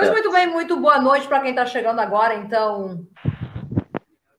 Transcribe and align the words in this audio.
Pois 0.00 0.08
é. 0.08 0.12
muito 0.12 0.32
bem, 0.32 0.46
muito 0.46 0.80
boa 0.80 0.98
noite 0.98 1.28
para 1.28 1.40
quem 1.40 1.50
está 1.50 1.66
chegando 1.66 1.98
agora. 1.98 2.34
Então, 2.34 3.06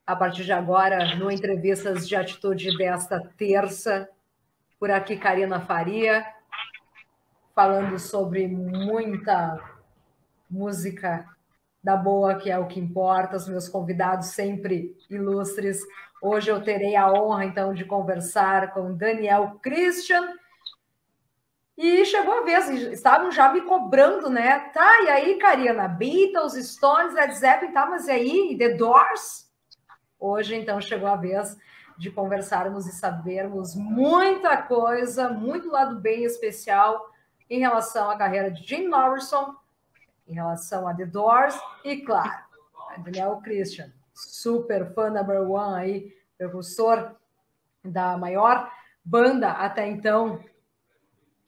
a 0.08 0.15
partir 0.15 0.44
de 0.44 0.52
agora, 0.52 1.15
no 1.18 1.29
Entrevistas 1.29 2.08
de 2.08 2.15
Atitude 2.15 2.76
desta 2.76 3.22
terça, 3.38 4.10
por 4.79 4.89
aqui, 4.89 5.16
Karina 5.16 5.60
Faria, 5.60 6.26
falando 7.53 7.99
sobre 7.99 8.47
muita 8.47 9.60
música 10.49 11.28
da 11.84 11.96
boa, 11.96 12.34
que 12.34 12.49
é 12.49 12.57
o 12.57 12.66
que 12.66 12.80
importa, 12.80 13.38
os 13.38 13.48
meus 13.48 13.70
convidados 13.70 14.30
sempre 14.30 14.98
ilustres. 15.12 15.80
Hoje 16.23 16.49
eu 16.49 16.63
terei 16.63 16.95
a 16.95 17.13
honra, 17.13 17.45
então, 17.45 17.71
de 17.71 17.85
conversar 17.85 18.73
com 18.73 18.98
Daniel 18.98 19.59
Christian, 19.62 20.27
e 21.77 22.05
chegou 22.05 22.39
a 22.39 22.43
vez, 22.43 22.70
estavam 22.70 23.31
já 23.31 23.52
me 23.52 23.61
cobrando, 23.61 24.30
né? 24.30 24.59
Tá, 24.70 25.02
e 25.03 25.09
aí, 25.09 25.38
Karina, 25.38 25.88
Beatles, 25.88 26.53
Stones, 26.53 27.13
Led 27.13 27.34
Zeppelin, 27.34 27.73
tá, 27.73 27.85
mas 27.85 28.07
e 28.07 28.11
aí, 28.11 28.57
The 28.57 28.75
Doors? 28.75 29.49
Hoje, 30.20 30.55
então, 30.55 30.80
chegou 30.80 31.07
a 31.07 31.16
vez 31.16 31.57
de 31.97 32.11
conversarmos 32.11 32.88
e 32.88 32.91
sabermos 32.91 33.75
muita 33.75 34.57
coisa, 34.61 35.30
muito 35.30 35.70
lado 35.70 35.99
bem 35.99 36.23
especial 36.23 37.09
em 37.49 37.59
relação 37.59 38.09
à 38.09 38.17
carreira 38.17 38.52
de 38.52 38.63
Jim 38.63 38.88
Morrison, 38.88 39.55
em 40.27 40.33
relação 40.33 40.88
a 40.88 40.94
The 40.94 41.05
Doors 41.05 41.59
e, 41.83 41.97
claro, 41.97 42.44
Daniel 42.99 43.41
Christian, 43.44 43.91
super 44.13 44.94
fã 44.94 45.09
number 45.09 45.41
one 45.41 45.75
aí, 45.75 46.17
precursor 46.38 47.16
da 47.83 48.17
maior 48.17 48.72
banda 49.03 49.52
até 49.52 49.88
então 49.88 50.39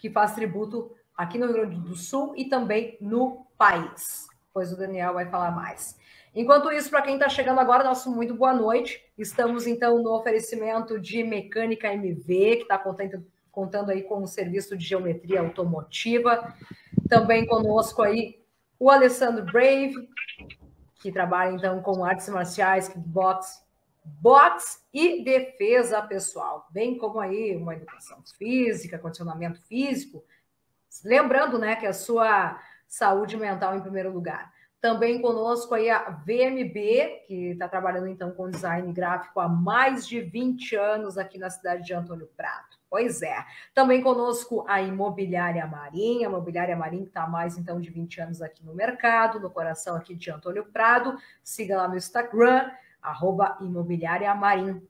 que 0.04 0.10
faz 0.10 0.36
tributo 0.36 0.94
aqui 1.16 1.38
no 1.38 1.46
Rio 1.46 1.56
Grande 1.56 1.80
do 1.80 1.96
Sul 1.96 2.34
e 2.36 2.50
também 2.50 2.98
no 3.00 3.48
país. 3.58 4.28
Pois 4.54 4.74
o 4.74 4.76
Daniel 4.76 5.14
vai 5.14 5.30
falar 5.30 5.52
mais. 5.52 5.98
Enquanto 6.36 6.70
isso, 6.74 6.90
para 6.90 7.04
quem 7.04 7.14
está 7.14 7.30
chegando 7.30 7.62
agora, 7.62 7.86
nosso 7.86 8.14
muito 8.14 8.36
boa 8.36 8.54
noite. 8.54 9.02
Estamos 9.18 9.66
então 9.66 10.04
no 10.04 10.14
oferecimento 10.14 11.00
de 11.00 11.24
Mecânica 11.24 11.94
MV, 11.94 12.28
que 12.28 12.64
está 12.64 12.78
contando, 12.78 13.26
contando 13.50 13.92
aí 13.92 14.04
com 14.04 14.22
o 14.22 14.28
serviço 14.28 14.76
de 14.76 14.86
geometria 14.86 15.40
automotiva. 15.40 16.54
Também 17.08 17.46
conosco 17.46 18.02
aí 18.02 18.44
o 18.78 18.92
Alessandro 18.92 19.46
Brave, 19.46 19.96
que 21.02 21.14
trabalha 21.14 21.54
então 21.54 21.82
com 21.82 22.04
artes 22.04 22.28
marciais, 22.28 22.90
kickbox, 22.90 23.64
boxe 24.06 24.80
e 24.94 25.24
defesa 25.24 26.02
pessoal, 26.02 26.68
bem 26.70 26.98
como 26.98 27.20
aí 27.20 27.56
uma 27.56 27.74
educação 27.74 28.22
física, 28.38 29.00
condicionamento 29.00 29.62
físico, 29.62 30.24
lembrando, 31.04 31.58
né, 31.58 31.76
que 31.76 31.86
a 31.86 31.94
sua 31.94 32.60
saúde 32.88 33.38
mental 33.38 33.76
em 33.76 33.82
primeiro 33.82 34.12
lugar. 34.12 34.54
Também 34.84 35.22
conosco 35.22 35.74
aí 35.74 35.90
a 35.90 36.10
VMB, 36.10 37.24
que 37.26 37.52
está 37.54 37.70
trabalhando 37.70 38.08
então 38.08 38.32
com 38.32 38.50
design 38.50 38.92
gráfico 38.92 39.40
há 39.40 39.48
mais 39.48 40.06
de 40.06 40.20
20 40.20 40.76
anos 40.76 41.18
aqui 41.18 41.38
na 41.38 41.50
cidade 41.50 41.86
de 41.86 41.94
Antônio 41.94 42.28
Prato. 42.36 42.78
Pois 42.90 43.22
é. 43.22 43.46
Também 43.74 44.04
conosco 44.04 44.66
a 44.68 44.82
Imobiliária 44.82 45.66
Marinha, 45.66 46.28
a 46.28 46.30
Imobiliária 46.30 46.76
Marinha 46.76 47.04
que 47.04 47.08
está 47.08 47.24
há 47.24 47.28
mais 47.28 47.58
então 47.58 47.80
de 47.80 47.90
20 47.90 48.20
anos 48.20 48.42
aqui 48.42 48.64
no 48.64 48.76
mercado, 48.76 49.40
no 49.40 49.50
coração 49.50 49.96
aqui 49.96 50.14
de 50.14 50.30
Antônio 50.30 50.66
Prado. 50.66 51.18
Siga 51.42 51.78
lá 51.78 51.88
no 51.88 51.96
Instagram, 51.96 52.70
arroba 53.04 53.58
imobiliária 53.62 54.34
Marim, 54.34 54.82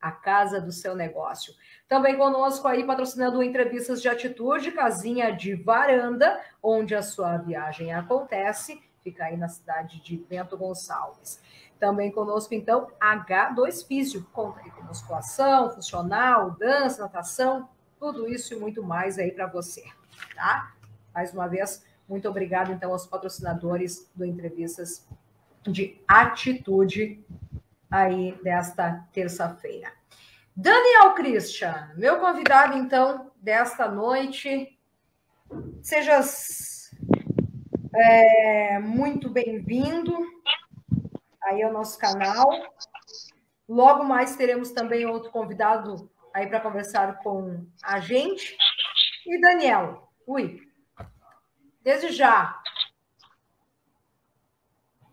a 0.00 0.10
casa 0.10 0.60
do 0.60 0.72
seu 0.72 0.96
negócio. 0.96 1.52
Também 1.86 2.16
conosco 2.16 2.66
aí, 2.66 2.84
patrocinando 2.84 3.42
entrevistas 3.42 4.00
de 4.00 4.08
atitude, 4.08 4.72
casinha 4.72 5.30
de 5.30 5.54
varanda, 5.54 6.40
onde 6.62 6.94
a 6.94 7.02
sua 7.02 7.36
viagem 7.36 7.92
acontece, 7.92 8.82
fica 9.02 9.24
aí 9.24 9.36
na 9.36 9.48
cidade 9.48 10.00
de 10.02 10.16
Bento 10.16 10.56
Gonçalves. 10.56 11.42
Também 11.78 12.10
conosco, 12.10 12.54
então, 12.54 12.88
H2 13.00 13.86
Físio, 13.86 14.26
conta 14.32 14.60
aí 14.60 14.70
com 14.70 14.82
musculação, 14.82 15.70
funcional, 15.70 16.52
dança, 16.52 17.02
natação, 17.02 17.68
tudo 17.98 18.28
isso 18.28 18.54
e 18.54 18.58
muito 18.58 18.82
mais 18.82 19.18
aí 19.18 19.30
para 19.30 19.46
você, 19.46 19.84
tá? 20.34 20.72
Mais 21.14 21.32
uma 21.32 21.46
vez, 21.46 21.84
muito 22.08 22.28
obrigado, 22.28 22.72
então, 22.72 22.92
aos 22.92 23.06
patrocinadores 23.06 24.10
do 24.14 24.24
Entrevistas 24.24 25.06
de 25.62 26.00
Atitude 26.08 27.22
aí 27.90 28.32
desta 28.42 29.06
terça-feira. 29.12 29.92
Daniel 30.54 31.14
Christian, 31.14 31.90
meu 31.96 32.20
convidado 32.20 32.76
então 32.76 33.30
desta 33.36 33.88
noite, 33.88 34.78
seja 35.82 36.20
é, 37.94 38.78
muito 38.78 39.28
bem-vindo 39.30 40.12
aí 41.42 41.62
ao 41.62 41.72
nosso 41.72 41.98
canal. 41.98 42.48
Logo 43.68 44.04
mais 44.04 44.36
teremos 44.36 44.70
também 44.70 45.06
outro 45.06 45.30
convidado 45.30 46.10
aí 46.34 46.46
para 46.46 46.60
conversar 46.60 47.18
com 47.22 47.66
a 47.82 48.00
gente. 48.00 48.56
E 49.26 49.40
Daniel, 49.40 50.12
ui, 50.26 50.60
desde 51.82 52.10
já, 52.10 52.60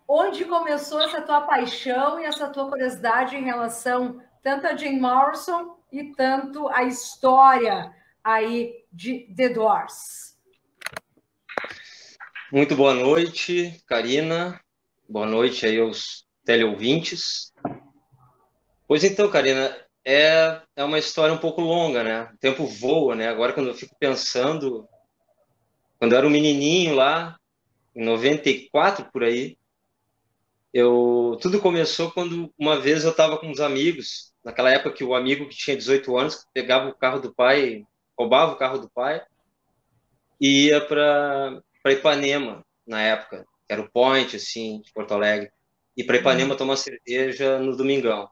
onde 0.07 0.45
começou 0.45 1.01
essa 1.01 1.21
tua 1.21 1.41
paixão 1.41 2.19
e 2.19 2.23
essa 2.23 2.47
tua 2.47 2.69
curiosidade 2.69 3.35
em 3.35 3.43
relação 3.43 4.21
tanto 4.41 4.65
a 4.65 4.75
Jim 4.75 4.99
Morrison 4.99 5.77
e 5.91 6.13
tanto 6.15 6.69
a 6.69 6.83
história 6.83 7.93
aí 8.23 8.85
de 8.91 9.27
The 9.35 9.49
Doors? 9.49 10.37
Muito 12.51 12.75
boa 12.75 12.93
noite, 12.93 13.83
Karina. 13.85 14.59
Boa 15.09 15.25
noite 15.25 15.65
aí 15.65 15.77
aos 15.79 16.25
teleouvintes. 16.45 17.51
Pois 18.87 19.03
então, 19.03 19.29
Karina, 19.29 19.75
é, 20.05 20.61
é 20.77 20.83
uma 20.85 20.97
história 20.97 21.33
um 21.33 21.37
pouco 21.37 21.59
longa, 21.59 22.01
né? 22.01 22.31
O 22.33 22.37
tempo 22.37 22.65
voa, 22.65 23.13
né? 23.13 23.27
Agora, 23.27 23.51
quando 23.51 23.67
eu 23.67 23.75
fico 23.75 23.93
pensando, 23.99 24.87
quando 25.99 26.13
eu 26.13 26.19
era 26.19 26.27
um 26.27 26.29
menininho 26.29 26.95
lá, 26.95 27.37
em 27.93 28.05
94 28.05 29.11
por 29.11 29.25
aí, 29.25 29.57
eu 30.77 31.39
tudo 31.41 31.59
começou 31.59 32.11
quando 32.11 32.53
uma 32.55 32.79
vez 32.79 33.03
eu 33.03 33.09
estava 33.09 33.35
com 33.39 33.47
uns 33.47 33.59
amigos, 33.59 34.31
naquela 34.45 34.69
época 34.69 34.93
que 34.93 35.03
o 35.03 35.15
amigo 35.15 35.49
que 35.49 35.57
tinha 35.57 35.75
18 35.75 36.15
anos 36.15 36.45
pegava 36.53 36.87
o 36.87 36.93
carro 36.93 37.19
do 37.19 37.33
pai, 37.33 37.83
roubava 38.15 38.51
o 38.51 38.57
carro 38.57 38.77
do 38.77 38.87
pai 38.87 39.23
e 40.39 40.67
ia 40.67 40.79
para 40.79 41.63
para 41.81 41.93
Ipanema 41.93 42.63
na 42.85 43.01
época, 43.01 43.43
era 43.67 43.81
o 43.81 43.89
point 43.89 44.35
assim, 44.35 44.79
de 44.81 44.93
Porto 44.93 45.15
Alegre, 45.15 45.49
e 45.95 46.03
para 46.03 46.17
Ipanema 46.17 46.51
uhum. 46.51 46.57
tomar 46.57 46.75
cerveja 46.75 47.57
no 47.57 47.75
domingão. 47.75 48.29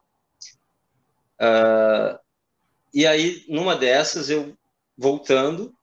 Uh, 1.40 2.16
e 2.94 3.04
aí 3.08 3.44
numa 3.48 3.74
dessas 3.74 4.30
eu 4.30 4.56
voltando, 4.96 5.74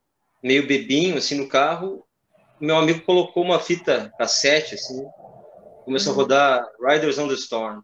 meio 0.41 0.65
bebinho 0.65 1.17
assim 1.17 1.35
no 1.35 1.49
carro, 1.49 2.07
meu 2.57 2.77
amigo 2.77 3.01
colocou 3.01 3.43
uma 3.43 3.59
fita 3.59 4.13
cassete 4.17 4.75
assim 4.75 5.05
começou 5.83 6.13
a 6.13 6.15
rodar 6.15 6.67
Riders 6.79 7.17
on 7.17 7.27
the 7.27 7.35
Storm. 7.35 7.81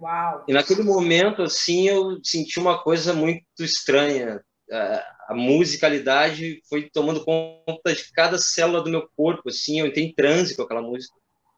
Uau. 0.00 0.44
E 0.46 0.52
naquele 0.52 0.82
momento, 0.82 1.42
assim, 1.42 1.88
eu 1.88 2.18
senti 2.22 2.58
uma 2.58 2.82
coisa 2.82 3.12
muito 3.12 3.42
estranha. 3.60 4.42
A, 4.70 5.16
a 5.30 5.34
musicalidade 5.34 6.62
foi 6.68 6.88
tomando 6.90 7.24
conta 7.24 7.94
de 7.94 8.12
cada 8.12 8.38
célula 8.38 8.82
do 8.82 8.90
meu 8.90 9.08
corpo, 9.16 9.48
assim, 9.48 9.80
eu 9.80 9.86
entrei 9.86 10.06
em 10.06 10.14
transe 10.14 10.54
com 10.54 10.62
aquela 10.62 10.82
música. 10.82 11.14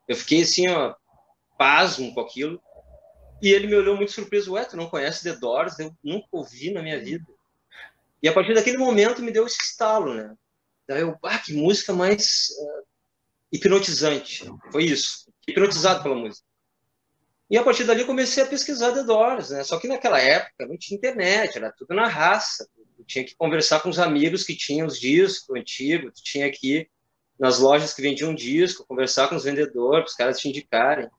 Eu 0.08 0.16
fiquei, 0.16 0.42
assim, 0.42 0.68
ó, 0.68 0.94
pasmo 1.58 2.14
com 2.14 2.20
aquilo. 2.20 2.60
E 3.42 3.48
ele 3.50 3.66
me 3.66 3.74
olhou 3.74 3.96
muito 3.96 4.12
surpreso, 4.12 4.52
ué, 4.52 4.64
tu 4.64 4.76
não 4.76 4.88
conhece 4.88 5.24
The 5.24 5.38
Doors? 5.38 5.78
Eu 5.78 5.94
nunca 6.02 6.28
ouvi 6.32 6.70
na 6.70 6.82
minha 6.82 7.00
vida. 7.00 7.24
E 8.22 8.28
a 8.28 8.32
partir 8.32 8.54
daquele 8.54 8.76
momento 8.76 9.22
me 9.22 9.30
deu 9.30 9.46
esse 9.46 9.58
estalo, 9.62 10.14
né? 10.14 10.34
Daí 10.86 11.00
eu, 11.00 11.16
ah, 11.22 11.38
que 11.38 11.54
música 11.54 11.92
mais 11.92 12.48
uh, 12.58 12.86
hipnotizante. 13.50 14.44
Foi 14.70 14.84
isso 14.84 15.30
hipnotizado 15.50 16.02
pela 16.02 16.14
música. 16.14 16.46
E 17.50 17.58
a 17.58 17.64
partir 17.64 17.84
dali 17.84 18.04
comecei 18.04 18.44
a 18.44 18.46
pesquisar 18.46 18.92
The 18.92 19.02
Doors, 19.02 19.50
né? 19.50 19.64
Só 19.64 19.78
que 19.78 19.88
naquela 19.88 20.20
época 20.20 20.66
não 20.66 20.78
tinha 20.78 20.96
internet, 20.96 21.58
era 21.58 21.72
tudo 21.72 21.94
na 21.94 22.06
raça. 22.06 22.68
Eu 22.96 23.04
tinha 23.04 23.24
que 23.24 23.34
conversar 23.34 23.80
com 23.80 23.88
os 23.88 23.98
amigos 23.98 24.44
que 24.44 24.56
tinham 24.56 24.86
os 24.86 25.00
discos 25.00 25.56
antigos, 25.56 26.20
tinha 26.20 26.50
que 26.50 26.76
ir 26.76 26.90
nas 27.36 27.58
lojas 27.58 27.92
que 27.92 28.02
vendiam 28.02 28.34
disco, 28.34 28.86
conversar 28.86 29.28
com 29.28 29.34
os 29.34 29.44
vendedores, 29.44 30.10
os 30.10 30.16
caras 30.16 30.38
te 30.38 30.48
indicarem. 30.48 31.10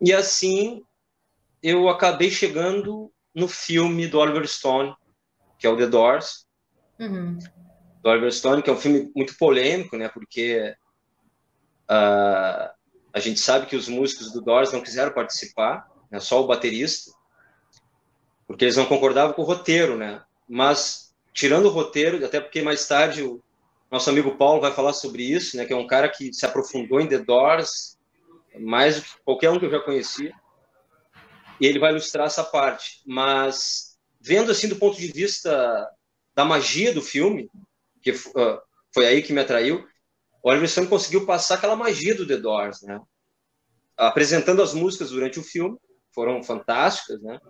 E 0.00 0.12
assim 0.12 0.82
eu 1.62 1.88
acabei 1.88 2.30
chegando 2.30 3.12
no 3.34 3.46
filme 3.46 4.08
do 4.08 4.18
Oliver 4.18 4.46
Stone, 4.48 4.96
que 5.58 5.66
é 5.66 5.70
o 5.70 5.76
The 5.76 5.86
Doors. 5.86 6.46
Uhum. 6.98 7.38
Do 8.02 8.10
Oliver 8.10 8.32
Stone, 8.32 8.62
que 8.62 8.70
é 8.70 8.72
um 8.72 8.78
filme 8.78 9.12
muito 9.14 9.36
polêmico, 9.36 9.96
né? 9.96 10.08
Porque 10.08 10.74
uh, 11.88 12.77
a 13.12 13.20
gente 13.20 13.40
sabe 13.40 13.66
que 13.66 13.76
os 13.76 13.88
músicos 13.88 14.32
do 14.32 14.40
Doors 14.40 14.72
não 14.72 14.80
quiseram 14.80 15.12
participar, 15.12 15.88
né, 16.10 16.20
só 16.20 16.42
o 16.42 16.46
baterista, 16.46 17.10
porque 18.46 18.64
eles 18.64 18.76
não 18.76 18.86
concordavam 18.86 19.34
com 19.34 19.42
o 19.42 19.44
roteiro, 19.44 19.96
né? 19.96 20.22
Mas 20.48 21.14
tirando 21.32 21.66
o 21.66 21.70
roteiro, 21.70 22.24
até 22.24 22.40
porque 22.40 22.62
mais 22.62 22.86
tarde 22.86 23.22
o, 23.22 23.42
nosso 23.90 24.10
amigo 24.10 24.36
Paulo 24.36 24.60
vai 24.60 24.72
falar 24.72 24.92
sobre 24.92 25.22
isso, 25.22 25.56
né? 25.56 25.64
Que 25.64 25.72
é 25.72 25.76
um 25.76 25.86
cara 25.86 26.08
que 26.08 26.32
se 26.32 26.44
aprofundou 26.44 27.00
em 27.00 27.08
The 27.08 27.18
Doors 27.18 27.98
mais 28.58 28.96
do 28.96 29.02
que 29.02 29.10
qualquer 29.24 29.50
um 29.50 29.58
que 29.58 29.66
eu 29.66 29.70
já 29.70 29.80
conhecia. 29.80 30.32
E 31.60 31.66
ele 31.66 31.78
vai 31.78 31.90
ilustrar 31.90 32.26
essa 32.26 32.44
parte. 32.44 33.02
Mas 33.06 33.98
vendo 34.20 34.50
assim 34.50 34.68
do 34.68 34.76
ponto 34.76 34.98
de 34.98 35.08
vista 35.08 35.88
da 36.34 36.44
magia 36.44 36.92
do 36.92 37.02
filme, 37.02 37.50
que 38.02 38.10
uh, 38.10 38.60
foi 38.92 39.06
aí 39.06 39.22
que 39.22 39.32
me 39.32 39.40
atraiu, 39.40 39.86
Oliver 40.42 40.68
Stone 40.68 40.88
conseguiu 40.88 41.26
passar 41.26 41.56
aquela 41.56 41.76
magia 41.76 42.14
do 42.14 42.26
The 42.26 42.36
Doors, 42.36 42.82
né? 42.82 43.00
Apresentando 43.96 44.62
as 44.62 44.74
músicas 44.74 45.10
durante 45.10 45.38
o 45.38 45.42
filme, 45.42 45.76
foram 46.14 46.42
fantásticas, 46.42 47.20
né? 47.22 47.40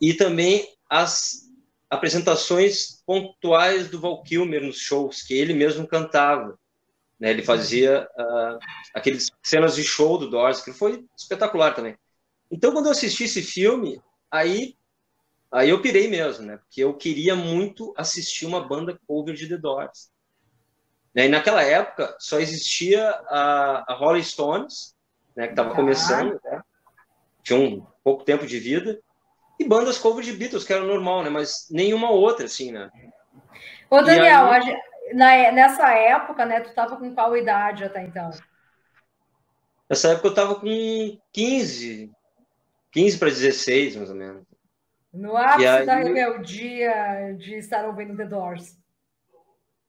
E 0.00 0.14
também 0.14 0.66
as 0.88 1.48
apresentações 1.90 3.02
pontuais 3.06 3.88
do 3.88 4.00
Val 4.00 4.22
Kilmer 4.22 4.62
nos 4.62 4.78
shows, 4.78 5.22
que 5.22 5.34
ele 5.34 5.54
mesmo 5.54 5.86
cantava. 5.86 6.58
Né? 7.18 7.30
Ele 7.30 7.42
fazia 7.42 8.08
uh, 8.16 8.58
aqueles 8.94 9.30
cenas 9.42 9.74
de 9.74 9.82
show 9.82 10.18
do 10.18 10.30
Doors, 10.30 10.60
que 10.62 10.72
foi 10.72 11.04
espetacular 11.16 11.74
também. 11.74 11.96
Então, 12.50 12.72
quando 12.72 12.86
eu 12.86 12.92
assisti 12.92 13.24
esse 13.24 13.42
filme, 13.42 14.00
aí, 14.30 14.76
aí 15.50 15.70
eu 15.70 15.82
pirei 15.82 16.08
mesmo, 16.08 16.46
né? 16.46 16.58
Porque 16.58 16.82
eu 16.82 16.94
queria 16.94 17.34
muito 17.34 17.92
assistir 17.96 18.46
uma 18.46 18.66
banda 18.66 18.98
cover 19.06 19.34
de 19.34 19.48
The 19.48 19.58
Doors. 19.58 20.10
Né? 21.18 21.26
E 21.26 21.28
naquela 21.28 21.64
época 21.64 22.14
só 22.20 22.38
existia 22.38 23.10
a, 23.28 23.92
a 23.92 23.94
Rolling 23.96 24.22
Stones, 24.22 24.94
né? 25.34 25.46
que 25.46 25.52
estava 25.52 25.74
começando, 25.74 26.40
né? 26.44 26.60
tinha 27.42 27.58
um 27.58 27.84
pouco 28.04 28.22
tempo 28.22 28.46
de 28.46 28.56
vida, 28.60 29.00
e 29.58 29.64
bandas 29.64 29.98
cover 29.98 30.24
de 30.24 30.32
Beatles, 30.32 30.62
que 30.62 30.72
era 30.72 30.84
normal, 30.84 31.24
né? 31.24 31.28
Mas 31.28 31.66
nenhuma 31.72 32.12
outra, 32.12 32.46
assim, 32.46 32.70
né? 32.70 32.88
Ô, 33.90 34.00
Daniel, 34.00 34.48
aí... 34.48 34.80
na, 35.12 35.50
nessa 35.50 35.92
época, 35.92 36.46
né, 36.46 36.60
tu 36.60 36.72
tava 36.72 36.96
com 36.96 37.12
qual 37.12 37.36
idade 37.36 37.82
até 37.82 38.04
então? 38.04 38.30
Nessa 39.90 40.12
época 40.12 40.28
eu 40.28 40.34
tava 40.34 40.54
com 40.54 41.18
15, 41.32 42.12
15 42.92 43.18
para 43.18 43.28
16, 43.28 43.96
mais 43.96 44.10
ou 44.10 44.14
menos. 44.14 44.44
No 45.12 45.36
ápice 45.36 45.66
aí... 45.66 45.84
da 45.84 45.96
rebeldia 45.96 47.34
de 47.36 47.56
estar 47.56 47.84
ouvindo 47.86 48.16
The 48.16 48.24
Doors. 48.24 48.78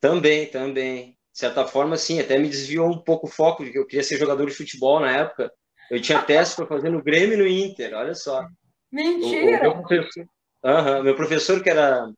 Também, 0.01 0.47
também. 0.47 1.18
De 1.39 1.45
certa 1.45 1.65
forma, 1.65 1.95
sim, 1.95 2.19
até 2.19 2.37
me 2.37 2.49
desviou 2.49 2.89
um 2.89 2.97
pouco 2.97 3.25
o 3.25 3.29
foco 3.29 3.63
de 3.63 3.71
que 3.71 3.79
eu 3.79 3.85
queria 3.87 4.03
ser 4.03 4.17
jogador 4.17 4.45
de 4.45 4.53
futebol 4.53 4.99
na 4.99 5.09
época. 5.09 5.49
Eu 5.89 6.01
tinha 6.01 6.21
teste 6.21 6.57
para 6.57 6.65
fazer 6.65 6.89
no 6.89 7.01
Grêmio 7.01 7.35
e 7.35 7.37
no 7.37 7.47
Inter, 7.47 7.93
olha 7.93 8.13
só. 8.13 8.45
Mentira! 8.91 9.69
O, 9.69 9.71
o 9.71 9.75
meu, 9.77 9.83
professor, 9.87 10.23
uh 10.25 10.69
-huh, 10.69 11.01
meu 11.01 11.15
professor, 11.15 11.63
que 11.63 11.69
era 11.69 12.11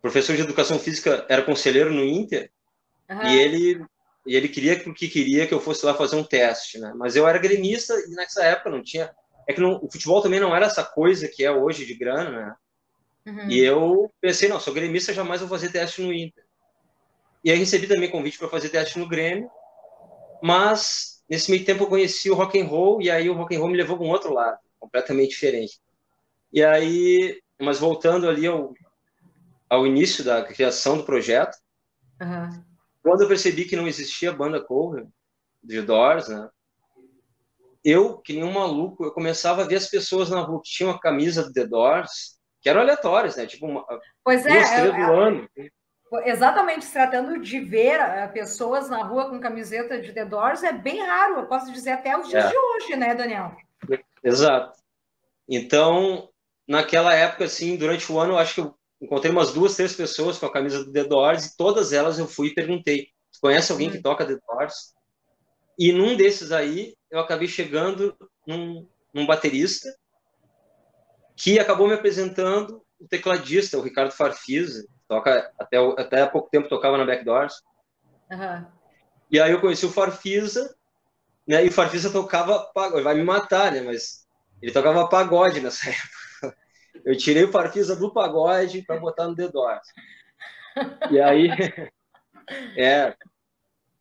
professor 0.00 0.34
de 0.34 0.42
educação 0.42 0.76
física, 0.76 1.24
era 1.28 1.44
conselheiro 1.44 1.92
no 1.92 2.02
Inter, 2.02 2.50
uh 3.08 3.14
-huh. 3.14 3.30
e 3.30 3.38
ele 3.38 3.86
e 4.26 4.34
ele 4.34 4.48
queria 4.48 4.76
que 4.76 5.08
queria 5.08 5.46
que 5.46 5.54
eu 5.54 5.60
fosse 5.60 5.86
lá 5.86 5.94
fazer 5.94 6.16
um 6.16 6.24
teste, 6.24 6.80
né? 6.80 6.92
Mas 6.96 7.14
eu 7.14 7.28
era 7.28 7.38
gremista 7.38 7.94
e 7.94 8.10
nessa 8.10 8.42
época 8.42 8.70
não 8.70 8.82
tinha. 8.82 9.08
É 9.46 9.52
que 9.52 9.60
não, 9.60 9.78
o 9.80 9.88
futebol 9.88 10.20
também 10.20 10.40
não 10.40 10.54
era 10.54 10.66
essa 10.66 10.82
coisa 10.82 11.28
que 11.28 11.44
é 11.44 11.52
hoje 11.52 11.86
de 11.86 11.94
grana, 11.94 12.30
né? 12.30 12.54
Uhum. 13.24 13.48
E 13.48 13.60
eu 13.60 14.12
pensei, 14.20 14.48
não, 14.48 14.58
sou 14.58 14.74
gremista, 14.74 15.14
jamais 15.14 15.40
vou 15.40 15.48
fazer 15.48 15.70
teste 15.70 16.02
no 16.02 16.12
Inter. 16.12 16.42
E 17.44 17.50
aí 17.50 17.58
recebi 17.58 17.86
também 17.86 18.10
convite 18.10 18.38
para 18.38 18.48
fazer 18.48 18.68
teste 18.68 18.98
no 18.98 19.08
Grêmio, 19.08 19.50
mas 20.42 21.22
nesse 21.28 21.50
meio 21.50 21.64
tempo 21.64 21.84
eu 21.84 21.88
conheci 21.88 22.30
o 22.30 22.34
rock 22.34 22.60
and 22.60 22.66
roll 22.66 23.02
e 23.02 23.10
aí 23.10 23.28
o 23.28 23.34
rock 23.34 23.54
and 23.54 23.58
roll 23.58 23.68
me 23.68 23.76
levou 23.76 23.96
para 23.96 24.06
um 24.06 24.10
outro 24.10 24.32
lado 24.32 24.58
completamente 24.78 25.30
diferente. 25.30 25.80
E 26.52 26.62
aí, 26.62 27.40
mas 27.60 27.78
voltando 27.78 28.28
ali 28.28 28.46
ao, 28.46 28.74
ao 29.70 29.86
início 29.86 30.22
da 30.22 30.42
criação 30.42 30.98
do 30.98 31.04
projeto, 31.04 31.56
uhum. 32.20 32.64
quando 33.02 33.22
eu 33.22 33.28
percebi 33.28 33.64
que 33.64 33.76
não 33.76 33.86
existia 33.86 34.32
banda 34.32 34.62
cover 34.62 35.06
de 35.62 35.80
Doors, 35.80 36.28
né? 36.28 36.48
Eu, 37.84 38.18
que 38.18 38.32
nem 38.32 38.44
um 38.44 38.52
maluco, 38.52 39.04
eu 39.04 39.12
começava 39.12 39.62
a 39.62 39.66
ver 39.66 39.76
as 39.76 39.88
pessoas 39.88 40.30
na 40.30 40.40
rua 40.40 40.60
que 40.62 40.70
tinham 40.70 40.90
a 40.90 41.00
camisa 41.00 41.42
do 41.42 41.52
The 41.52 41.66
Doors, 41.66 42.38
que 42.60 42.68
eram 42.68 42.80
aleatórias, 42.80 43.36
né? 43.36 43.46
Tipo, 43.46 43.66
uma, 43.66 43.84
pois 44.22 44.46
é, 44.46 44.52
duas, 44.52 44.70
três 44.70 44.94
é, 44.94 45.06
do 45.06 45.12
ano. 45.12 45.48
Exatamente, 46.24 46.84
se 46.84 46.92
tratando 46.92 47.40
de 47.40 47.58
ver 47.60 47.98
uh, 47.98 48.32
pessoas 48.32 48.90
na 48.90 49.02
rua 49.02 49.30
com 49.30 49.40
camiseta 49.40 50.00
de 50.00 50.12
The 50.12 50.26
Doors, 50.26 50.62
é 50.62 50.72
bem 50.72 51.00
raro, 51.00 51.40
eu 51.40 51.46
posso 51.46 51.72
dizer 51.72 51.92
até 51.92 52.16
os 52.18 52.28
dias 52.28 52.44
é. 52.44 52.48
de 52.48 52.56
hoje, 52.56 52.96
né, 52.96 53.14
Daniel? 53.14 53.56
Exato. 54.22 54.78
Então, 55.48 56.28
naquela 56.68 57.14
época, 57.14 57.44
assim, 57.44 57.76
durante 57.76 58.10
o 58.12 58.18
ano, 58.18 58.34
eu 58.34 58.38
acho 58.38 58.54
que 58.54 58.60
eu 58.60 58.74
encontrei 59.00 59.32
umas 59.32 59.52
duas, 59.52 59.74
três 59.74 59.94
pessoas 59.94 60.38
com 60.38 60.46
a 60.46 60.52
camisa 60.52 60.84
do 60.84 60.92
The 60.92 61.04
Doors 61.04 61.46
e 61.46 61.56
todas 61.56 61.92
elas 61.92 62.18
eu 62.18 62.26
fui 62.26 62.48
e 62.48 62.54
perguntei: 62.54 63.08
conhece 63.40 63.72
alguém 63.72 63.90
que 63.90 63.96
uhum. 63.96 64.02
toca 64.02 64.26
The 64.26 64.38
Doors? 64.46 64.94
E 65.78 65.92
num 65.92 66.16
desses 66.16 66.52
aí, 66.52 66.94
eu 67.10 67.18
acabei 67.18 67.48
chegando 67.48 68.16
num, 68.46 68.86
num 69.12 69.26
baterista 69.26 69.88
que 71.36 71.58
acabou 71.58 71.88
me 71.88 71.94
apresentando 71.94 72.82
o 73.00 73.08
tecladista, 73.08 73.78
o 73.78 73.82
Ricardo 73.82 74.12
Farfisa, 74.12 74.86
toca 75.12 75.52
até, 75.58 75.76
até 75.98 76.22
há 76.22 76.26
pouco 76.26 76.48
tempo 76.48 76.68
tocava 76.68 76.96
na 76.96 77.04
Backdoors. 77.04 77.62
Uhum. 78.30 78.66
E 79.30 79.40
aí 79.40 79.52
eu 79.52 79.60
conheci 79.60 79.84
o 79.84 79.92
Farfisa 79.92 80.74
né? 81.46 81.64
E 81.64 81.68
o 81.68 81.72
Farfisa 81.72 82.10
tocava 82.10 82.58
pagode, 82.74 83.02
vai 83.02 83.14
me 83.14 83.24
matar, 83.24 83.72
né? 83.72 83.80
Mas 83.80 84.26
ele 84.60 84.72
tocava 84.72 85.08
pagode 85.08 85.60
nessa 85.60 85.88
época. 85.90 86.56
Eu 87.04 87.16
tirei 87.16 87.44
o 87.44 87.52
Farfisa 87.52 87.96
do 87.96 88.12
pagode 88.12 88.82
para 88.82 89.00
botar 89.00 89.26
no 89.26 89.34
The 89.34 89.48
Doors. 89.48 89.86
E 91.10 91.20
aí, 91.20 91.48
é, 92.76 93.14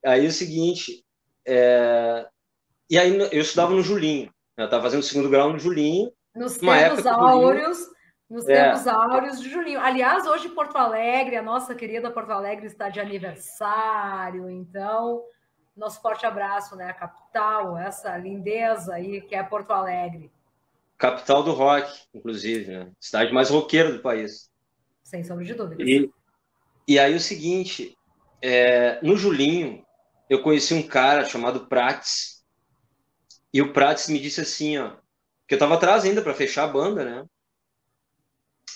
aí 0.05 0.27
o 0.27 0.31
seguinte, 0.31 1.03
é, 1.45 2.27
e 2.89 2.97
aí 2.97 3.17
eu 3.17 3.41
estudava 3.41 3.73
no 3.73 3.81
Julinho, 3.81 4.31
eu 4.57 4.65
estava 4.65 4.83
fazendo 4.83 5.03
segundo 5.03 5.29
grau 5.29 5.51
no 5.51 5.59
Julinho. 5.59 6.11
Nos 6.35 6.57
tempos 6.57 7.05
áureos, 7.05 7.79
nos 8.31 8.47
é. 8.47 8.63
tempos 8.63 8.87
áureos 8.87 9.41
de 9.41 9.49
Julinho. 9.49 9.81
Aliás, 9.81 10.25
hoje 10.25 10.47
Porto 10.47 10.77
Alegre, 10.77 11.35
a 11.35 11.41
nossa 11.41 11.75
querida 11.75 12.09
Porto 12.09 12.31
Alegre 12.31 12.65
está 12.65 12.87
de 12.87 13.01
aniversário, 13.01 14.49
então 14.49 15.21
nosso 15.75 16.01
forte 16.01 16.25
abraço, 16.25 16.77
né? 16.77 16.85
A 16.85 16.93
capital, 16.93 17.77
essa 17.77 18.15
lindeza 18.17 18.93
aí 18.93 19.19
que 19.19 19.35
é 19.35 19.43
Porto 19.43 19.71
Alegre. 19.71 20.31
Capital 20.97 21.43
do 21.43 21.51
rock, 21.51 21.91
inclusive, 22.13 22.71
né? 22.71 22.91
Cidade 23.01 23.33
mais 23.33 23.49
roqueira 23.49 23.91
do 23.91 23.99
país. 23.99 24.49
Sem 25.03 25.23
sombra 25.25 25.43
de 25.43 25.53
dúvida. 25.53 25.83
E, 25.83 26.09
e 26.87 26.97
aí 26.97 27.13
o 27.13 27.19
seguinte, 27.19 27.97
é, 28.41 28.97
no 29.01 29.17
Julinho, 29.17 29.85
eu 30.29 30.41
conheci 30.41 30.73
um 30.73 30.87
cara 30.87 31.25
chamado 31.25 31.67
Prates, 31.67 32.45
e 33.53 33.61
o 33.61 33.73
Prates 33.73 34.07
me 34.07 34.19
disse 34.19 34.39
assim, 34.39 34.77
ó, 34.77 34.93
que 35.45 35.55
eu 35.55 35.59
tava 35.59 35.73
atrás 35.73 36.05
ainda 36.05 36.21
para 36.21 36.33
fechar 36.33 36.63
a 36.63 36.71
banda, 36.71 37.03
né? 37.03 37.25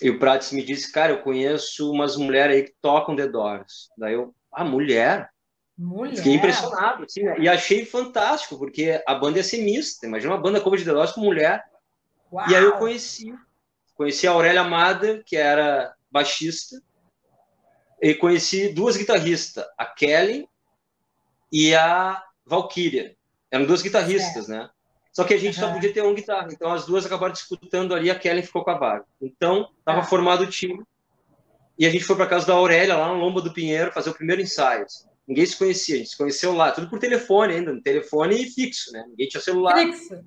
E 0.02 0.10
o 0.10 0.20
Prates 0.20 0.52
me 0.52 0.64
disse, 0.64 0.92
cara, 0.92 1.14
eu 1.14 1.22
conheço 1.22 1.92
umas 1.92 2.18
mulheres 2.18 2.56
aí 2.56 2.64
que 2.64 2.76
tocam 2.82 3.16
The 3.16 3.28
Doors. 3.28 3.90
Daí 3.98 4.14
eu, 4.14 4.34
ah, 4.52 4.64
mulher? 4.64 5.30
Mulher. 5.78 6.18
Fiquei 6.18 6.34
impressionado, 6.34 7.04
assim, 7.04 7.24
né? 7.24 7.36
E 7.40 7.50
achei 7.50 7.86
fantástico, 7.86 8.58
porque 8.58 9.02
a 9.06 9.16
banda 9.16 9.38
ia 9.38 9.44
ser 9.44 9.62
mista. 9.62 10.06
Imagina 10.06 10.34
uma 10.34 10.42
banda 10.42 10.62
cover 10.62 10.80
de 10.80 10.86
The 10.86 10.94
Doors 10.94 11.12
com 11.12 11.22
mulher. 11.22 11.64
Uau. 12.32 12.50
E 12.50 12.56
aí 12.56 12.64
eu 12.64 12.74
conheci. 12.74 13.34
Conheci 13.96 14.28
a 14.28 14.32
Aurélia 14.32 14.62
Amada, 14.62 15.22
que 15.26 15.36
era 15.36 15.94
baixista. 16.10 16.82
E 18.02 18.14
conheci 18.14 18.70
duas 18.70 18.98
guitarristas, 18.98 19.66
a 19.78 19.86
Kelly 19.86 20.48
e 21.52 21.74
a 21.74 22.22
Valkyria. 22.46 23.16
Eram 23.50 23.66
duas 23.66 23.82
guitarristas, 23.82 24.50
é. 24.50 24.54
né? 24.54 24.70
Só 25.16 25.24
que 25.24 25.34
a 25.34 25.38
gente 25.38 25.58
uhum. 25.60 25.68
só 25.68 25.74
podia 25.74 25.94
ter 25.94 26.02
uma 26.02 26.14
guitarra. 26.14 26.50
Então 26.52 26.74
as 26.74 26.86
duas 26.86 27.06
acabaram 27.06 27.32
disputando 27.32 27.96
ali, 27.96 28.12
a 28.12 28.20
Kelly 28.20 28.44
ficou 28.44 28.66
com 28.66 28.72
a 28.72 28.78
vaga. 28.78 29.06
Então, 29.22 29.70
estava 29.80 30.02
é. 30.02 30.04
formado 30.04 30.44
o 30.44 30.48
time. 30.48 30.84
E 31.80 31.86
a 31.86 31.90
gente 31.90 32.04
foi 32.04 32.18
para 32.18 32.28
casa 32.28 32.46
da 32.46 32.54
Aurélia, 32.54 32.98
lá 32.98 33.08
no 33.08 33.20
Lomba 33.20 33.42
do 33.42 33.54
Pinheiro, 33.54 33.94
fazer 33.94 34.10
o 34.10 34.14
primeiro 34.14 34.42
ensaio. 34.42 34.84
Assim. 34.84 35.08
Ninguém 35.26 35.46
se 35.46 35.58
conhecia, 35.58 35.96
a 35.96 35.98
gente 36.00 36.10
se 36.10 36.18
conheceu 36.18 36.54
lá, 36.54 36.72
tudo 36.72 36.90
por 36.90 37.00
telefone 37.00 37.54
ainda, 37.54 37.74
no 37.74 37.82
telefone 37.82 38.46
fixo, 38.50 38.92
né? 38.92 39.06
Ninguém 39.08 39.28
tinha 39.28 39.42
celular. 39.42 39.78
Fixo. 39.78 40.20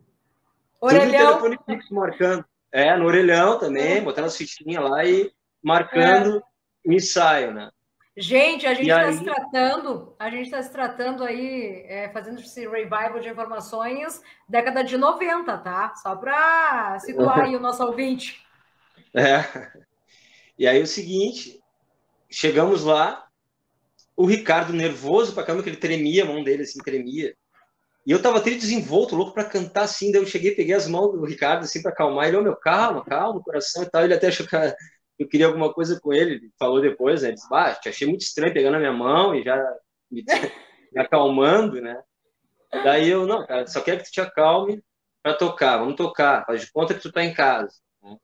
Orelhão. 0.81 1.09
Tudo 1.09 1.51
no 1.51 1.59
telefone 1.59 1.59
fixo, 1.67 1.95
marcando. 1.95 2.45
É, 2.73 2.97
no 2.97 3.07
orelhão 3.07 3.59
também, 3.59 4.03
botando 4.03 4.27
as 4.27 4.37
fichinhas 4.37 4.83
lá 4.83 5.05
e 5.05 5.31
marcando 5.63 6.39
é. 6.39 6.89
o 6.89 6.93
ensaio, 6.93 7.53
né? 7.53 7.71
Gente, 8.21 8.67
a 8.67 8.75
gente 8.75 8.91
está 8.91 9.13
se 9.13 9.23
tratando, 9.23 10.13
a 10.19 10.29
gente 10.29 10.47
está 10.47 10.61
se 10.61 10.73
tratando 10.73 11.23
aí, 11.23 11.85
é, 11.87 12.09
fazendo 12.09 12.41
esse 12.41 12.67
revival 12.67 13.21
de 13.21 13.29
informações, 13.29 14.21
década 14.49 14.83
de 14.83 14.99
90, 14.99 15.57
tá? 15.59 15.95
Só 15.95 16.17
para 16.17 16.99
situar 16.99 17.43
aí 17.43 17.55
o 17.55 17.61
nosso 17.61 17.83
ouvinte. 17.85 18.45
É. 19.15 19.73
E 20.59 20.67
aí 20.67 20.83
o 20.83 20.87
seguinte, 20.87 21.59
chegamos 22.29 22.85
lá, 22.85 23.27
o 24.15 24.27
Ricardo 24.27 24.71
nervoso 24.75 25.33
pra 25.33 25.43
caramba, 25.43 25.63
que 25.63 25.71
ele 25.71 25.79
tremia, 25.79 26.25
a 26.25 26.27
mão 26.27 26.45
dele 26.45 26.65
assim, 26.65 26.79
tremia. 26.81 27.35
E 28.07 28.11
eu 28.11 28.21
tava 28.21 28.37
até 28.37 28.51
desenvolto, 28.51 29.17
louco 29.17 29.33
para 29.33 29.49
cantar 29.49 29.85
assim, 29.85 30.13
daí 30.13 30.21
eu 30.21 30.27
cheguei, 30.27 30.55
peguei 30.55 30.75
as 30.75 30.87
mãos 30.87 31.13
do 31.13 31.25
Ricardo 31.25 31.65
assim 31.65 31.81
para 31.81 31.91
acalmar, 31.91 32.29
ele, 32.29 32.37
ô 32.37 32.41
oh, 32.41 32.43
meu, 32.43 32.57
calma, 32.57 33.03
calma, 33.03 33.43
coração 33.43 33.83
e 33.83 33.91
tal, 33.91 34.05
ele 34.05 34.15
até 34.15 34.29
achou 34.29 34.47
que 34.47 34.57
eu 35.19 35.29
queria 35.29 35.47
alguma 35.47 35.73
coisa 35.73 36.01
com 36.01 36.13
ele. 36.13 36.35
Ele 36.35 36.53
falou 36.59 36.81
depois, 36.81 37.23
né? 37.23 37.29
Ele 37.29 37.35
disse, 37.35 37.49
bah, 37.49 37.75
te 37.75 37.89
achei 37.89 38.07
muito 38.07 38.21
estranho 38.21 38.55
pegando 38.55 38.77
a 38.77 38.79
minha 38.79 38.93
mão 38.93 39.35
e 39.35 39.43
já 39.43 39.57
me, 40.11 40.25
me 40.93 41.01
acalmando, 41.01 41.81
né? 41.81 42.01
Daí 42.71 43.09
eu, 43.09 43.27
não, 43.27 43.47
cara, 43.47 43.67
só 43.67 43.81
quero 43.81 43.99
que 43.99 44.05
tu 44.05 44.13
te 44.13 44.21
acalme 44.21 44.83
para 45.23 45.35
tocar, 45.35 45.79
vamos 45.79 45.97
tocar, 45.97 46.45
faz 46.45 46.61
de 46.61 46.71
conta 46.71 46.95
que 46.95 47.01
tu 47.01 47.11
tá 47.11 47.25
em 47.25 47.33
casa. 47.33 47.75
Né? 48.03 48.17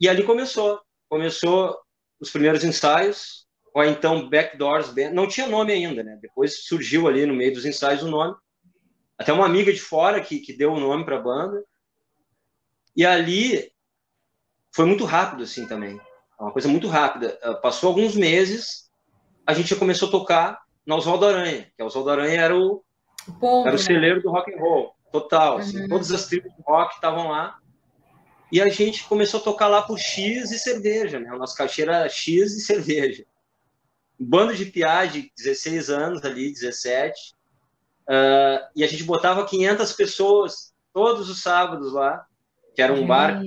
E 0.00 0.08
ali 0.08 0.24
começou, 0.24 0.80
começou 1.08 1.78
os 2.18 2.30
primeiros 2.30 2.64
ensaios, 2.64 3.46
ou 3.74 3.84
então 3.84 4.28
Backdoors 4.28 4.88
Band, 4.90 5.10
não 5.10 5.28
tinha 5.28 5.46
nome 5.46 5.72
ainda, 5.72 6.02
né? 6.02 6.18
Depois 6.20 6.64
surgiu 6.64 7.08
ali 7.08 7.24
no 7.26 7.34
meio 7.34 7.52
dos 7.52 7.64
ensaios 7.64 8.02
o 8.02 8.10
nome. 8.10 8.34
Até 9.16 9.32
uma 9.32 9.46
amiga 9.46 9.72
de 9.72 9.80
fora 9.80 10.20
que, 10.20 10.40
que 10.40 10.52
deu 10.52 10.72
o 10.72 10.80
nome 10.80 11.04
para 11.04 11.16
a 11.16 11.22
banda. 11.22 11.64
E 12.96 13.06
ali 13.06 13.72
foi 14.72 14.86
muito 14.86 15.04
rápido 15.04 15.42
assim 15.42 15.66
também. 15.66 16.00
Uma 16.40 16.50
coisa 16.50 16.68
muito 16.68 16.88
rápida. 16.88 17.38
Ah, 17.42 17.54
passou 17.54 17.88
alguns 17.88 18.16
meses, 18.16 18.90
a 19.46 19.54
gente 19.54 19.70
já 19.70 19.76
começou 19.76 20.08
a 20.08 20.10
tocar 20.10 20.62
na 20.84 20.96
Oswaldo 20.96 21.26
Aranha, 21.26 21.70
que 21.76 21.82
a 21.82 21.86
Oswaldo 21.86 22.10
Aranha 22.10 22.40
era 22.40 22.56
o, 22.56 22.82
Ponto, 23.38 23.68
era 23.68 23.76
o 23.76 23.78
né? 23.78 23.84
celeiro 23.84 24.22
do 24.22 24.30
rock 24.30 24.52
and 24.52 24.58
roll, 24.58 24.96
total. 25.12 25.58
Assim, 25.58 25.80
uhum. 25.80 25.88
Todas 25.88 26.10
as 26.10 26.26
tribos 26.26 26.52
de 26.52 26.62
rock 26.66 26.94
estavam 26.94 27.28
lá. 27.28 27.58
E 28.50 28.60
a 28.60 28.68
gente 28.68 29.04
começou 29.04 29.40
a 29.40 29.42
tocar 29.42 29.68
lá 29.68 29.82
por 29.82 29.98
X 29.98 30.50
e 30.50 30.58
cerveja, 30.58 31.20
né? 31.20 31.32
O 31.32 31.38
nosso 31.38 31.56
cachê 31.56 31.82
era 31.82 32.08
X 32.08 32.52
e 32.52 32.60
cerveja. 32.60 33.24
Um 34.20 34.26
bando 34.26 34.54
de 34.54 34.66
piagem, 34.66 35.30
16 35.36 35.88
anos 35.88 36.24
ali, 36.24 36.52
17. 36.52 37.34
Uh, 38.02 38.60
e 38.76 38.84
a 38.84 38.86
gente 38.86 39.04
botava 39.04 39.46
500 39.46 39.92
pessoas 39.92 40.74
todos 40.92 41.30
os 41.30 41.40
sábados 41.40 41.92
lá, 41.92 42.26
que 42.74 42.82
era 42.82 42.92
um 42.92 42.96
gente. 42.96 43.06
bar 43.06 43.40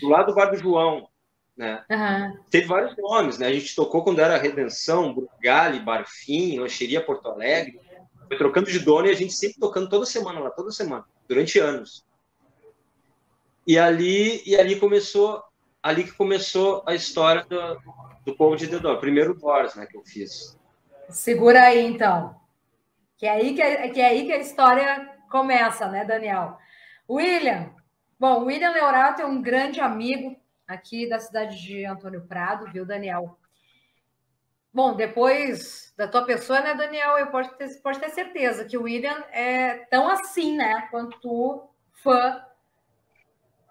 do 0.00 0.08
lado 0.08 0.26
do 0.26 0.34
bar 0.34 0.50
do 0.50 0.56
João, 0.56 1.08
né? 1.56 1.84
Uhum. 1.90 2.38
Teve 2.50 2.66
vários 2.66 2.96
nomes, 2.96 3.38
né? 3.38 3.48
A 3.48 3.52
gente 3.52 3.74
tocou 3.74 4.02
quando 4.02 4.20
era 4.20 4.38
Redenção, 4.38 5.12
Brugali, 5.12 5.80
Barfim, 5.80 6.58
Lancheria 6.58 7.04
Porto 7.04 7.28
Alegre. 7.28 7.80
Foi 8.28 8.36
trocando 8.36 8.70
de 8.70 8.78
dono 8.78 9.06
e 9.06 9.10
a 9.10 9.14
gente 9.14 9.32
sempre 9.32 9.58
tocando 9.58 9.88
toda 9.88 10.06
semana 10.06 10.38
lá, 10.38 10.50
toda 10.50 10.70
semana, 10.70 11.04
durante 11.26 11.58
anos. 11.58 12.04
E 13.66 13.78
ali, 13.78 14.42
e 14.46 14.56
ali 14.56 14.78
começou, 14.78 15.42
ali 15.82 16.04
que 16.04 16.12
começou 16.12 16.82
a 16.86 16.94
história 16.94 17.44
do, 17.44 17.78
do 18.24 18.36
povo 18.36 18.56
de 18.56 18.66
Doors, 18.66 19.00
primeiro 19.00 19.34
Doors, 19.34 19.74
né, 19.74 19.86
que 19.86 19.96
eu 19.96 20.04
fiz. 20.04 20.58
Segura 21.10 21.64
aí, 21.64 21.86
então. 21.86 22.38
Que 23.16 23.26
é 23.26 23.30
aí 23.30 23.54
que, 23.54 23.62
é, 23.62 23.88
que 23.88 24.00
é 24.00 24.06
aí 24.06 24.26
que 24.26 24.32
a 24.32 24.38
história 24.38 25.10
começa, 25.30 25.88
né, 25.88 26.04
Daniel? 26.04 26.56
William, 27.10 27.70
bom, 28.18 28.44
William 28.44 28.70
Leorato 28.70 29.22
é 29.22 29.26
um 29.26 29.40
grande 29.40 29.80
amigo 29.80 30.36
aqui 30.66 31.08
da 31.08 31.18
cidade 31.18 31.60
de 31.60 31.84
Antônio 31.84 32.26
Prado, 32.26 32.70
viu, 32.70 32.84
Daniel? 32.84 33.38
Bom, 34.72 34.94
depois 34.94 35.92
da 35.96 36.06
tua 36.06 36.24
pessoa, 36.24 36.60
né, 36.60 36.74
Daniel, 36.74 37.18
eu 37.18 37.28
posso 37.28 37.54
ter, 37.56 37.68
pode 37.82 37.98
ter 37.98 38.10
certeza 38.10 38.64
que 38.64 38.76
o 38.76 38.82
William 38.82 39.24
é 39.32 39.78
tão 39.86 40.08
assim, 40.08 40.56
né, 40.56 40.86
quanto 40.90 41.18
tu, 41.20 41.68
fã 42.02 42.44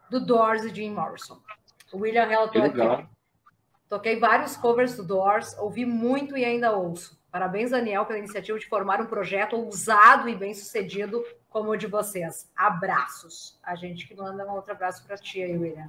do 0.09 0.19
Doors 0.19 0.63
e 0.63 0.73
Jim 0.73 0.91
Morrison. 0.91 1.39
O 1.93 1.99
William 1.99 2.25
relatou 2.25 2.63
aqui. 2.63 3.07
Toquei 3.87 4.19
vários 4.19 4.57
covers 4.57 4.97
do 4.97 5.03
Doors, 5.03 5.57
ouvi 5.59 5.85
muito 5.85 6.37
e 6.37 6.43
ainda 6.43 6.75
ouço. 6.75 7.17
Parabéns, 7.37 7.69
Daniel, 7.69 8.03
pela 8.03 8.17
iniciativa 8.17 8.57
de 8.57 8.65
formar 8.65 8.99
um 8.99 9.05
projeto 9.05 9.55
ousado 9.55 10.27
e 10.27 10.33
bem 10.33 10.55
sucedido 10.55 11.23
como 11.47 11.69
o 11.69 11.77
de 11.77 11.85
vocês. 11.85 12.49
Abraços. 12.55 13.59
A 13.61 13.75
gente 13.75 14.07
que 14.07 14.15
manda 14.15 14.43
um 14.43 14.55
outro 14.55 14.71
abraço 14.71 15.05
para 15.05 15.17
ti 15.17 15.43
aí, 15.43 15.55
William. 15.55 15.87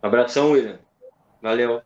Abração, 0.00 0.52
William. 0.52 0.78
Valeu. 1.42 1.82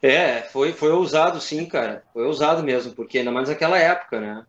É, 0.00 0.40
foi, 0.40 0.72
foi 0.72 0.90
ousado, 0.90 1.38
sim, 1.38 1.66
cara. 1.66 2.02
Foi 2.14 2.24
ousado 2.24 2.62
mesmo, 2.62 2.94
porque 2.94 3.18
ainda 3.18 3.30
mais 3.30 3.50
naquela 3.50 3.76
época, 3.76 4.18
né? 4.18 4.46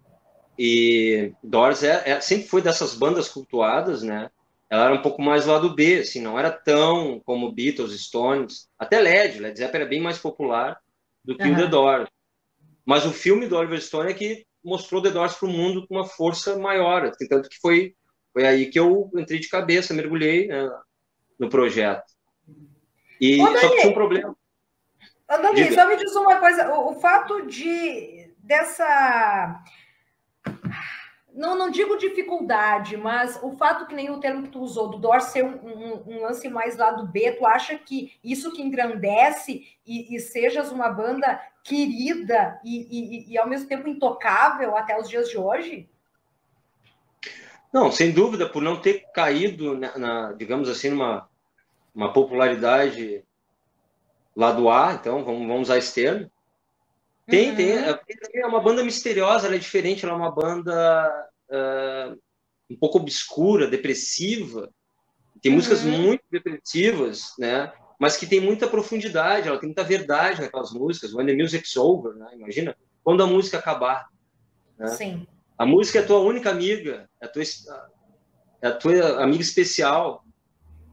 E 0.58 1.34
Doors 1.44 1.84
é, 1.84 2.12
é, 2.12 2.22
sempre 2.22 2.48
foi 2.48 2.62
dessas 2.62 2.96
bandas 2.96 3.28
cultuadas, 3.28 4.04
né? 4.04 4.32
Ela 4.70 4.86
era 4.86 4.94
um 4.94 5.02
pouco 5.02 5.22
mais 5.22 5.46
lado 5.46 5.76
B, 5.76 6.00
assim, 6.00 6.22
não 6.22 6.40
era 6.40 6.50
tão 6.50 7.20
como 7.26 7.52
Beatles, 7.52 7.92
Stones, 8.00 8.70
até 8.80 9.02
LED, 9.02 9.40
Led 9.40 9.60
Zeppelin 9.60 9.82
era 9.82 9.90
bem 9.90 10.00
mais 10.00 10.18
popular 10.18 10.80
do 11.26 11.36
que 11.36 11.44
uhum. 11.44 11.56
o 11.56 11.58
The 11.58 11.68
Doors. 11.68 12.14
Mas 12.86 13.06
o 13.06 13.12
filme 13.12 13.48
do 13.48 13.56
Oliver 13.56 13.82
Stone 13.82 14.12
é 14.12 14.14
que 14.14 14.46
mostrou 14.64 15.02
The 15.02 15.12
Doors 15.12 15.36
para 15.36 15.48
o 15.48 15.52
mundo 15.52 15.88
com 15.88 15.96
uma 15.96 16.06
força 16.06 16.58
maior. 16.58 17.06
Assim, 17.06 17.28
tanto 17.28 17.50
que 17.50 17.60
foi, 17.60 17.96
foi 18.32 18.46
aí 18.46 18.70
que 18.70 18.80
eu 18.80 19.10
entrei 19.16 19.40
de 19.40 19.50
cabeça, 19.50 19.94
mergulhei 19.94 20.48
né, 20.48 20.70
no 21.40 21.50
projeto. 21.50 22.04
E 23.20 23.42
Ô, 23.42 23.58
só 23.58 23.70
que 23.70 23.78
tinha 23.78 23.92
um 23.92 23.94
problema. 23.94 24.36
Dani, 25.28 25.74
só 25.74 25.88
me 25.88 25.96
diz 25.96 26.16
uma 26.16 26.40
coisa: 26.40 26.74
o, 26.74 26.92
o 26.92 27.00
fato 27.00 27.46
de 27.48 28.32
dessa 28.40 29.64
não, 31.34 31.58
não 31.58 31.70
digo 31.70 31.98
dificuldade, 31.98 32.96
mas 32.96 33.40
o 33.42 33.52
fato 33.52 33.88
que 33.88 33.96
nem 33.96 34.12
o 34.12 34.20
termo 34.20 34.44
que 34.44 34.50
tu 34.50 34.60
usou, 34.60 34.90
do 34.90 34.98
Dor 34.98 35.22
ser 35.22 35.44
um, 35.44 35.56
um, 35.56 36.04
um, 36.08 36.22
lance 36.22 36.48
mais 36.48 36.78
lado 36.78 37.08
B, 37.08 37.32
tu 37.32 37.46
acha 37.46 37.78
que 37.78 38.14
isso 38.24 38.52
que 38.54 38.62
engrandece 38.62 39.66
e, 39.86 40.16
e 40.16 40.20
sejas 40.20 40.72
uma 40.72 40.90
banda 40.90 41.42
querida 41.64 42.60
e, 42.64 43.28
e, 43.30 43.34
e, 43.34 43.38
ao 43.38 43.48
mesmo 43.48 43.68
tempo 43.68 43.88
intocável 43.88 44.76
até 44.76 45.00
os 45.00 45.10
dias 45.10 45.30
de 45.30 45.38
hoje? 45.38 45.90
Não, 47.72 47.92
sem 47.92 48.12
dúvida, 48.12 48.48
por 48.48 48.62
não 48.62 48.80
ter 48.80 49.06
caído, 49.14 49.78
na, 49.78 49.98
na 49.98 50.34
digamos 50.34 50.70
assim, 50.70 50.90
numa 50.90 51.28
uma 51.96 52.12
popularidade 52.12 53.24
lado 54.36 54.70
A, 54.70 54.94
então 54.94 55.24
vamos, 55.24 55.48
vamos 55.48 55.62
usar 55.64 55.78
esse 55.78 55.94
termo, 55.94 56.30
tem, 57.26 57.52
uhum. 57.52 57.56
tem. 57.56 57.72
É, 57.72 58.00
é 58.36 58.46
uma 58.46 58.60
banda 58.60 58.84
misteriosa, 58.84 59.48
ela 59.48 59.56
é 59.56 59.60
diferente, 59.60 60.04
ela 60.04 60.14
é 60.14 60.18
uma 60.18 60.32
banda 60.32 61.30
uh, 61.50 62.20
um 62.70 62.78
pouco 62.78 62.98
obscura, 62.98 63.68
depressiva. 63.68 64.70
Tem 65.42 65.52
uhum. 65.52 65.58
músicas 65.58 65.84
muito 65.84 66.24
depressivas, 66.30 67.34
né? 67.40 67.72
Mas 68.00 68.18
que 68.18 68.28
tem 68.28 68.42
muita 68.42 68.68
profundidade, 68.68 69.48
ela 69.48 69.60
tem 69.60 69.68
muita 69.68 69.84
verdade 69.84 70.42
naquelas 70.42 70.74
músicas. 70.74 71.14
When 71.14 71.26
the 71.26 71.36
music's 71.36 71.78
over, 71.78 72.14
né? 72.16 72.28
Imagina 72.34 72.76
quando 73.04 73.24
a 73.24 73.28
música 73.28 73.58
acabar. 73.58 74.08
Né? 74.78 74.88
Sim. 74.88 75.28
A 75.58 75.66
música 75.66 76.00
é 76.00 76.04
a 76.04 76.06
tua 76.06 76.20
única 76.20 76.50
amiga, 76.50 77.10
é 77.22 77.26
a 77.26 77.30
tua, 77.30 77.44
é 78.62 78.68
a 78.68 78.72
tua 78.74 79.24
amiga 79.24 79.42
especial. 79.42 80.26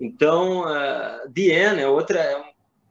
Então, 0.00 0.60
uh, 0.60 1.30
The 1.32 1.42
End 1.42 1.80
é 1.80 1.88
outra, 1.88 2.20
é, 2.20 2.36
um, 2.36 2.44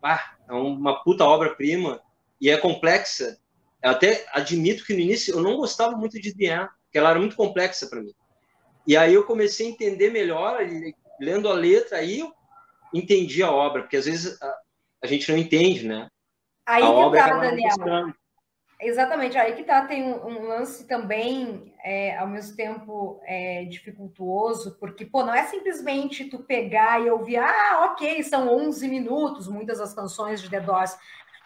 ah, 0.04 0.36
é 0.48 0.54
uma 0.54 1.02
puta 1.04 1.24
obra-prima 1.24 2.02
e 2.40 2.50
é 2.50 2.58
complexa. 2.58 3.38
Eu 3.84 3.92
até 3.92 4.26
admito 4.34 4.86
que 4.86 4.94
no 4.94 5.00
início 5.00 5.34
eu 5.34 5.42
não 5.42 5.58
gostava 5.58 5.96
muito 5.96 6.20
de 6.20 6.34
Diane, 6.34 6.70
porque 6.84 6.98
ela 6.98 7.12
era 7.12 7.20
muito 7.20 7.36
complexa 7.36 7.88
para 7.88 8.02
mim. 8.02 8.14
E 8.86 8.98
aí 8.98 9.14
eu 9.14 9.26
comecei 9.26 9.68
a 9.68 9.70
entender 9.70 10.10
melhor, 10.10 10.60
lendo 11.20 11.50
a 11.50 11.54
letra, 11.54 11.98
aí 11.98 12.20
eu 12.20 12.34
entendi 12.94 13.44
a 13.44 13.52
obra, 13.52 13.84
porque 13.84 13.98
às 13.98 14.06
vezes 14.06 14.42
a, 14.42 14.56
a 15.04 15.08
gente 15.08 15.32
não 15.32 15.38
entende, 15.38 15.88
né? 15.88 16.08
Aí 16.66 16.84
a 16.84 16.86
que 16.88 16.92
obra 16.92 17.20
tá, 17.20 17.38
Daniel. 17.38 18.14
Exatamente, 18.82 19.38
aí 19.38 19.56
que 19.56 19.64
tá, 19.64 19.86
tem 19.86 20.04
um, 20.04 20.26
um 20.26 20.48
lance 20.48 20.88
também, 20.88 21.74
é, 21.84 22.18
ao 22.18 22.28
mesmo 22.28 22.56
tempo, 22.56 23.20
é, 23.26 23.66
dificultuoso, 23.66 24.78
porque, 24.80 25.06
pô, 25.06 25.22
não 25.22 25.34
é 25.34 25.44
simplesmente 25.48 26.30
tu 26.30 26.40
pegar 26.40 27.02
e 27.02 27.10
ouvir, 27.10 27.38
ah, 27.38 27.92
ok, 27.92 28.24
são 28.24 28.48
11 28.48 28.88
minutos, 28.88 29.50
muitas 29.50 29.80
das 29.80 29.94
canções 29.94 30.42
de 30.42 30.50
The 30.50 30.62
Doors, 30.62 30.98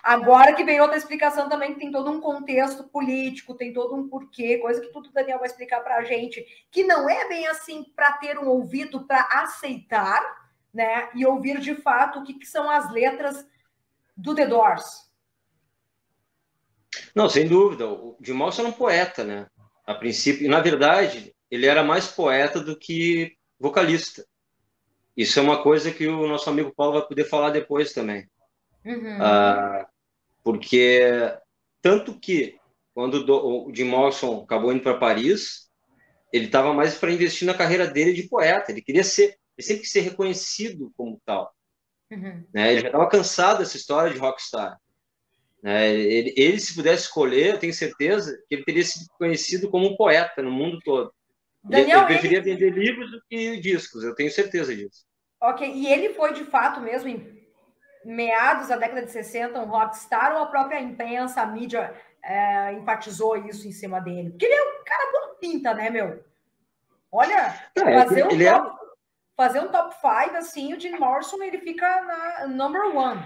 Agora 0.03 0.53
que 0.53 0.65
vem 0.65 0.81
outra 0.81 0.97
explicação 0.97 1.47
também, 1.47 1.73
que 1.73 1.79
tem 1.79 1.89
todo 1.89 2.11
um 2.11 2.19
contexto 2.19 2.83
político, 2.83 3.55
tem 3.55 3.71
todo 3.71 3.95
um 3.95 4.09
porquê, 4.09 4.57
coisa 4.57 4.81
que 4.81 4.91
tudo 4.91 5.07
o 5.07 5.13
Daniel 5.13 5.39
vai 5.39 5.47
explicar 5.47 5.79
para 5.79 5.95
a 5.95 6.03
gente, 6.03 6.45
que 6.69 6.83
não 6.83 7.09
é 7.09 7.29
bem 7.29 7.47
assim 7.47 7.85
para 7.95 8.11
ter 8.17 8.37
um 8.37 8.49
ouvido 8.49 9.07
para 9.07 9.21
aceitar, 9.31 10.21
né? 10.73 11.09
E 11.15 11.25
ouvir 11.25 11.61
de 11.61 11.75
fato 11.75 12.19
o 12.19 12.23
que, 12.25 12.33
que 12.33 12.45
são 12.45 12.69
as 12.69 12.91
letras 12.91 13.47
do 14.17 14.35
The 14.35 14.45
Doors. 14.45 15.09
Não, 17.15 17.29
sem 17.29 17.47
dúvida. 17.47 17.87
O 17.87 18.17
Morrison 18.33 18.63
era 18.63 18.69
um 18.69 18.73
poeta, 18.73 19.23
né? 19.23 19.47
A 19.85 19.93
princípio, 19.93 20.45
e 20.45 20.49
na 20.49 20.59
verdade, 20.59 21.33
ele 21.49 21.65
era 21.65 21.81
mais 21.81 22.07
poeta 22.07 22.59
do 22.59 22.77
que 22.77 23.37
vocalista. 23.57 24.25
Isso 25.15 25.39
é 25.39 25.41
uma 25.41 25.63
coisa 25.63 25.91
que 25.91 26.07
o 26.07 26.27
nosso 26.27 26.49
amigo 26.49 26.73
Paulo 26.75 26.99
vai 26.99 27.07
poder 27.07 27.23
falar 27.23 27.51
depois 27.51 27.93
também. 27.93 28.29
Uhum. 28.83 29.17
Ah, 29.21 29.87
porque 30.43 31.31
tanto 31.81 32.19
que 32.19 32.59
quando 32.93 33.25
o 33.27 33.73
Jim 33.73 33.85
Morrison 33.85 34.43
acabou 34.43 34.71
indo 34.71 34.83
para 34.83 34.97
Paris, 34.97 35.69
ele 36.31 36.45
estava 36.45 36.73
mais 36.73 36.95
para 36.95 37.11
investir 37.11 37.47
na 37.47 37.53
carreira 37.53 37.87
dele 37.87 38.13
de 38.13 38.27
poeta. 38.27 38.71
Ele 38.71 38.81
queria 38.81 39.03
ser, 39.03 39.37
ele 39.57 39.65
sempre 39.65 39.81
quis 39.81 39.91
ser 39.91 40.01
reconhecido 40.01 40.91
como 40.95 41.21
tal. 41.25 41.51
Uhum. 42.11 42.45
Né? 42.53 42.71
Ele 42.71 42.81
já 42.81 42.87
estava 42.87 43.09
cansado 43.09 43.59
dessa 43.59 43.77
história 43.77 44.11
de 44.11 44.19
rockstar. 44.19 44.77
Né? 45.61 45.91
Ele, 45.91 46.33
ele, 46.35 46.59
se 46.59 46.75
pudesse 46.75 47.03
escolher, 47.03 47.53
eu 47.53 47.59
tenho 47.59 47.73
certeza 47.73 48.37
que 48.47 48.55
ele 48.55 48.63
teria 48.63 48.83
sido 48.83 49.07
conhecido 49.17 49.69
como 49.69 49.87
um 49.87 49.95
poeta 49.95 50.41
no 50.41 50.51
mundo 50.51 50.79
todo. 50.83 51.13
Daniel, 51.63 51.99
ele, 51.99 51.99
ele 51.99 52.05
preferia 52.05 52.37
ele... 52.39 52.51
vender 52.51 52.69
livros 52.71 53.11
do 53.11 53.21
que 53.29 53.57
discos, 53.57 54.03
eu 54.03 54.13
tenho 54.13 54.29
certeza 54.29 54.75
disso. 54.75 55.05
Ok, 55.41 55.67
e 55.67 55.87
ele 55.87 56.13
foi 56.13 56.33
de 56.33 56.43
fato 56.45 56.81
mesmo 56.81 57.09
meados 58.05 58.67
da 58.67 58.77
década 58.77 59.05
de 59.05 59.11
60 59.11 59.59
um 59.59 59.65
rockstar 59.65 60.33
ou 60.33 60.43
a 60.43 60.47
própria 60.47 60.79
imprensa, 60.79 61.41
a 61.41 61.45
mídia 61.45 61.93
é, 62.23 62.73
enfatizou 62.73 63.35
isso 63.35 63.67
em 63.67 63.71
cima 63.71 63.99
dele? 63.99 64.31
Porque 64.31 64.45
ele 64.45 64.55
é 64.55 64.63
um 64.63 64.83
cara 64.83 65.11
bom 65.11 65.35
pinta, 65.39 65.73
né, 65.73 65.89
meu? 65.89 66.23
Olha, 67.11 67.69
é, 67.75 68.03
fazer, 68.03 68.23
um 68.25 68.29
top, 68.29 68.43
é... 68.43 68.85
fazer 69.35 69.59
um 69.59 69.71
top 69.71 69.95
5, 69.95 70.37
assim, 70.37 70.73
o 70.73 70.79
Jim 70.79 70.97
Morrison, 70.97 71.41
ele 71.43 71.59
fica 71.59 71.85
na 72.01 72.47
number 72.47 72.95
one, 72.95 73.23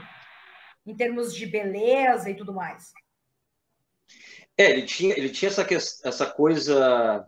em 0.86 0.96
termos 0.96 1.34
de 1.34 1.46
beleza 1.46 2.29
e 2.29 2.36
tudo 2.36 2.53
mais. 2.53 2.91
É, 4.57 4.72
ele 4.72 4.84
tinha, 4.84 5.17
ele 5.17 5.29
tinha 5.29 5.50
essa, 5.50 5.65
essa 6.03 6.25
coisa... 6.25 7.25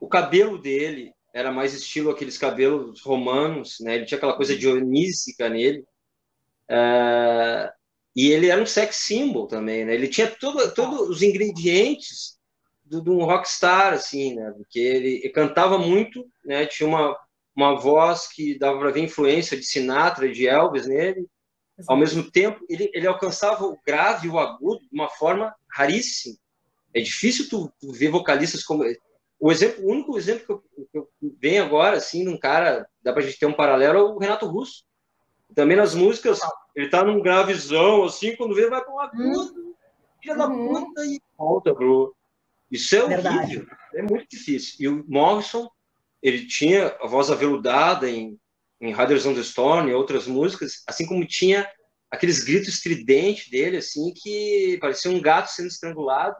O 0.00 0.08
cabelo 0.08 0.56
dele 0.56 1.14
era 1.32 1.52
mais 1.52 1.74
estilo 1.74 2.10
aqueles 2.10 2.38
cabelos 2.38 3.02
romanos, 3.02 3.78
né? 3.80 3.96
Ele 3.96 4.04
tinha 4.04 4.18
aquela 4.18 4.36
coisa 4.36 4.56
dionísica 4.56 5.48
nele. 5.48 5.84
Uh, 6.70 7.68
e 8.14 8.30
ele 8.30 8.48
era 8.48 8.62
um 8.62 8.66
sex 8.66 8.96
symbol 8.96 9.48
também, 9.48 9.84
né? 9.84 9.94
Ele 9.94 10.06
tinha 10.08 10.30
todo, 10.30 10.72
todos 10.72 11.08
os 11.08 11.22
ingredientes 11.22 12.38
de, 12.84 13.10
um 13.10 13.24
rockstar, 13.24 13.92
assim, 13.92 14.34
né? 14.34 14.52
Porque 14.56 14.78
ele, 14.78 15.16
ele, 15.16 15.30
cantava 15.30 15.78
muito, 15.78 16.24
né? 16.44 16.66
Tinha 16.66 16.88
uma, 16.88 17.16
uma 17.56 17.78
voz 17.78 18.28
que 18.28 18.58
dava 18.58 18.78
para 18.78 18.90
ver 18.90 19.00
influência 19.00 19.56
de 19.56 19.64
Sinatra 19.64 20.26
e 20.26 20.32
de 20.32 20.46
Elvis 20.46 20.86
nele. 20.86 21.26
Ao 21.88 21.96
mesmo 21.96 22.30
tempo, 22.30 22.64
ele, 22.68 22.90
ele 22.92 23.06
alcançava 23.06 23.64
o 23.64 23.78
grave 23.86 24.26
e 24.26 24.30
o 24.30 24.38
agudo 24.38 24.80
de 24.80 24.92
uma 24.92 25.08
forma 25.08 25.54
raríssima. 25.72 26.36
É 26.94 27.00
difícil 27.00 27.48
tu, 27.48 27.72
tu 27.80 27.92
ver 27.92 28.10
vocalistas 28.10 28.62
como 28.62 28.84
o 29.40 29.50
exemplo, 29.50 29.84
o 29.84 29.90
único 29.90 30.18
exemplo 30.18 30.44
que 30.44 30.52
eu, 30.52 30.84
que 30.90 30.98
eu 30.98 31.08
venho 31.40 31.64
agora, 31.64 31.96
assim, 31.96 32.24
de 32.24 32.28
um 32.28 32.38
cara, 32.38 32.86
dá 33.02 33.10
pra 33.10 33.22
gente 33.22 33.38
ter 33.38 33.46
um 33.46 33.54
paralelo, 33.54 33.98
é 33.98 34.02
o 34.02 34.18
Renato 34.18 34.46
Russo. 34.46 34.84
Também 35.54 35.76
nas 35.76 35.94
músicas, 35.94 36.40
ele 36.74 36.88
tá 36.88 37.04
num 37.04 37.20
gravezão, 37.20 38.04
assim, 38.04 38.36
quando 38.36 38.54
vê, 38.54 38.68
vai 38.68 38.80
pra 38.82 38.92
uma 38.92 39.08
puta, 39.08 39.58
hum. 39.58 39.74
filha 40.20 40.36
da 40.36 40.48
uhum. 40.48 40.84
puta, 40.84 41.04
e 41.04 41.20
volta, 41.36 41.74
bro. 41.74 42.14
Isso 42.70 42.94
é 42.94 43.02
horrível, 43.02 43.66
é 43.94 44.02
muito 44.02 44.26
difícil. 44.30 44.76
E 44.78 44.88
o 44.88 45.04
Morrison, 45.08 45.68
ele 46.22 46.46
tinha 46.46 46.96
a 47.00 47.06
voz 47.06 47.30
aveludada 47.30 48.08
em, 48.08 48.38
em 48.80 48.94
Riders 48.94 49.26
on 49.26 49.34
the 49.34 49.40
Storm 49.40 49.88
e 49.88 49.94
outras 49.94 50.26
músicas, 50.26 50.82
assim 50.86 51.06
como 51.06 51.26
tinha 51.26 51.68
aqueles 52.10 52.42
gritos 52.44 52.68
estridentes 52.68 53.48
dele, 53.48 53.78
assim, 53.78 54.12
que 54.14 54.78
parecia 54.80 55.10
um 55.10 55.20
gato 55.20 55.48
sendo 55.48 55.68
estrangulado. 55.68 56.36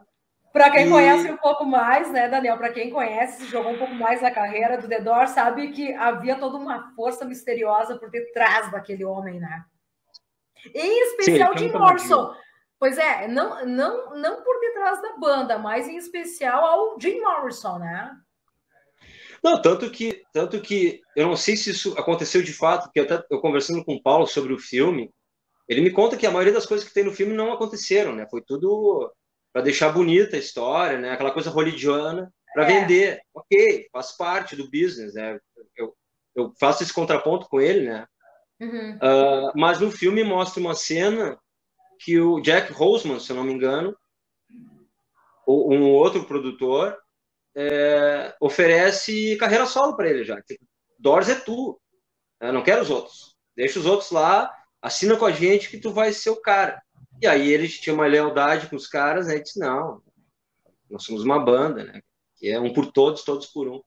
Para 0.51 0.69
quem 0.69 0.87
e... 0.87 0.89
conhece 0.89 1.31
um 1.31 1.37
pouco 1.37 1.65
mais, 1.65 2.11
né, 2.11 2.27
Daniel? 2.27 2.57
Para 2.57 2.71
quem 2.71 2.89
conhece, 2.89 3.45
jogou 3.47 3.71
um 3.71 3.77
pouco 3.77 3.93
mais 3.93 4.21
na 4.21 4.31
carreira 4.31 4.77
do 4.77 4.87
The 4.87 5.01
Doors, 5.01 5.31
sabe 5.31 5.71
que 5.71 5.93
havia 5.93 6.37
toda 6.37 6.57
uma 6.57 6.93
força 6.95 7.23
misteriosa 7.23 7.97
por 7.97 8.09
detrás 8.09 8.71
daquele 8.71 9.05
homem, 9.05 9.39
né? 9.39 9.63
Em 10.75 11.03
especial 11.07 11.53
Sim, 11.53 11.59
Jim 11.59 11.71
Morrison. 11.71 12.35
Pois 12.77 12.97
é, 12.97 13.27
não, 13.27 13.65
não, 13.65 14.15
não 14.15 14.43
por 14.43 14.59
detrás 14.59 15.01
da 15.01 15.15
banda, 15.17 15.57
mas 15.57 15.87
em 15.87 15.97
especial 15.97 16.63
ao 16.65 16.99
Jim 16.99 17.21
Morrison, 17.21 17.79
né? 17.79 18.11
Não, 19.43 19.61
tanto 19.61 19.89
que, 19.89 20.21
tanto 20.33 20.61
que 20.61 21.01
eu 21.15 21.27
não 21.27 21.35
sei 21.35 21.55
se 21.55 21.71
isso 21.71 21.97
aconteceu 21.97 22.43
de 22.43 22.53
fato, 22.53 22.83
porque 22.85 22.99
até 22.99 23.23
eu 23.29 23.39
conversando 23.39 23.83
com 23.83 23.95
o 23.95 24.01
Paulo 24.01 24.27
sobre 24.27 24.53
o 24.53 24.59
filme, 24.59 25.11
ele 25.67 25.81
me 25.81 25.91
conta 25.91 26.17
que 26.17 26.27
a 26.27 26.31
maioria 26.31 26.53
das 26.53 26.65
coisas 26.65 26.87
que 26.87 26.93
tem 26.93 27.03
no 27.03 27.13
filme 27.13 27.33
não 27.33 27.51
aconteceram, 27.51 28.13
né? 28.13 28.27
Foi 28.29 28.41
tudo 28.41 29.11
para 29.53 29.61
deixar 29.61 29.89
bonita 29.89 30.35
a 30.35 30.39
história, 30.39 30.97
né? 30.97 31.11
Aquela 31.11 31.31
coisa 31.31 31.49
hollywoodiana 31.49 32.31
para 32.53 32.63
é. 32.63 32.81
vender. 32.81 33.21
Ok, 33.33 33.87
faz 33.91 34.15
parte 34.15 34.55
do 34.55 34.69
business, 34.69 35.13
né? 35.13 35.39
Eu, 35.75 35.95
eu 36.35 36.53
faço 36.59 36.83
esse 36.83 36.93
contraponto 36.93 37.47
com 37.47 37.59
ele, 37.59 37.89
né? 37.89 38.07
Uhum. 38.59 38.95
Uh, 38.95 39.51
mas 39.55 39.79
no 39.79 39.91
filme 39.91 40.23
mostra 40.23 40.61
uma 40.61 40.75
cena 40.75 41.37
que 41.99 42.19
o 42.19 42.39
Jack 42.41 42.71
Roseman, 42.71 43.19
se 43.19 43.31
eu 43.31 43.35
não 43.35 43.43
me 43.43 43.53
engano, 43.53 43.95
ou 45.45 45.73
um 45.73 45.91
outro 45.91 46.23
produtor, 46.25 46.97
é, 47.55 48.35
oferece 48.39 49.35
carreira 49.37 49.65
solo 49.65 49.95
para 49.95 50.09
ele 50.09 50.23
já. 50.23 50.41
Tipo, 50.41 50.63
Doors 50.97 51.29
é 51.29 51.35
tu, 51.35 51.79
eu 52.39 52.53
não 52.53 52.63
quero 52.63 52.81
os 52.81 52.89
outros. 52.89 53.35
Deixa 53.55 53.79
os 53.79 53.85
outros 53.85 54.11
lá, 54.11 54.51
assina 54.81 55.17
com 55.17 55.25
a 55.25 55.31
gente 55.31 55.69
que 55.69 55.79
tu 55.79 55.91
vai 55.91 56.13
ser 56.13 56.29
o 56.29 56.41
cara. 56.41 56.81
E 57.21 57.27
aí 57.27 57.51
eles 57.51 57.79
tinham 57.79 57.95
uma 57.95 58.07
lealdade 58.07 58.67
com 58.67 58.75
os 58.75 58.87
caras, 58.87 59.27
aí 59.27 59.41
disse, 59.41 59.59
não, 59.59 60.01
nós 60.89 61.03
somos 61.03 61.23
uma 61.23 61.39
banda, 61.39 61.83
né? 61.83 62.01
Que 62.35 62.49
é 62.49 62.59
um 62.59 62.73
por 62.73 62.91
todos, 62.91 63.23
todos 63.23 63.45
por 63.45 63.67
um. 63.67 63.81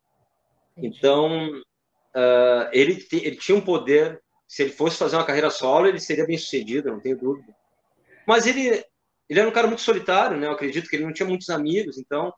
Então, 0.76 1.50
uh, 1.50 2.68
ele, 2.72 2.96
te, 2.96 3.16
ele 3.16 3.36
tinha 3.36 3.58
um 3.58 3.60
poder, 3.60 4.22
se 4.46 4.62
ele 4.62 4.70
fosse 4.70 4.96
fazer 4.96 5.16
uma 5.16 5.26
carreira 5.26 5.50
solo, 5.50 5.88
ele 5.88 5.98
seria 5.98 6.26
bem 6.26 6.38
sucedido, 6.38 6.92
não 6.92 7.00
tenho 7.00 7.18
dúvida. 7.18 7.52
Mas 8.24 8.46
ele, 8.46 8.84
ele 9.28 9.40
era 9.40 9.48
um 9.48 9.52
cara 9.52 9.66
muito 9.66 9.82
solitário, 9.82 10.38
né? 10.38 10.46
Eu 10.46 10.52
acredito 10.52 10.88
que 10.88 10.94
ele 10.94 11.04
não 11.04 11.12
tinha 11.12 11.28
muitos 11.28 11.50
amigos, 11.50 11.98
então 11.98 12.32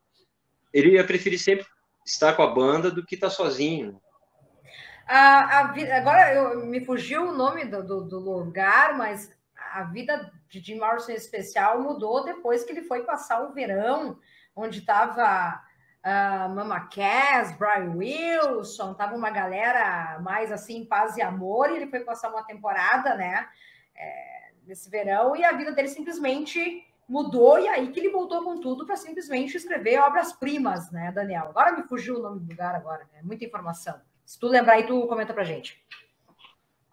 ele 0.73 0.93
ia 0.93 1.07
preferir 1.07 1.39
sempre 1.39 1.67
estar 2.07 2.35
com 2.35 2.43
a 2.43 2.55
banda 2.55 2.91
do 2.91 3.05
que 3.05 3.17
estar 3.17 3.29
sozinho. 3.29 4.01
A, 5.07 5.61
a, 5.61 5.61
agora 5.97 6.35
eu, 6.35 6.67
me 6.67 6.85
fugiu 6.85 7.29
o 7.29 7.37
nome 7.37 7.65
do, 7.67 7.83
do, 7.83 8.01
do 8.03 8.19
lugar, 8.19 8.97
mas 8.97 9.36
a 9.77 9.83
vida 9.83 10.33
de 10.49 10.59
Jim 10.59 10.79
Morrison 10.79 11.13
em 11.13 11.17
especial 11.17 11.83
mudou 11.83 12.25
depois 12.25 12.65
que 12.65 12.73
ele 12.73 12.83
foi 12.83 13.03
passar 13.03 13.43
o 13.43 13.53
verão, 13.53 14.19
onde 14.55 14.79
estava 14.79 15.63
uh, 16.03 16.49
Mama 16.55 16.89
Cass, 16.89 17.55
Brian 17.59 17.95
Wilson, 17.95 18.95
tava 18.95 19.15
uma 19.15 19.29
galera 19.29 20.19
mais 20.23 20.51
assim, 20.51 20.87
paz 20.87 21.19
e 21.19 21.23
amor, 21.23 21.71
e 21.71 21.77
ele 21.77 21.89
foi 21.89 22.01
passar 22.01 22.31
uma 22.31 22.43
temporada, 22.43 23.15
né, 23.15 23.47
é, 23.95 24.53
nesse 24.67 24.89
verão, 24.89 25.37
e 25.37 25.45
a 25.45 25.53
vida 25.53 25.73
dele 25.73 25.89
simplesmente 25.89 26.83
mudou, 27.07 27.59
e 27.59 27.69
aí 27.69 27.93
que 27.93 28.01
ele 28.01 28.09
voltou 28.09 28.43
com 28.43 28.59
tudo 28.59 28.87
para 28.87 28.97
simplesmente 28.97 29.59
escrever 29.59 29.99
obras-primas, 29.99 30.91
né, 30.91 31.13
Daniel? 31.13 31.51
Agora 31.51 31.77
me 31.77 31.83
fugiu 31.83 32.17
o 32.19 32.23
nome 32.23 32.41
do 32.41 32.49
lugar 32.49 32.75
agora, 32.75 33.07
né? 33.13 33.21
Muita 33.23 33.45
informação. 33.45 34.01
Se 34.25 34.41
tu 34.41 34.49
lembrar 34.49 34.73
aí, 34.73 34.87
tu 34.87 35.07
comenta 35.07 35.35
pra 35.35 35.45
gente. 35.45 35.85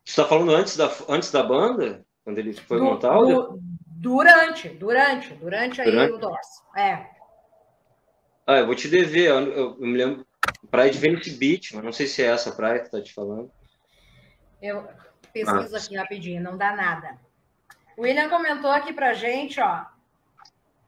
Você 0.04 0.19
está 0.22 0.26
falando 0.26 0.54
antes 0.54 0.76
da, 0.76 0.91
antes 1.08 1.32
da 1.32 1.41
banda? 1.41 2.06
Quando 2.24 2.38
ele 2.38 2.54
foi 2.54 2.78
do, 2.78 2.86
montar? 2.86 3.18
Do, 3.18 3.60
durante, 3.86 4.70
durante, 4.70 5.34
durante 5.34 5.82
aí 5.82 5.92
durante? 5.92 6.14
o 6.14 6.18
DOS. 6.18 6.64
É. 6.76 7.08
Ah, 8.46 8.58
eu 8.58 8.66
vou 8.66 8.76
te 8.76 8.88
dever, 8.88 9.30
eu, 9.30 9.40
eu, 9.40 9.78
eu 9.80 9.88
me 9.88 9.98
lembro. 9.98 10.26
Praia 10.70 10.92
de 10.92 10.98
Venice 10.98 11.32
Beach, 11.32 11.76
mas 11.76 11.84
não 11.84 11.94
sei 11.94 12.08
se 12.08 12.22
é 12.22 12.28
essa 12.28 12.52
praia 12.52 12.80
que 12.80 12.92
tá 12.92 13.02
te 13.02 13.14
falando. 13.14 13.52
Eu 14.62 14.88
pesquiso 15.32 15.76
ah. 15.76 15.80
aqui 15.80 15.96
rapidinho, 15.96 16.44
não 16.44 16.58
dá 16.58 16.76
nada. 16.76 17.18
O 17.98 18.02
William 18.02 18.30
comentou 18.30 18.72
aqui 18.72 18.92
pra 18.92 19.14
gente, 19.14 19.60
ó. 19.62 19.86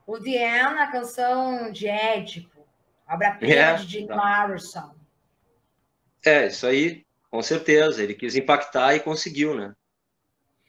O 0.06 0.19
Diana, 0.19 0.84
a 0.84 0.91
canção 0.91 1.71
de 1.71 1.88
Édipo, 1.88 2.65
obra-prima 3.08 3.54
é, 3.56 3.74
de 3.76 3.88
Jim 3.88 4.08
tá. 4.08 4.15
Morrison. 4.15 4.93
É, 6.26 6.48
isso 6.48 6.65
aí, 6.67 7.06
com 7.30 7.41
certeza. 7.41 8.04
Ele 8.04 8.13
quis 8.13 8.36
impactar 8.36 8.95
e 8.95 9.00
conseguiu, 9.00 9.56
né? 9.56 9.74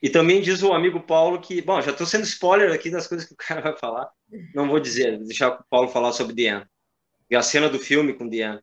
E 0.03 0.11
também 0.11 0.43
diz 0.43 0.63
o 0.63 0.73
amigo 0.73 1.01
Paulo 1.01 1.41
que, 1.41 1.63
bom, 1.63 1.81
já 1.81 1.91
estou 1.91 2.07
sendo 2.07 2.25
spoiler 2.25 2.73
aqui 2.73 2.91
das 2.91 3.07
coisas 3.07 3.27
que 3.27 3.35
o 3.35 3.37
cara 3.41 3.61
vai 3.61 3.77
falar. 3.77 4.11
Não 4.55 4.69
vou 4.69 4.79
dizer, 4.79 5.17
vou 5.17 5.27
deixar 5.27 5.49
o 5.49 5.65
Paulo 5.71 5.89
falar 5.89 6.13
sobre 6.13 6.35
Diane. 6.35 6.67
A 7.33 7.43
cena 7.43 7.69
do 7.69 7.79
filme 7.79 8.15
com 8.15 8.29
Diane. 8.29 8.61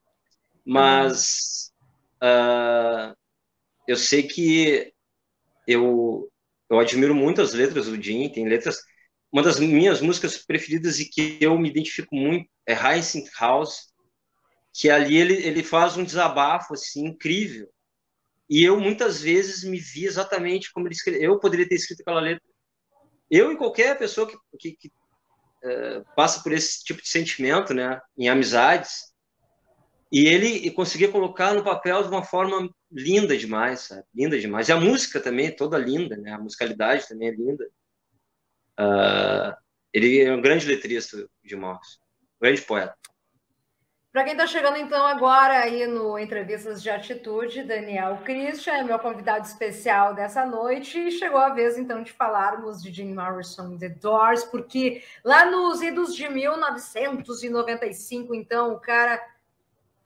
Mas 0.66 1.74
uh, 2.22 3.16
eu 3.88 3.98
sei 3.98 4.24
que 4.24 4.94
eu, 5.68 6.32
eu 6.70 6.80
admiro 6.80 7.14
muito 7.14 7.42
as 7.42 7.54
letras 7.54 7.88
do 7.88 8.02
Jim, 8.02 8.30
tem 8.30 8.48
letras. 8.48 8.80
Uma 9.32 9.42
das 9.42 9.60
minhas 9.60 10.00
músicas 10.00 10.38
preferidas 10.38 11.00
e 11.00 11.10
que 11.10 11.38
eu 11.42 11.58
me 11.58 11.70
identifico 11.70 12.16
muito 12.16 12.48
é 12.66 12.74
Hyacinth 12.74 13.30
House, 13.38 13.92
que 14.72 14.90
ali 14.90 15.18
ele, 15.18 15.34
ele 15.34 15.64
faz 15.64 15.98
um 15.98 16.04
desabafo 16.04 16.74
assim 16.74 17.08
incrível 17.08 17.73
e 18.50 18.64
eu 18.64 18.80
muitas 18.80 19.22
vezes 19.22 19.64
me 19.64 19.80
vi 19.80 20.06
exatamente 20.06 20.72
como 20.72 20.88
ele 20.88 20.96
escreveu. 20.96 21.24
Eu 21.24 21.40
poderia 21.40 21.68
ter 21.68 21.76
escrito 21.76 22.02
aquela 22.02 22.22
letra. 22.22 22.44
Eu 23.30 23.52
e 23.52 23.58
qualquer 23.58 23.98
pessoa 23.98 24.28
que, 24.28 24.38
que, 24.60 24.72
que 24.74 24.88
uh, 24.88 26.06
passa 26.16 26.42
por 26.44 26.52
esse 26.52 26.84
tipo 26.84 27.02
de 27.02 27.08
sentimento, 27.08 27.74
né, 27.74 28.00
em 28.18 28.30
amizades, 28.30 29.14
e 30.12 30.28
ele 30.28 30.70
conseguia 30.72 31.12
colocar 31.12 31.56
no 31.56 31.64
papel 31.64 32.04
de 32.04 32.10
uma 32.10 32.24
forma 32.24 32.70
linda 32.92 33.36
demais, 33.36 33.80
sabe? 33.80 34.04
Linda 34.14 34.40
demais. 34.40 34.70
E 34.70 34.72
a 34.72 34.80
música 34.80 35.20
também 35.20 35.48
é 35.48 35.52
toda 35.52 35.76
linda, 35.76 36.16
né? 36.16 36.32
A 36.34 36.38
musicalidade 36.38 37.08
também 37.08 37.30
é 37.30 37.32
linda. 37.32 37.68
Uh, 38.80 39.58
ele 39.92 40.22
é 40.22 40.32
um 40.32 40.40
grande 40.40 40.68
letrista 40.68 41.28
de 41.44 41.56
um 41.56 41.78
grande 42.40 42.62
poeta. 42.62 42.96
Para 44.14 44.24
quem 44.26 44.34
está 44.34 44.46
chegando 44.46 44.78
então 44.78 45.04
agora 45.08 45.64
aí 45.64 45.88
no 45.88 46.20
Entrevistas 46.20 46.84
de 46.84 46.90
Atitude, 46.92 47.64
Daniel 47.64 48.20
Christian 48.24 48.74
é 48.74 48.84
meu 48.84 49.00
convidado 49.00 49.44
especial 49.44 50.14
dessa 50.14 50.46
noite 50.46 51.00
e 51.00 51.10
chegou 51.10 51.40
a 51.40 51.50
vez 51.50 51.80
então 51.80 52.04
de 52.04 52.12
falarmos 52.12 52.80
de 52.80 52.94
Jim 52.94 53.12
Morrison 53.12 53.76
The 53.76 53.90
Doors, 53.90 54.44
porque 54.44 55.02
lá 55.24 55.50
nos 55.50 55.82
idos 55.82 56.16
de 56.16 56.30
1995, 56.30 58.36
então, 58.36 58.74
o 58.74 58.80
cara 58.80 59.20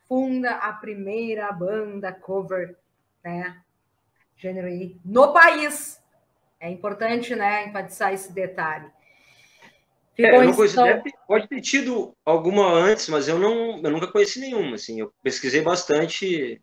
funda 0.08 0.52
a 0.52 0.72
primeira 0.72 1.52
banda 1.52 2.14
cover, 2.14 2.78
né, 3.22 3.58
gênero 4.38 4.68
aí, 4.68 4.96
no 5.04 5.34
país. 5.34 6.02
É 6.62 6.70
importante, 6.70 7.36
né, 7.36 7.68
enfatizar 7.68 8.14
esse 8.14 8.32
detalhe. 8.32 8.90
É, 10.18 10.36
eu 10.36 10.46
não 10.46 10.54
conheci, 10.54 10.76
deve, 10.76 11.12
pode 11.28 11.48
ter 11.48 11.62
tido 11.62 12.16
alguma 12.26 12.72
antes, 12.72 13.08
mas 13.08 13.28
eu 13.28 13.38
não, 13.38 13.82
eu 13.84 13.92
nunca 13.92 14.08
conheci 14.08 14.40
nenhuma. 14.40 14.76
Assim, 14.76 15.00
eu 15.00 15.14
pesquisei 15.22 15.62
bastante, 15.62 16.60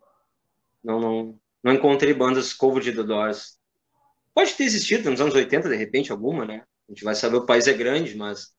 não, 0.82 1.00
não, 1.00 1.40
não 1.62 1.72
encontrei 1.72 2.12
bandas 2.12 2.52
cover 2.52 2.82
de 2.82 2.92
The 2.92 3.02
Doors. 3.04 3.58
Pode 4.34 4.54
ter 4.54 4.64
existido 4.64 5.08
nos 5.08 5.20
anos 5.20 5.34
80, 5.34 5.68
de 5.68 5.76
repente, 5.76 6.10
alguma, 6.10 6.44
né? 6.44 6.64
A 6.88 6.92
gente 6.92 7.04
vai 7.04 7.14
saber, 7.14 7.36
o 7.36 7.46
país 7.46 7.68
é 7.68 7.72
grande, 7.72 8.16
mas, 8.16 8.52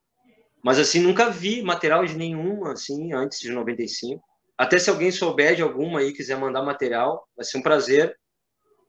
mas 0.64 0.80
assim, 0.80 1.02
nunca 1.02 1.30
vi 1.30 1.62
material 1.62 2.06
de 2.06 2.16
nenhuma, 2.16 2.72
assim, 2.72 3.14
antes 3.14 3.40
de 3.40 3.52
95. 3.52 4.24
Até 4.58 4.80
se 4.80 4.90
alguém 4.90 5.12
souber 5.12 5.56
de 5.56 5.62
alguma 5.62 6.00
aí, 6.00 6.14
quiser 6.14 6.38
mandar 6.38 6.64
material, 6.64 7.28
vai 7.36 7.46
ser 7.46 7.58
um 7.58 7.62
prazer 7.62 8.18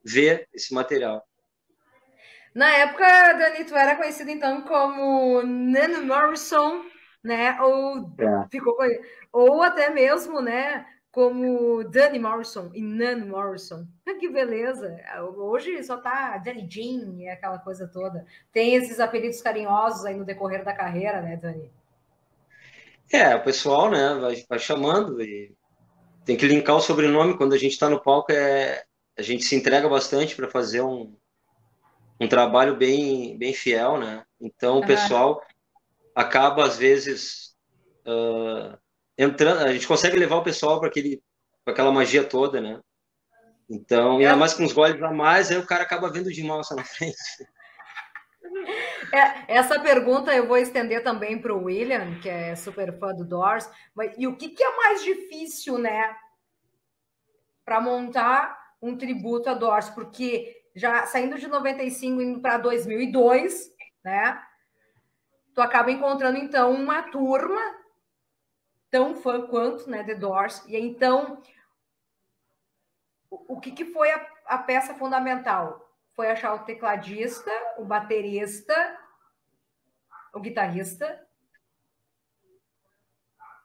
ver 0.04 0.48
esse 0.54 0.72
material. 0.72 1.20
Na 2.56 2.74
época, 2.74 3.04
Dani, 3.34 3.66
tu 3.66 3.76
era 3.76 3.96
conhecido 3.96 4.30
então 4.30 4.62
como 4.62 5.42
Nano 5.42 6.06
Morrison, 6.06 6.86
né? 7.22 7.54
Ou 7.60 8.10
é. 8.18 8.48
ficou 8.50 8.74
ou 9.30 9.62
até 9.62 9.90
mesmo, 9.90 10.40
né? 10.40 10.86
Como 11.12 11.84
Danny 11.84 12.18
Morrison 12.18 12.70
e 12.72 12.80
Nan 12.80 13.26
Morrison. 13.26 13.86
Que 14.18 14.30
beleza! 14.30 14.98
Hoje 15.36 15.84
só 15.84 15.98
tá 15.98 16.38
Danny 16.38 16.66
Jean, 16.66 17.30
aquela 17.30 17.58
coisa 17.58 17.86
toda. 17.86 18.24
Tem 18.50 18.74
esses 18.74 19.00
apelidos 19.00 19.42
carinhosos 19.42 20.06
aí 20.06 20.14
no 20.14 20.24
decorrer 20.24 20.64
da 20.64 20.72
carreira, 20.72 21.20
né, 21.20 21.36
Dani? 21.36 21.70
É, 23.12 23.34
o 23.34 23.44
pessoal, 23.44 23.90
né, 23.90 24.14
vai, 24.18 24.44
vai 24.48 24.58
chamando 24.58 25.20
e 25.20 25.54
tem 26.24 26.38
que 26.38 26.46
linkar 26.46 26.76
o 26.76 26.80
sobrenome 26.80 27.36
quando 27.36 27.52
a 27.52 27.58
gente 27.58 27.72
está 27.72 27.90
no 27.90 28.00
palco. 28.00 28.32
É, 28.32 28.82
a 29.14 29.20
gente 29.20 29.44
se 29.44 29.54
entrega 29.54 29.90
bastante 29.90 30.34
para 30.34 30.48
fazer 30.48 30.80
um, 30.80 31.14
um 32.20 32.28
trabalho 32.28 32.76
bem, 32.76 33.36
bem 33.36 33.52
fiel, 33.52 33.98
né? 33.98 34.24
Então, 34.40 34.78
o 34.78 34.86
pessoal 34.86 35.42
acaba, 36.14 36.64
às 36.64 36.76
vezes, 36.76 37.54
uh, 38.06 38.76
entrando... 39.18 39.60
A 39.60 39.72
gente 39.72 39.86
consegue 39.86 40.16
levar 40.16 40.36
o 40.36 40.44
pessoal 40.44 40.80
para 40.80 40.90
aquela 41.66 41.92
magia 41.92 42.24
toda, 42.24 42.60
né? 42.60 42.80
Então, 43.68 44.20
e 44.20 44.24
ainda 44.24 44.36
mais 44.36 44.54
com 44.54 44.64
os 44.64 44.72
goles 44.72 45.02
a 45.02 45.12
mais, 45.12 45.50
aí 45.50 45.58
o 45.58 45.66
cara 45.66 45.82
acaba 45.82 46.10
vendo 46.10 46.30
de 46.30 46.42
mal 46.42 46.60
na 46.70 46.84
frente. 46.84 47.16
É, 49.12 49.56
essa 49.56 49.80
pergunta 49.80 50.34
eu 50.34 50.46
vou 50.46 50.56
estender 50.56 51.02
também 51.02 51.40
para 51.40 51.54
o 51.54 51.64
William, 51.64 52.18
que 52.20 52.28
é 52.28 52.54
super 52.54 52.96
fã 52.98 53.12
do 53.12 53.24
Doors. 53.24 53.68
Mas, 53.94 54.14
e 54.16 54.26
o 54.26 54.36
que, 54.36 54.50
que 54.50 54.62
é 54.62 54.76
mais 54.76 55.02
difícil, 55.02 55.78
né, 55.78 56.16
para 57.64 57.80
montar 57.80 58.56
um 58.80 58.96
tributo 58.96 59.50
a 59.50 59.54
Doors? 59.54 59.90
Porque 59.90 60.55
já 60.76 61.06
saindo 61.06 61.38
de 61.38 61.48
95 61.48 62.20
indo 62.20 62.40
para 62.40 62.58
2002, 62.58 63.74
né? 64.04 64.40
Tu 65.54 65.62
acaba 65.62 65.90
encontrando 65.90 66.36
então 66.36 66.70
uma 66.70 67.02
turma 67.04 67.60
tão 68.90 69.14
fã 69.16 69.46
quanto, 69.46 69.88
né, 69.88 70.04
The 70.04 70.14
Doors. 70.14 70.62
E 70.68 70.76
então, 70.76 71.42
o, 73.30 73.58
que, 73.58 73.72
que 73.72 73.86
foi 73.86 74.10
a, 74.10 74.26
a 74.44 74.58
peça 74.58 74.94
fundamental? 74.94 75.90
Foi 76.14 76.30
achar 76.30 76.54
o 76.54 76.64
tecladista, 76.64 77.50
o 77.78 77.84
baterista, 77.84 78.74
o 80.34 80.40
guitarrista, 80.40 81.26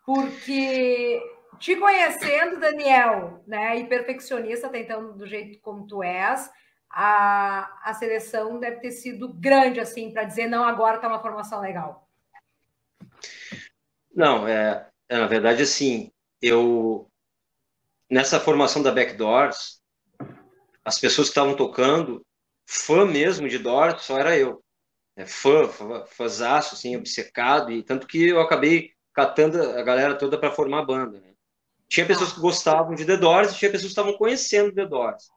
porque 0.05 1.21
te 1.59 1.75
conhecendo, 1.75 2.59
Daniel, 2.59 3.43
né, 3.45 3.77
e 3.77 3.87
perfeccionista, 3.87 4.69
tentando 4.69 5.13
do 5.13 5.27
jeito 5.27 5.59
como 5.59 5.85
tu 5.85 6.01
és, 6.01 6.49
a, 6.93 7.89
a 7.89 7.93
seleção 7.93 8.59
deve 8.59 8.77
ter 8.77 8.91
sido 8.91 9.31
grande, 9.33 9.79
assim, 9.79 10.11
para 10.11 10.23
dizer, 10.23 10.47
não, 10.47 10.63
agora 10.63 10.97
está 10.97 11.07
uma 11.07 11.21
formação 11.21 11.61
legal. 11.61 12.07
Não, 14.13 14.47
é, 14.47 14.87
é, 15.07 15.17
na 15.17 15.27
verdade, 15.27 15.63
assim, 15.63 16.11
eu, 16.41 17.09
nessa 18.09 18.39
formação 18.39 18.83
da 18.83 18.91
Backdoors, 18.91 19.81
as 20.83 20.99
pessoas 20.99 21.27
que 21.27 21.31
estavam 21.31 21.55
tocando, 21.55 22.25
fã 22.65 23.05
mesmo 23.05 23.47
de 23.47 23.57
Doors, 23.57 24.01
só 24.03 24.19
era 24.19 24.37
eu. 24.37 24.61
É, 25.15 25.25
fã, 25.25 25.67
fã, 25.67 26.05
fãzaço, 26.05 26.75
assim, 26.75 26.95
obcecado, 26.95 27.71
e 27.71 27.83
tanto 27.83 28.07
que 28.07 28.29
eu 28.29 28.41
acabei 28.41 28.91
catando 29.13 29.61
a 29.61 29.83
galera 29.83 30.15
toda 30.15 30.37
para 30.37 30.51
formar 30.51 30.79
a 30.79 30.85
banda, 30.85 31.19
né? 31.19 31.31
Tinha 31.87 32.05
pessoas 32.05 32.31
que 32.31 32.39
gostavam 32.39 32.95
de 32.95 33.05
The 33.05 33.17
Doors 33.17 33.51
e 33.51 33.57
tinha 33.57 33.69
pessoas 33.69 33.93
que 33.93 33.99
estavam 33.99 34.17
conhecendo 34.17 34.73
The 34.73 34.85
Doors. 34.85 35.29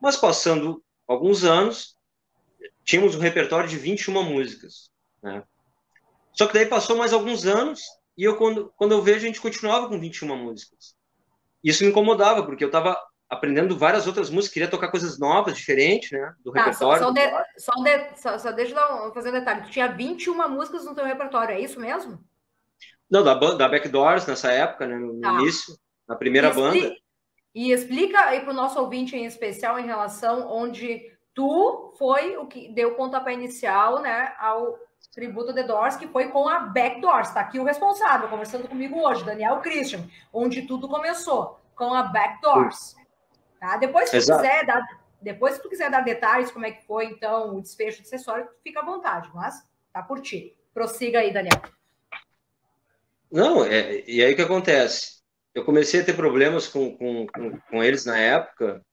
Mas 0.00 0.14
passando 0.14 0.84
alguns 1.06 1.44
anos, 1.44 1.96
tínhamos 2.84 3.14
um 3.14 3.20
repertório 3.20 3.68
de 3.68 3.76
21 3.76 4.22
músicas. 4.22 4.90
Né? 5.22 5.42
Só 6.32 6.46
que 6.46 6.54
daí 6.54 6.66
passou 6.66 6.96
mais 6.96 7.12
alguns 7.12 7.46
anos 7.46 7.82
e 8.16 8.24
eu, 8.24 8.36
quando, 8.36 8.72
quando 8.76 8.92
eu 8.92 9.02
vejo, 9.02 9.18
a 9.18 9.26
gente 9.26 9.40
continuava 9.40 9.88
com 9.88 10.00
21 10.00 10.36
músicas. 10.36 10.94
Isso 11.62 11.84
me 11.84 11.90
incomodava, 11.90 12.44
porque 12.44 12.64
eu 12.64 12.68
estava 12.68 12.98
aprendendo 13.28 13.76
várias 13.76 14.06
outras 14.06 14.30
músicas, 14.30 14.54
queria 14.54 14.70
tocar 14.70 14.88
coisas 14.88 15.18
novas, 15.18 15.56
diferentes, 15.56 16.12
né? 16.12 16.34
Do 16.44 16.52
tá, 16.52 16.60
repertório. 16.60 17.02
Só, 17.02 17.08
só, 17.08 17.12
de, 17.12 17.20
só, 17.58 17.72
de, 17.82 18.20
só, 18.20 18.38
só 18.38 18.52
deixa 18.52 18.74
eu 18.74 19.12
fazer 19.12 19.30
um 19.30 19.32
detalhe. 19.32 19.62
Tu 19.62 19.70
tinha 19.70 19.88
21 19.88 20.48
músicas 20.48 20.84
no 20.84 20.94
teu 20.94 21.04
repertório, 21.04 21.54
é 21.54 21.60
isso 21.60 21.80
mesmo? 21.80 22.24
Não, 23.10 23.22
da, 23.22 23.34
da 23.34 23.68
Backdoors, 23.68 24.26
nessa 24.26 24.50
época, 24.52 24.86
né, 24.86 24.96
no, 24.96 25.20
tá. 25.20 25.32
início, 25.34 25.76
na 26.08 26.16
primeira 26.16 26.52
banda. 26.52 26.94
E 27.56 27.72
explica 27.72 28.20
aí 28.20 28.42
para 28.42 28.50
o 28.50 28.54
nosso 28.54 28.78
ouvinte 28.78 29.16
em 29.16 29.24
especial 29.24 29.78
em 29.78 29.86
relação 29.86 30.46
onde 30.46 31.10
tu 31.32 31.94
foi 31.98 32.36
o 32.36 32.46
que 32.46 32.68
deu 32.68 32.94
pontapé 32.96 33.32
inicial, 33.32 34.02
né, 34.02 34.34
ao 34.38 34.78
tributo 35.14 35.54
The 35.54 35.62
Doors, 35.62 35.96
que 35.96 36.06
foi 36.06 36.28
com 36.28 36.46
a 36.46 36.58
Backdoors. 36.58 37.28
Está 37.28 37.40
aqui 37.40 37.58
o 37.58 37.64
responsável, 37.64 38.28
conversando 38.28 38.68
comigo 38.68 39.00
hoje, 39.00 39.24
Daniel 39.24 39.60
Christian, 39.60 40.06
onde 40.30 40.66
tudo 40.66 40.86
começou, 40.86 41.58
com 41.74 41.94
a 41.94 42.02
Backdoors. 42.02 42.94
Tá? 43.58 43.78
Depois, 43.78 44.10
se 44.10 44.20
tu 44.20 44.36
quiser 44.36 44.66
dar, 44.66 44.86
depois, 45.22 45.54
se 45.54 45.62
tu 45.62 45.70
quiser 45.70 45.90
dar 45.90 46.02
detalhes, 46.02 46.50
como 46.50 46.66
é 46.66 46.72
que 46.72 46.84
foi, 46.84 47.06
então, 47.06 47.56
o 47.56 47.62
desfecho 47.62 48.02
do 48.02 48.04
acessório, 48.04 48.46
fica 48.62 48.80
à 48.80 48.84
vontade, 48.84 49.30
mas 49.34 49.66
tá 49.94 50.02
por 50.02 50.20
ti. 50.20 50.54
Prossiga 50.74 51.20
aí, 51.20 51.32
Daniel. 51.32 51.62
Não, 53.32 53.64
é, 53.64 54.04
e 54.06 54.22
aí 54.22 54.34
o 54.34 54.36
que 54.36 54.42
acontece? 54.42 55.15
Eu 55.56 55.64
comecei 55.64 56.00
a 56.00 56.04
ter 56.04 56.14
problemas 56.14 56.68
com, 56.68 56.94
com, 56.98 57.26
com, 57.26 57.58
com 57.58 57.82
eles 57.82 58.04
na 58.04 58.18
época, 58.18 58.84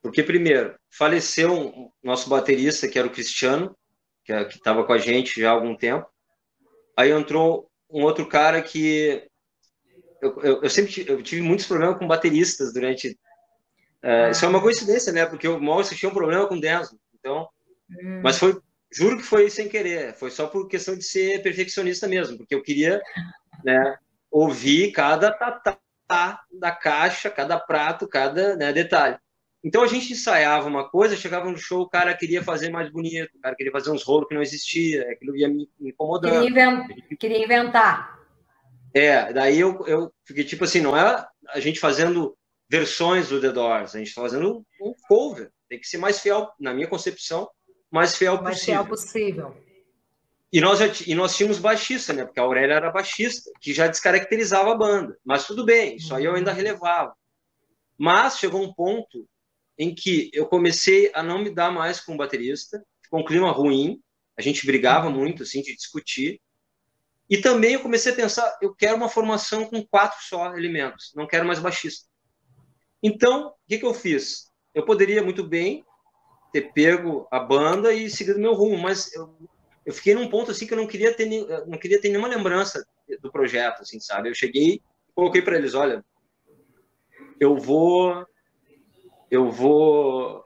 porque, 0.00 0.22
primeiro, 0.22 0.74
faleceu 0.90 1.52
um, 1.52 1.90
nosso 2.02 2.30
baterista, 2.30 2.88
que 2.88 2.98
era 2.98 3.06
o 3.06 3.12
Cristiano, 3.12 3.76
que 4.24 4.32
é, 4.32 4.48
estava 4.48 4.84
com 4.84 4.92
a 4.94 4.98
gente 4.98 5.38
já 5.38 5.50
há 5.50 5.52
algum 5.52 5.76
tempo. 5.76 6.06
Aí 6.96 7.10
entrou 7.10 7.70
um 7.90 8.02
outro 8.04 8.26
cara 8.26 8.62
que. 8.62 9.28
Eu, 10.22 10.40
eu, 10.42 10.62
eu 10.62 10.70
sempre 10.70 11.04
eu 11.06 11.22
tive 11.22 11.42
muitos 11.42 11.66
problemas 11.66 11.98
com 11.98 12.08
bateristas 12.08 12.72
durante. 12.72 13.10
Uh, 14.02 14.30
isso 14.30 14.44
é 14.46 14.48
uma 14.48 14.62
coincidência, 14.62 15.12
né? 15.12 15.26
Porque 15.26 15.46
o 15.46 15.60
Morrison 15.60 15.94
tinha 15.94 16.10
um 16.10 16.14
problema 16.14 16.48
com 16.48 16.58
Denzo. 16.58 16.98
Então, 17.14 17.46
hum. 17.90 18.20
Mas 18.24 18.38
foi. 18.38 18.58
Juro 18.90 19.18
que 19.18 19.22
foi 19.22 19.50
sem 19.50 19.68
querer. 19.68 20.14
Foi 20.14 20.30
só 20.30 20.46
por 20.46 20.68
questão 20.68 20.96
de 20.96 21.04
ser 21.04 21.42
perfeccionista 21.42 22.08
mesmo, 22.08 22.38
porque 22.38 22.54
eu 22.54 22.62
queria 22.62 23.00
né, 23.64 23.96
ouvir 24.30 24.92
cada 24.92 25.30
tatá 25.30 25.78
da 26.50 26.70
caixa, 26.70 27.30
cada 27.30 27.58
prato, 27.58 28.08
cada 28.08 28.56
né, 28.56 28.72
detalhe. 28.72 29.16
Então 29.64 29.82
a 29.82 29.86
gente 29.86 30.12
ensaiava 30.12 30.66
uma 30.66 30.88
coisa, 30.88 31.16
chegava 31.16 31.48
no 31.48 31.56
show, 31.56 31.82
o 31.82 31.88
cara 31.88 32.16
queria 32.16 32.42
fazer 32.42 32.70
mais 32.70 32.90
bonito, 32.90 33.30
o 33.36 33.40
cara 33.40 33.54
queria 33.54 33.70
fazer 33.70 33.90
uns 33.90 34.02
rolos 34.02 34.26
que 34.26 34.34
não 34.34 34.42
existia, 34.42 35.02
aquilo 35.10 35.36
ia 35.36 35.48
me 35.48 35.68
incomodando. 35.80 36.42
Queria, 36.42 36.86
queria 37.18 37.44
inventar. 37.44 38.18
É, 38.92 39.32
daí 39.32 39.60
eu, 39.60 39.86
eu 39.86 40.12
fiquei 40.26 40.44
tipo 40.44 40.64
assim, 40.64 40.80
não 40.80 40.96
é 40.96 41.24
a 41.48 41.60
gente 41.60 41.78
fazendo 41.78 42.36
versões 42.68 43.28
do 43.28 43.40
The 43.40 43.52
Doors, 43.52 43.94
a 43.94 43.98
gente 43.98 44.08
está 44.08 44.22
fazendo 44.22 44.64
um 44.80 44.94
cover, 45.06 45.50
tem 45.68 45.78
que 45.78 45.86
ser 45.86 45.98
mais 45.98 46.20
fiel, 46.20 46.50
na 46.58 46.74
minha 46.74 46.88
concepção, 46.88 47.48
mais 47.90 48.16
fiel 48.16 48.42
mais 48.42 48.56
possível. 48.56 48.74
Mais 48.74 48.88
fiel 48.88 48.96
possível. 48.96 49.71
E 50.52 50.60
nós, 50.60 50.78
já, 50.78 50.86
e 51.06 51.14
nós 51.14 51.34
tínhamos 51.34 51.58
baixista, 51.58 52.12
né? 52.12 52.26
Porque 52.26 52.38
a 52.38 52.42
Aurélia 52.42 52.74
era 52.74 52.90
baixista, 52.90 53.50
que 53.58 53.72
já 53.72 53.86
descaracterizava 53.86 54.72
a 54.72 54.76
banda. 54.76 55.16
Mas 55.24 55.46
tudo 55.46 55.64
bem, 55.64 55.96
isso 55.96 56.14
aí 56.14 56.26
eu 56.26 56.34
ainda 56.34 56.52
relevava. 56.52 57.16
Mas 57.96 58.38
chegou 58.38 58.62
um 58.62 58.72
ponto 58.72 59.26
em 59.78 59.94
que 59.94 60.30
eu 60.34 60.46
comecei 60.46 61.10
a 61.14 61.22
não 61.22 61.38
me 61.38 61.48
dar 61.48 61.70
mais 61.70 62.00
com 62.00 62.14
o 62.14 62.16
baterista, 62.18 62.84
ficou 63.02 63.20
um 63.20 63.24
clima 63.24 63.50
ruim, 63.50 64.02
a 64.36 64.42
gente 64.42 64.66
brigava 64.66 65.08
muito, 65.08 65.42
assim, 65.42 65.62
de 65.62 65.74
discutir. 65.74 66.38
E 67.30 67.38
também 67.38 67.72
eu 67.72 67.80
comecei 67.80 68.12
a 68.12 68.16
pensar, 68.16 68.58
eu 68.60 68.74
quero 68.74 68.96
uma 68.96 69.08
formação 69.08 69.64
com 69.64 69.82
quatro 69.86 70.18
só 70.22 70.54
elementos, 70.54 71.12
não 71.14 71.26
quero 71.26 71.46
mais 71.46 71.60
baixista. 71.60 72.06
Então, 73.02 73.48
o 73.48 73.54
que, 73.66 73.78
que 73.78 73.86
eu 73.86 73.94
fiz? 73.94 74.50
Eu 74.74 74.84
poderia 74.84 75.22
muito 75.22 75.42
bem 75.42 75.82
ter 76.52 76.72
pego 76.72 77.26
a 77.30 77.40
banda 77.40 77.94
e 77.94 78.10
seguido 78.10 78.38
meu 78.38 78.52
rumo, 78.52 78.76
mas 78.76 79.12
eu 79.14 79.34
eu 79.84 79.92
fiquei 79.92 80.14
num 80.14 80.28
ponto 80.28 80.50
assim 80.50 80.66
que 80.66 80.72
eu 80.72 80.78
não 80.78 80.86
queria 80.86 81.14
ter, 81.14 81.26
não 81.66 81.78
queria 81.78 82.00
ter 82.00 82.08
nenhuma 82.08 82.28
lembrança 82.28 82.86
do 83.20 83.30
projeto, 83.30 83.82
assim, 83.82 83.98
sabe? 84.00 84.28
Eu 84.28 84.34
cheguei, 84.34 84.80
coloquei 85.14 85.42
para 85.42 85.56
eles, 85.56 85.74
olha, 85.74 86.04
eu 87.40 87.56
vou, 87.56 88.26
eu 89.30 89.50
vou 89.50 90.44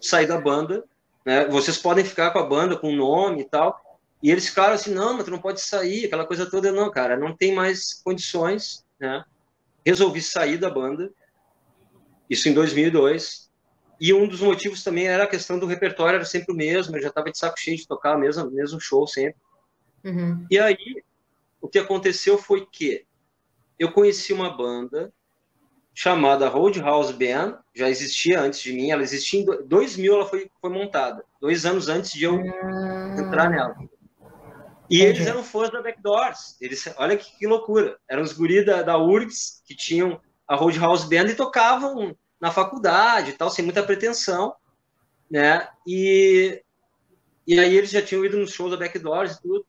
sair 0.00 0.26
da 0.26 0.40
banda 0.40 0.84
né? 1.26 1.44
Vocês 1.46 1.76
podem 1.76 2.04
ficar 2.04 2.30
com 2.30 2.38
a 2.38 2.46
banda, 2.46 2.78
com 2.78 2.92
o 2.92 2.96
nome 2.96 3.40
e 3.40 3.44
tal. 3.44 3.98
E 4.22 4.30
eles 4.30 4.48
ficaram 4.48 4.74
assim, 4.74 4.94
não, 4.94 5.14
mas 5.14 5.24
tu 5.24 5.30
não 5.32 5.40
pode 5.40 5.60
sair, 5.60 6.06
aquela 6.06 6.24
coisa 6.24 6.48
toda. 6.48 6.70
Não, 6.70 6.88
cara, 6.88 7.16
não 7.16 7.36
tem 7.36 7.52
mais 7.52 7.94
condições, 7.94 8.84
né? 8.98 9.24
Resolvi 9.84 10.22
sair 10.22 10.56
da 10.56 10.70
banda, 10.70 11.12
isso 12.30 12.48
em 12.48 12.54
2002. 12.54 13.45
E 14.00 14.12
um 14.12 14.28
dos 14.28 14.40
motivos 14.40 14.84
também 14.84 15.06
era 15.06 15.24
a 15.24 15.28
questão 15.28 15.58
do 15.58 15.66
repertório, 15.66 16.16
era 16.16 16.24
sempre 16.24 16.52
o 16.52 16.56
mesmo, 16.56 16.96
eu 16.96 17.02
já 17.02 17.08
estava 17.08 17.30
de 17.30 17.38
saco 17.38 17.58
cheio 17.58 17.76
de 17.76 17.86
tocar 17.86 18.16
o 18.16 18.20
mesmo, 18.20 18.50
mesmo 18.50 18.80
show 18.80 19.06
sempre. 19.06 19.40
Uhum. 20.04 20.46
E 20.50 20.58
aí, 20.58 21.02
o 21.60 21.68
que 21.68 21.78
aconteceu 21.78 22.36
foi 22.36 22.66
que 22.66 23.06
eu 23.78 23.90
conheci 23.92 24.32
uma 24.32 24.54
banda 24.54 25.12
chamada 25.94 26.48
Roadhouse 26.48 27.14
Band, 27.14 27.58
já 27.74 27.88
existia 27.88 28.40
antes 28.40 28.60
de 28.60 28.72
mim, 28.72 28.90
ela 28.90 29.02
existia 29.02 29.40
em 29.40 29.66
2000, 29.66 30.14
ela 30.14 30.26
foi, 30.26 30.50
foi 30.60 30.70
montada, 30.70 31.24
dois 31.40 31.64
anos 31.64 31.88
antes 31.88 32.12
de 32.12 32.24
eu 32.24 32.34
uhum. 32.34 33.18
entrar 33.18 33.48
nela. 33.48 33.74
E 34.90 34.98
Entendi. 34.98 35.18
eles 35.18 35.26
eram 35.26 35.42
fãs 35.42 35.70
da 35.70 35.82
Backdoors. 35.82 36.56
Eles, 36.60 36.86
olha 36.96 37.16
que, 37.16 37.36
que 37.38 37.46
loucura. 37.46 37.98
Eram 38.08 38.22
os 38.22 38.32
guris 38.32 38.64
da, 38.64 38.82
da 38.82 38.96
URGS 38.96 39.62
que 39.66 39.74
tinham 39.74 40.20
a 40.46 40.54
Roadhouse 40.54 41.08
Band 41.08 41.28
e 41.28 41.34
tocavam 41.34 42.16
na 42.40 42.50
faculdade 42.50 43.30
e 43.30 43.32
tal, 43.34 43.50
sem 43.50 43.64
muita 43.64 43.82
pretensão, 43.82 44.54
né? 45.30 45.68
E, 45.86 46.62
e 47.46 47.58
aí 47.58 47.76
eles 47.76 47.90
já 47.90 48.02
tinham 48.02 48.24
ido 48.24 48.38
no 48.38 48.46
show 48.46 48.68
da 48.70 48.76
Backdoors 48.76 49.36
e 49.36 49.42
tudo. 49.42 49.66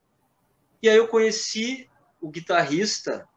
E 0.82 0.90
aí 0.90 0.98
eu 0.98 1.08
conheci 1.08 1.90
o 2.22 2.30
guitarrista 2.30 3.28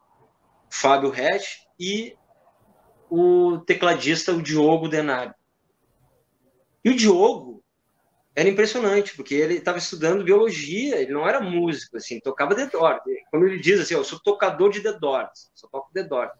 Fábio 0.69 1.11
Hatch 1.11 1.63
e 1.79 2.15
o 3.09 3.59
tecladista, 3.59 4.33
o 4.33 4.41
Diogo 4.41 4.87
Denário. 4.87 5.35
E 6.83 6.89
o 6.89 6.95
Diogo 6.95 7.61
era 8.35 8.47
impressionante, 8.47 9.15
porque 9.15 9.35
ele 9.35 9.55
estava 9.55 9.77
estudando 9.77 10.23
biologia, 10.23 11.01
ele 11.01 11.11
não 11.11 11.27
era 11.27 11.41
músico, 11.41 11.97
assim, 11.97 12.19
tocava 12.19 12.55
The 12.55 12.67
Doors. 12.67 13.01
Como 13.29 13.45
ele 13.45 13.59
diz 13.59 13.79
assim, 13.79 13.93
eu 13.93 14.03
sou 14.03 14.19
tocador 14.19 14.71
de 14.71 14.81
The 14.81 14.93
Doors, 14.93 15.51
só 15.53 15.67
toco 15.67 15.91
The 15.93 16.03
Doors. 16.03 16.31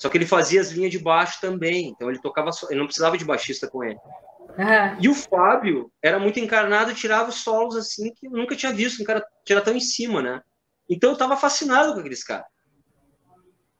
Só 0.00 0.08
que 0.08 0.16
ele 0.16 0.24
fazia 0.24 0.62
as 0.62 0.70
linhas 0.70 0.90
de 0.90 0.98
baixo 0.98 1.38
também, 1.42 1.88
então 1.88 2.08
ele 2.08 2.18
tocava, 2.18 2.50
só, 2.52 2.66
ele 2.70 2.78
não 2.78 2.86
precisava 2.86 3.18
de 3.18 3.24
baixista 3.24 3.68
com 3.68 3.84
ele. 3.84 3.98
Uhum. 4.56 4.96
E 4.98 5.08
o 5.10 5.14
Fábio 5.14 5.92
era 6.02 6.18
muito 6.18 6.40
encarnado, 6.40 6.94
tirava 6.94 7.28
os 7.28 7.42
solos 7.42 7.76
assim 7.76 8.10
que 8.14 8.26
eu 8.26 8.30
nunca 8.30 8.56
tinha 8.56 8.72
visto 8.72 9.02
um 9.02 9.04
cara 9.04 9.22
tirar 9.44 9.60
tão 9.60 9.76
em 9.76 9.80
cima, 9.80 10.22
né? 10.22 10.42
Então 10.88 11.10
eu 11.10 11.12
estava 11.12 11.36
fascinado 11.36 11.92
com 11.92 12.00
aqueles 12.00 12.24
caras. 12.24 12.46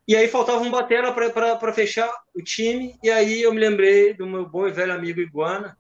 E 0.07 0.15
aí 0.15 0.29
faltava 0.29 0.61
um 0.61 0.71
batera 0.71 1.11
para 1.11 1.73
fechar 1.73 2.13
o 2.35 2.43
time, 2.43 2.99
e 3.03 3.11
aí 3.11 3.41
eu 3.41 3.55
me 3.55 3.61
lembrei 3.61 4.13
do 4.13 4.27
meu 4.27 4.47
bom 4.47 4.69
e 4.69 4.73
velho 4.73 4.93
amigo 4.93 5.21
Iguana, 5.21 5.75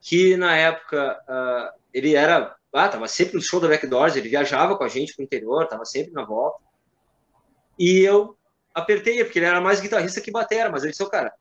que 0.00 0.34
na 0.34 0.56
época 0.56 1.20
uh, 1.28 1.78
ele 1.92 2.14
era, 2.14 2.56
ah, 2.72 2.88
tava 2.88 3.06
sempre 3.06 3.34
no 3.34 3.42
show 3.42 3.60
da 3.60 3.68
Backdoors, 3.68 4.16
ele 4.16 4.30
viajava 4.30 4.78
com 4.78 4.84
a 4.84 4.88
gente 4.88 5.14
pro 5.14 5.22
interior, 5.22 5.68
tava 5.68 5.84
sempre 5.84 6.12
na 6.14 6.24
volta. 6.24 6.58
E 7.78 7.98
eu 7.98 8.34
apertei, 8.74 9.22
porque 9.24 9.38
ele 9.38 9.46
era 9.46 9.60
mais 9.60 9.80
guitarrista 9.80 10.20
que 10.20 10.30
batera, 10.30 10.70
mas 10.70 10.82
ele 10.82 10.92
disse, 10.92 11.02
oh, 11.02 11.10
cara, 11.10 11.32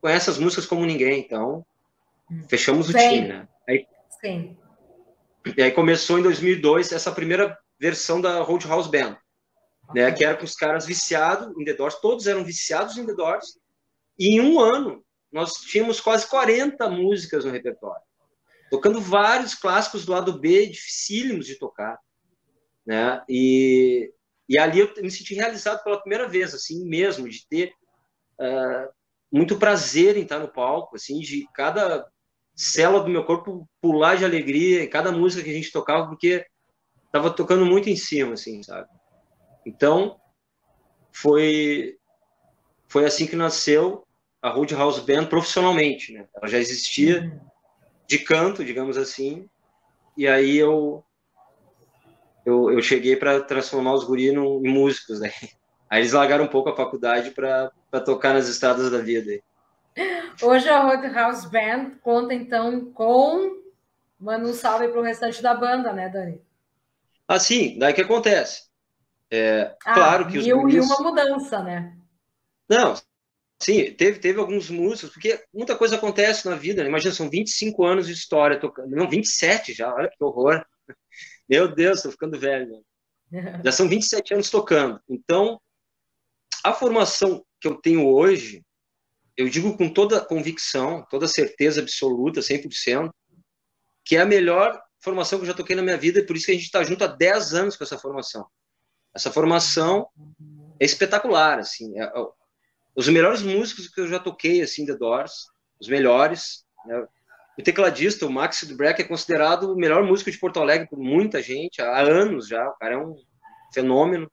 conhece 0.00 0.30
as 0.30 0.38
músicas 0.38 0.66
como 0.66 0.86
ninguém, 0.86 1.20
então 1.20 1.64
fechamos 2.48 2.88
o 2.88 2.92
Sim. 2.92 2.98
time, 2.98 3.28
né? 3.28 3.48
Aí, 3.68 3.86
Sim. 4.20 4.56
E 5.56 5.62
aí 5.62 5.70
começou 5.70 6.18
em 6.18 6.22
2002 6.22 6.92
essa 6.92 7.10
primeira 7.12 7.58
versão 7.78 8.20
da 8.20 8.40
Roadhouse 8.40 8.90
Band, 8.90 9.16
né, 9.94 10.12
que 10.12 10.24
era 10.24 10.36
com 10.36 10.44
os 10.44 10.54
caras 10.54 10.86
viciados 10.86 11.48
em 11.58 11.64
The 11.64 11.74
Doors, 11.74 12.00
todos 12.00 12.26
eram 12.26 12.44
viciados 12.44 12.96
em 12.98 13.06
The 13.06 13.14
Doors, 13.14 13.58
e 14.18 14.36
em 14.36 14.40
um 14.40 14.60
ano 14.60 15.02
nós 15.32 15.54
tínhamos 15.54 16.00
quase 16.00 16.26
40 16.28 16.88
músicas 16.90 17.44
no 17.44 17.50
repertório, 17.50 18.02
tocando 18.70 19.00
vários 19.00 19.54
clássicos 19.54 20.04
do 20.04 20.12
lado 20.12 20.38
B, 20.38 20.66
dificílimos 20.66 21.46
de 21.46 21.58
tocar, 21.58 21.98
né? 22.84 23.22
E, 23.28 24.12
e 24.50 24.58
ali 24.58 24.80
eu 24.80 24.92
me 25.00 25.10
senti 25.12 25.32
realizado 25.32 25.80
pela 25.84 26.00
primeira 26.00 26.28
vez, 26.28 26.52
assim 26.52 26.84
mesmo, 26.84 27.28
de 27.28 27.46
ter 27.46 27.72
uh, 28.40 28.92
muito 29.30 29.56
prazer 29.56 30.16
em 30.16 30.22
estar 30.22 30.40
no 30.40 30.52
palco, 30.52 30.96
assim, 30.96 31.20
de 31.20 31.46
cada 31.54 32.04
célula 32.52 33.04
do 33.04 33.10
meu 33.10 33.24
corpo 33.24 33.64
pular 33.80 34.16
de 34.16 34.24
alegria 34.24 34.82
em 34.82 34.90
cada 34.90 35.12
música 35.12 35.44
que 35.44 35.50
a 35.50 35.54
gente 35.54 35.70
tocava, 35.70 36.08
porque 36.08 36.44
estava 37.06 37.30
tocando 37.30 37.64
muito 37.64 37.88
em 37.88 37.94
cima, 37.94 38.32
assim, 38.32 38.60
sabe? 38.64 38.88
Então, 39.64 40.20
foi 41.12 41.96
foi 42.88 43.04
assim 43.04 43.28
que 43.28 43.36
nasceu 43.36 44.04
a 44.42 44.50
Roadhouse 44.50 45.02
Band 45.02 45.26
profissionalmente, 45.26 46.12
né? 46.12 46.26
Ela 46.34 46.48
já 46.48 46.58
existia 46.58 47.20
uhum. 47.20 47.40
de 48.08 48.18
canto, 48.18 48.64
digamos 48.64 48.96
assim, 48.96 49.48
e 50.16 50.26
aí 50.26 50.56
eu 50.56 51.04
eu, 52.50 52.72
eu 52.72 52.82
cheguei 52.82 53.16
para 53.16 53.40
transformar 53.40 53.94
os 53.94 54.04
guris 54.04 54.32
em 54.32 54.68
músicos, 54.68 55.20
né? 55.20 55.30
Aí 55.88 56.00
eles 56.00 56.12
largaram 56.12 56.44
um 56.44 56.48
pouco 56.48 56.68
a 56.68 56.76
faculdade 56.76 57.30
para 57.30 57.70
tocar 58.04 58.34
nas 58.34 58.48
estradas 58.48 58.90
da 58.90 58.98
vida. 58.98 59.40
Hoje 60.40 60.68
a 60.68 60.80
Roadhouse 60.80 61.50
Band 61.50 61.92
conta 62.00 62.32
então 62.32 62.92
com 62.92 63.58
manda 64.18 64.46
um 64.46 64.52
salve 64.52 64.88
para 64.88 65.00
o 65.00 65.02
restante 65.02 65.42
da 65.42 65.54
banda, 65.54 65.92
né, 65.92 66.08
Dani? 66.08 66.40
Ah, 67.26 67.40
sim, 67.40 67.76
daí 67.78 67.92
que 67.92 68.02
acontece. 68.02 68.68
É, 69.30 69.74
ah, 69.84 69.94
claro 69.94 70.28
que 70.28 70.38
os 70.38 70.46
e, 70.46 70.52
guris... 70.52 70.74
e 70.74 70.80
uma 70.80 71.10
mudança, 71.10 71.62
né? 71.62 71.96
Não, 72.68 72.94
Sim, 73.62 73.92
teve, 73.92 74.18
teve 74.18 74.40
alguns 74.40 74.70
músicos, 74.70 75.10
porque 75.12 75.38
muita 75.52 75.76
coisa 75.76 75.96
acontece 75.96 76.48
na 76.48 76.56
vida. 76.56 76.82
Né? 76.82 76.88
Imagina, 76.88 77.12
são 77.12 77.28
25 77.28 77.84
anos 77.84 78.06
de 78.06 78.14
história 78.14 78.58
tocando. 78.58 78.96
Não, 78.96 79.08
27 79.08 79.74
já, 79.74 79.94
olha 79.94 80.08
que 80.08 80.24
horror. 80.24 80.64
Meu 81.50 81.66
Deus, 81.66 81.98
estou 81.98 82.12
ficando 82.12 82.38
velho. 82.38 82.84
Né? 83.28 83.60
Já 83.66 83.72
são 83.72 83.88
27 83.88 84.34
anos 84.34 84.48
tocando. 84.48 85.00
Então, 85.08 85.60
a 86.62 86.72
formação 86.72 87.44
que 87.60 87.66
eu 87.66 87.74
tenho 87.74 88.06
hoje, 88.06 88.64
eu 89.36 89.48
digo 89.48 89.76
com 89.76 89.92
toda 89.92 90.24
convicção, 90.24 91.04
toda 91.10 91.26
certeza 91.26 91.80
absoluta, 91.80 92.40
100%, 92.40 93.10
que 94.04 94.14
é 94.14 94.20
a 94.20 94.26
melhor 94.26 94.80
formação 95.00 95.38
que 95.38 95.42
eu 95.42 95.48
já 95.48 95.54
toquei 95.54 95.74
na 95.74 95.82
minha 95.82 95.96
vida, 95.96 96.20
e 96.20 96.26
por 96.26 96.36
isso 96.36 96.46
que 96.46 96.52
a 96.52 96.54
gente 96.54 96.64
está 96.64 96.84
junto 96.84 97.02
há 97.02 97.08
10 97.08 97.54
anos 97.54 97.76
com 97.76 97.82
essa 97.82 97.98
formação. 97.98 98.46
Essa 99.12 99.32
formação 99.32 100.08
é 100.78 100.84
espetacular, 100.84 101.58
assim, 101.58 101.98
é, 101.98 102.12
os 102.94 103.08
melhores 103.08 103.42
músicos 103.42 103.88
que 103.88 104.00
eu 104.00 104.06
já 104.06 104.20
toquei, 104.20 104.62
assim, 104.62 104.86
The 104.86 104.94
Doors, 104.94 105.46
os 105.80 105.88
melhores. 105.88 106.64
Né? 106.86 107.06
O 107.60 107.62
tecladista, 107.62 108.26
o 108.26 108.32
Max 108.32 108.64
Dubreck, 108.64 109.02
é 109.02 109.04
considerado 109.04 109.72
o 109.72 109.76
melhor 109.76 110.02
músico 110.02 110.30
de 110.30 110.38
Porto 110.38 110.60
Alegre 110.60 110.88
por 110.88 110.98
muita 110.98 111.42
gente, 111.42 111.82
há 111.82 112.00
anos 112.00 112.48
já. 112.48 112.66
O 112.66 112.78
cara 112.78 112.94
é 112.94 112.98
um 112.98 113.14
fenômeno. 113.74 114.30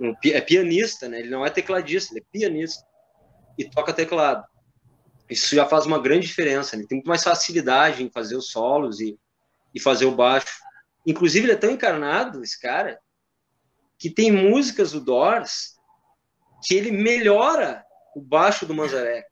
Um, 0.00 0.12
é 0.24 0.40
pianista, 0.40 1.08
né? 1.08 1.20
Ele 1.20 1.30
não 1.30 1.46
é 1.46 1.50
tecladista, 1.50 2.12
ele 2.12 2.24
é 2.24 2.28
pianista. 2.32 2.84
E 3.56 3.64
toca 3.70 3.92
teclado. 3.92 4.44
Isso 5.30 5.54
já 5.54 5.64
faz 5.64 5.86
uma 5.86 6.00
grande 6.00 6.26
diferença. 6.26 6.74
Né? 6.74 6.82
Ele 6.82 6.88
tem 6.88 6.96
muito 6.98 7.06
mais 7.06 7.22
facilidade 7.22 8.02
em 8.02 8.10
fazer 8.10 8.34
os 8.34 8.50
solos 8.50 9.00
e, 9.00 9.16
e 9.72 9.78
fazer 9.80 10.06
o 10.06 10.14
baixo. 10.16 10.58
Inclusive, 11.06 11.46
ele 11.46 11.52
é 11.52 11.56
tão 11.56 11.70
encarnado, 11.70 12.42
esse 12.42 12.60
cara, 12.60 12.98
que 13.96 14.10
tem 14.10 14.32
músicas 14.32 14.90
do 14.90 15.00
Doors 15.00 15.74
que 16.66 16.74
ele 16.74 16.90
melhora 16.90 17.84
o 18.16 18.20
baixo 18.20 18.66
do 18.66 18.74
Manzarek. 18.74 19.28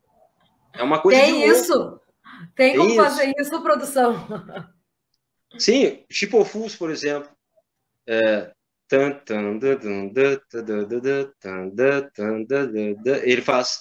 É 0.75 0.83
uma 0.85 1.01
coisa 1.01 1.21
Tem 1.21 1.45
isso. 1.45 1.91
Tem, 1.91 2.02
Tem 2.55 2.77
como 2.77 2.91
isso. 2.91 3.03
fazer 3.03 3.33
isso, 3.39 3.63
produção. 3.63 4.15
Sim, 5.59 6.05
Chipo 6.11 6.45
Fools, 6.45 6.75
por 6.75 6.91
exemplo. 6.91 7.31
É... 8.07 8.53
Ele 13.25 13.41
faz. 13.41 13.81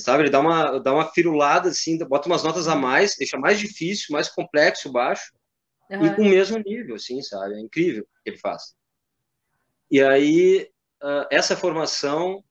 Sabe? 0.00 0.24
Ele 0.24 0.30
dá 0.30 0.40
uma, 0.40 0.78
dá 0.78 0.92
uma 0.92 1.12
firulada 1.12 1.68
assim, 1.68 1.98
bota 1.98 2.28
umas 2.28 2.42
notas 2.42 2.66
a 2.66 2.74
mais, 2.74 3.16
deixa 3.16 3.38
mais 3.38 3.58
difícil, 3.58 4.06
mais 4.10 4.28
complexo 4.28 4.88
o 4.88 4.92
baixo. 4.92 5.32
Uhum. 5.90 6.06
E 6.06 6.16
com 6.16 6.22
o 6.22 6.28
mesmo 6.28 6.58
nível, 6.58 6.96
assim, 6.96 7.20
sabe? 7.22 7.54
É 7.54 7.60
incrível 7.60 8.02
o 8.02 8.22
que 8.24 8.30
ele 8.30 8.38
faz. 8.38 8.74
E 9.90 10.02
aí, 10.02 10.68
uh, 11.02 11.26
essa 11.30 11.56
formação 11.56 12.42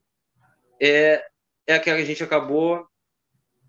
é, 0.81 1.25
é 1.67 1.75
a 1.75 1.79
que 1.79 1.89
a 1.89 2.05
gente 2.05 2.23
acabou 2.23 2.87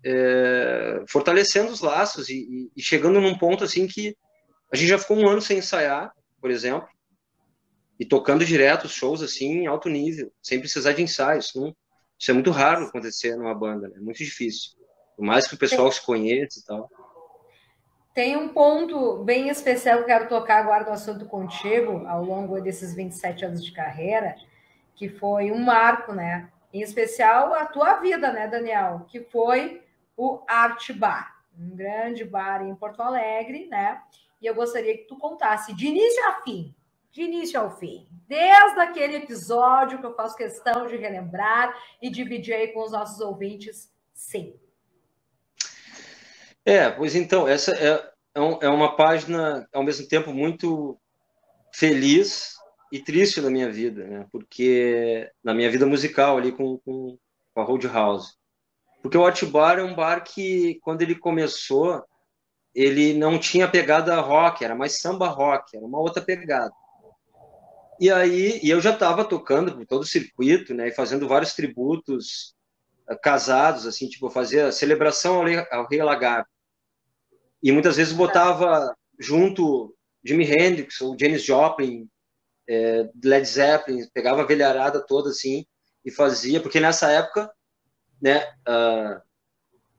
é, 0.03 1.03
fortalecendo 1.09 1.71
os 1.71 1.81
laços 1.81 2.29
e, 2.29 2.69
e, 2.75 2.81
chegando 2.81 3.19
num 3.19 3.37
ponto 3.37 3.63
assim 3.63 3.87
que 3.87 4.15
a 4.71 4.75
gente 4.75 4.89
já 4.89 4.97
ficou 4.97 5.17
um 5.17 5.27
ano 5.27 5.41
sem 5.41 5.57
ensaiar, 5.57 6.11
por 6.39 6.51
exemplo, 6.51 6.87
e 7.99 8.05
tocando 8.05 8.45
direto 8.45 8.85
os 8.85 8.91
shows 8.91 9.21
assim 9.21 9.61
em 9.61 9.67
alto 9.67 9.89
nível, 9.89 10.31
sem 10.41 10.59
precisar 10.59 10.93
de 10.93 11.01
ensaios. 11.01 11.51
Não, 11.55 11.75
isso 12.19 12.31
é 12.31 12.33
muito 12.33 12.51
raro 12.51 12.85
acontecer 12.85 13.35
numa 13.35 13.53
banda, 13.53 13.87
né? 13.87 13.95
é 13.97 13.99
muito 13.99 14.17
difícil. 14.17 14.71
Por 15.15 15.25
mais 15.25 15.47
que 15.47 15.55
o 15.55 15.57
pessoal 15.57 15.91
se 15.91 16.01
conheça 16.05 16.59
e 16.59 16.63
tal. 16.63 16.89
Tem 18.13 18.37
um 18.37 18.49
ponto 18.49 19.23
bem 19.23 19.49
especial 19.49 19.97
que 19.97 20.03
eu 20.03 20.07
quero 20.07 20.29
tocar 20.29 20.59
agora 20.59 20.85
no 20.85 20.91
assunto 20.91 21.25
contigo, 21.25 22.05
ao 22.07 22.23
longo 22.23 22.61
desses 22.61 22.93
27 22.93 23.43
anos 23.43 23.63
de 23.63 23.73
carreira, 23.73 24.35
que 24.95 25.09
foi 25.09 25.51
um 25.51 25.59
marco, 25.59 26.13
né? 26.13 26.49
Em 26.73 26.81
especial 26.81 27.53
a 27.53 27.65
tua 27.65 27.95
vida, 27.99 28.31
né, 28.31 28.47
Daniel? 28.47 29.05
Que 29.09 29.21
foi 29.21 29.81
o 30.17 30.43
Art 30.47 30.91
Bar, 30.93 31.43
um 31.57 31.75
grande 31.75 32.23
bar 32.23 32.65
em 32.65 32.75
Porto 32.75 33.01
Alegre, 33.01 33.67
né? 33.67 34.01
E 34.41 34.45
eu 34.45 34.55
gostaria 34.55 34.97
que 34.97 35.05
tu 35.05 35.17
contasse 35.17 35.73
de 35.73 35.87
início 35.87 36.23
a 36.27 36.41
fim, 36.43 36.75
de 37.11 37.23
início 37.23 37.59
ao 37.59 37.77
fim, 37.77 38.07
desde 38.27 38.79
aquele 38.79 39.15
episódio 39.17 39.99
que 39.99 40.05
eu 40.05 40.15
faço 40.15 40.35
questão 40.35 40.85
de 40.87 40.97
relembrar 40.97 41.73
e 42.01 42.09
dividir 42.09 42.53
aí 42.53 42.67
com 42.69 42.83
os 42.83 42.91
nossos 42.91 43.19
ouvintes, 43.21 43.91
sim. 44.13 44.53
É, 46.65 46.89
pois 46.89 47.15
então, 47.15 47.47
essa 47.47 47.71
é, 47.75 47.93
é, 48.35 48.65
é 48.65 48.69
uma 48.69 48.95
página, 48.95 49.67
ao 49.71 49.83
mesmo 49.83 50.07
tempo, 50.07 50.33
muito 50.33 50.99
feliz 51.71 52.55
e 52.91 52.99
triste 52.99 53.41
na 53.41 53.49
minha 53.49 53.71
vida, 53.71 54.05
né? 54.05 54.25
Porque 54.31 55.29
na 55.43 55.53
minha 55.53 55.69
vida 55.69 55.85
musical 55.85 56.37
ali 56.37 56.51
com, 56.51 56.77
com, 56.79 57.17
a 57.55 57.61
Roadhouse. 57.61 58.33
Porque 59.05 59.19
o 59.19 59.21
Hot 59.23 59.45
Bar 59.45 59.77
é 59.77 59.83
um 59.83 59.93
bar 59.93 60.23
que, 60.23 60.79
quando 60.81 61.03
ele 61.03 61.13
começou, 61.13 62.03
ele 62.73 63.13
não 63.13 63.37
tinha 63.37 63.67
pegada 63.67 64.19
rock, 64.19 64.65
era 64.65 64.73
mais 64.73 64.99
samba 64.99 65.27
rock, 65.27 65.77
era 65.77 65.85
uma 65.85 65.99
outra 65.99 66.23
pegada. 66.23 66.73
E 67.99 68.09
aí, 68.09 68.59
e 68.63 68.67
eu 68.67 68.81
já 68.81 68.91
estava 68.91 69.23
tocando 69.23 69.75
por 69.75 69.85
todo 69.85 70.01
o 70.01 70.07
circuito, 70.07 70.73
né, 70.73 70.87
e 70.87 70.91
fazendo 70.91 71.27
vários 71.27 71.53
tributos 71.53 72.55
uh, 73.07 73.15
casados, 73.21 73.85
assim, 73.85 74.09
tipo, 74.09 74.27
fazia 74.31 74.71
celebração 74.71 75.35
ao, 75.35 75.45
ao 75.71 75.87
Rei 75.87 76.01
Lagarto. 76.01 76.49
E 77.61 77.71
muitas 77.71 77.97
vezes 77.97 78.11
botava 78.11 78.91
junto 79.19 79.95
Jimi 80.23 80.45
Hendrix 80.45 80.99
ou 80.99 81.15
Janis 81.15 81.43
Joplin, 81.43 82.09
é, 82.67 83.07
Led 83.23 83.45
Zeppelin, 83.45 84.09
pegava 84.11 84.41
a 84.41 84.45
velharada 84.47 84.99
toda 84.99 85.29
assim 85.29 85.63
e 86.03 86.09
fazia, 86.09 86.59
porque 86.59 86.79
nessa 86.79 87.11
época, 87.11 87.51
né, 88.21 88.43
uh, 88.67 89.21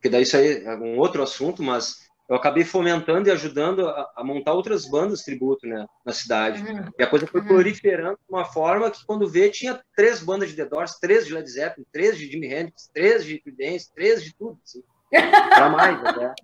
que 0.01 0.09
daí 0.09 0.23
isso 0.23 0.37
aí 0.37 0.65
é 0.65 0.77
um 0.77 0.99
outro 0.99 1.23
assunto, 1.23 1.63
mas 1.63 2.07
eu 2.29 2.35
acabei 2.35 2.65
fomentando 2.65 3.29
e 3.29 3.33
ajudando 3.33 3.89
a, 3.89 4.13
a 4.17 4.25
montar 4.25 4.53
outras 4.53 4.85
bandas 4.85 5.23
tributo, 5.23 5.67
né, 5.67 5.87
na 6.05 6.13
cidade. 6.13 6.63
Uhum. 6.63 6.91
E 6.99 7.03
a 7.03 7.07
coisa 7.07 7.27
foi 7.27 7.41
uhum. 7.41 7.47
proliferando 7.47 8.17
de 8.17 8.35
uma 8.35 8.45
forma 8.45 8.91
que 8.91 9.05
quando 9.07 9.29
vê 9.29 9.49
tinha 9.49 9.81
três 9.95 10.23
bandas 10.23 10.51
de 10.51 10.57
The 10.57 10.65
Doors, 10.67 10.99
três 10.99 11.27
de 11.27 11.35
Led 11.35 11.49
Zeppelin, 11.49 11.87
três 11.93 12.19
de 12.19 12.31
Jimi 12.31 12.53
Hendrix, 12.53 12.91
três 12.93 13.25
de 13.25 13.39
Creedence, 13.41 13.93
três 13.95 14.23
de 14.23 14.35
tudo, 14.35 14.59
assim. 14.65 14.83
Pra 15.55 15.69
mais 15.69 16.05
até. 16.05 16.35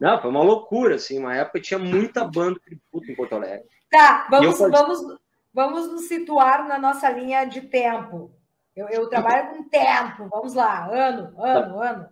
Não, 0.00 0.20
foi 0.20 0.30
uma 0.30 0.42
loucura, 0.42 0.96
assim, 0.96 1.18
uma 1.18 1.36
época 1.36 1.60
tinha 1.60 1.78
muita 1.78 2.24
banda 2.24 2.58
tributo 2.64 3.10
em 3.10 3.14
Porto 3.14 3.34
Alegre. 3.34 3.68
Tá, 3.90 4.26
vamos, 4.30 4.58
vamos, 4.58 5.18
vamos 5.52 5.88
nos 5.92 6.02
situar 6.08 6.66
na 6.66 6.78
nossa 6.78 7.10
linha 7.10 7.44
de 7.44 7.60
tempo. 7.60 8.32
Eu, 8.80 8.88
eu 8.88 9.08
trabalho 9.10 9.50
com 9.50 9.68
tempo, 9.68 10.26
vamos 10.30 10.54
lá, 10.54 10.86
ano, 10.86 11.38
ano, 11.38 11.78
tá. 11.78 11.90
ano. 11.90 12.08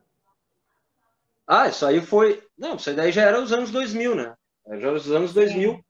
Ah, 1.46 1.68
isso 1.68 1.87
aí 1.87 2.02
foi. 2.02 2.46
Não, 2.59 2.76
isso 2.76 2.90
aí 2.90 2.96
daí 2.96 3.11
já 3.11 3.22
era 3.22 3.40
os 3.40 3.50
anos 3.54 3.70
2000, 3.70 4.14
né? 4.14 4.37
Já 4.66 4.88
era 4.88 4.92
os 4.92 5.11
anos 5.11 5.33
2000. 5.33 5.72
Sim. 5.72 5.85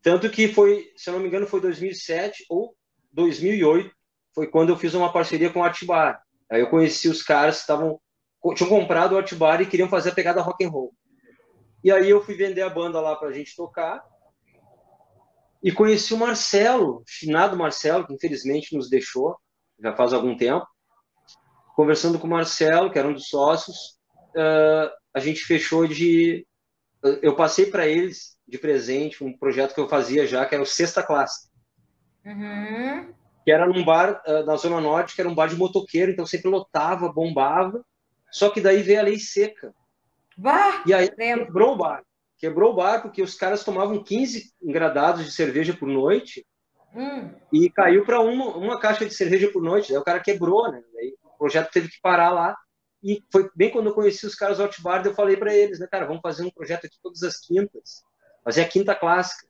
Tanto 0.00 0.30
que 0.30 0.48
foi, 0.48 0.90
se 0.96 1.10
eu 1.10 1.14
não 1.14 1.20
me 1.20 1.28
engano, 1.28 1.46
foi 1.46 1.60
2007 1.60 2.46
ou 2.48 2.74
2008, 3.12 3.94
foi 4.34 4.46
quando 4.46 4.70
eu 4.70 4.78
fiz 4.78 4.94
uma 4.94 5.12
parceria 5.12 5.52
com 5.52 5.60
o 5.60 5.64
Atibar. 5.64 6.22
Aí 6.50 6.62
eu 6.62 6.70
conheci 6.70 7.06
os 7.10 7.22
caras 7.22 7.56
que 7.56 7.60
estavam 7.62 8.00
tinham 8.54 8.70
comprado 8.70 9.14
o 9.14 9.18
Atibar 9.18 9.60
e 9.60 9.66
queriam 9.66 9.90
fazer 9.90 10.08
a 10.08 10.14
pegada 10.14 10.40
rock 10.40 10.64
and 10.64 10.70
roll. 10.70 10.94
E 11.84 11.92
aí 11.92 12.08
eu 12.08 12.24
fui 12.24 12.34
vender 12.34 12.62
a 12.62 12.70
banda 12.70 12.98
lá 12.98 13.14
para 13.14 13.28
a 13.28 13.32
gente 13.32 13.54
tocar. 13.54 14.02
E 15.62 15.70
conheci 15.70 16.14
o 16.14 16.18
Marcelo, 16.18 17.00
o 17.00 17.04
finado 17.06 17.58
Marcelo, 17.58 18.06
que 18.06 18.14
infelizmente 18.14 18.74
nos 18.74 18.88
deixou, 18.88 19.36
já 19.80 19.94
faz 19.94 20.12
algum 20.12 20.36
tempo. 20.36 20.66
Conversando 21.74 22.18
com 22.18 22.26
o 22.26 22.30
Marcelo, 22.30 22.90
que 22.90 22.98
era 22.98 23.08
um 23.08 23.12
dos 23.12 23.28
sócios, 23.28 23.98
uh, 24.34 24.90
a 25.14 25.20
gente 25.20 25.40
fechou 25.40 25.86
de. 25.86 26.46
Eu 27.22 27.36
passei 27.36 27.66
para 27.66 27.86
eles 27.86 28.36
de 28.46 28.58
presente 28.58 29.22
um 29.22 29.36
projeto 29.36 29.74
que 29.74 29.80
eu 29.80 29.88
fazia 29.88 30.26
já, 30.26 30.44
que 30.44 30.54
era 30.54 30.62
o 30.62 30.66
Sexta 30.66 31.02
Classe. 31.02 31.48
Uhum. 32.24 33.14
Que 33.44 33.52
era 33.52 33.66
num 33.66 33.84
bar 33.84 34.20
uh, 34.26 34.44
na 34.44 34.56
Zona 34.56 34.80
Norte, 34.80 35.14
que 35.14 35.20
era 35.20 35.30
um 35.30 35.34
bar 35.34 35.48
de 35.48 35.56
motoqueiro, 35.56 36.10
então 36.10 36.26
sempre 36.26 36.50
lotava, 36.50 37.12
bombava. 37.12 37.84
Só 38.30 38.50
que 38.50 38.60
daí 38.60 38.82
veio 38.82 39.00
a 39.00 39.04
lei 39.04 39.18
seca. 39.18 39.72
Bah, 40.36 40.82
e 40.86 40.92
aí 40.92 41.10
lembro. 41.16 41.46
quebrou 41.46 41.74
o 41.74 41.76
bar. 41.76 42.02
Quebrou 42.36 42.72
o 42.72 42.76
bar 42.76 43.02
porque 43.02 43.22
os 43.22 43.34
caras 43.34 43.64
tomavam 43.64 44.02
15 44.02 44.52
engradados 44.62 45.24
de 45.24 45.32
cerveja 45.32 45.74
por 45.74 45.88
noite 45.88 46.46
hum. 46.98 47.30
e 47.52 47.70
caiu 47.70 48.04
para 48.04 48.20
uma, 48.20 48.56
uma 48.56 48.80
caixa 48.80 49.06
de 49.06 49.14
cerveja 49.14 49.50
por 49.52 49.62
noite. 49.62 49.90
Daí 49.90 49.98
o 49.98 50.04
cara 50.04 50.20
quebrou, 50.20 50.70
né? 50.70 50.82
Daí 50.94 51.14
o 51.22 51.38
projeto 51.38 51.70
teve 51.70 51.88
que 51.88 52.00
parar 52.02 52.30
lá. 52.30 52.56
E 53.02 53.22
foi 53.32 53.48
bem 53.54 53.70
quando 53.70 53.86
eu 53.86 53.94
conheci 53.94 54.26
os 54.26 54.34
caras 54.34 54.58
do 54.58 54.64
Outbar, 54.64 55.06
eu 55.06 55.14
falei 55.14 55.36
para 55.36 55.54
eles, 55.54 55.78
né, 55.78 55.86
cara, 55.86 56.04
vamos 56.04 56.20
fazer 56.20 56.42
um 56.42 56.50
projeto 56.50 56.86
aqui 56.86 56.96
todas 57.00 57.22
as 57.22 57.38
quintas. 57.38 58.02
Fazer 58.42 58.62
a 58.62 58.68
quinta 58.68 58.94
clássica. 58.94 59.46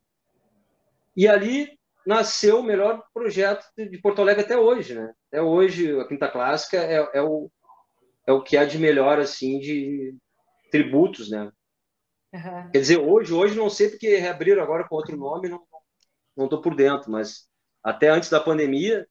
E 1.17 1.27
ali 1.27 1.79
nasceu 2.07 2.61
o 2.61 2.63
melhor 2.63 3.03
projeto 3.13 3.65
de 3.77 3.99
Porto 3.99 4.21
Alegre 4.21 4.45
até 4.45 4.57
hoje, 4.57 4.95
né? 4.95 5.13
Até 5.29 5.43
hoje, 5.43 5.99
a 5.99 6.07
quinta 6.07 6.29
clássica 6.29 6.77
é, 6.77 7.11
é 7.15 7.23
o, 7.23 7.51
é 8.27 8.33
o 8.33 8.43
que 8.43 8.57
há 8.57 8.65
de 8.65 8.79
melhor, 8.79 9.19
assim, 9.19 9.59
de, 9.59 10.15
tributos, 10.71 11.31
né? 11.31 11.51
Uhum. 12.33 12.71
Quer 12.71 12.79
dizer, 12.79 12.99
hoje, 12.99 13.33
hoje 13.33 13.57
não 13.57 13.71
sei 13.71 13.89
porque 13.89 14.17
reabriram 14.17 14.63
agora 14.63 14.87
com 14.87 14.95
outro 14.95 15.17
nome, 15.17 15.49
não 15.49 15.61
não 16.39 16.47
estou 16.47 16.63
por 16.63 16.75
dentro, 16.75 17.11
mas 17.11 17.47
até 17.85 18.09
antes 18.09 18.31
da 18.31 18.41
pandemia 18.41 19.07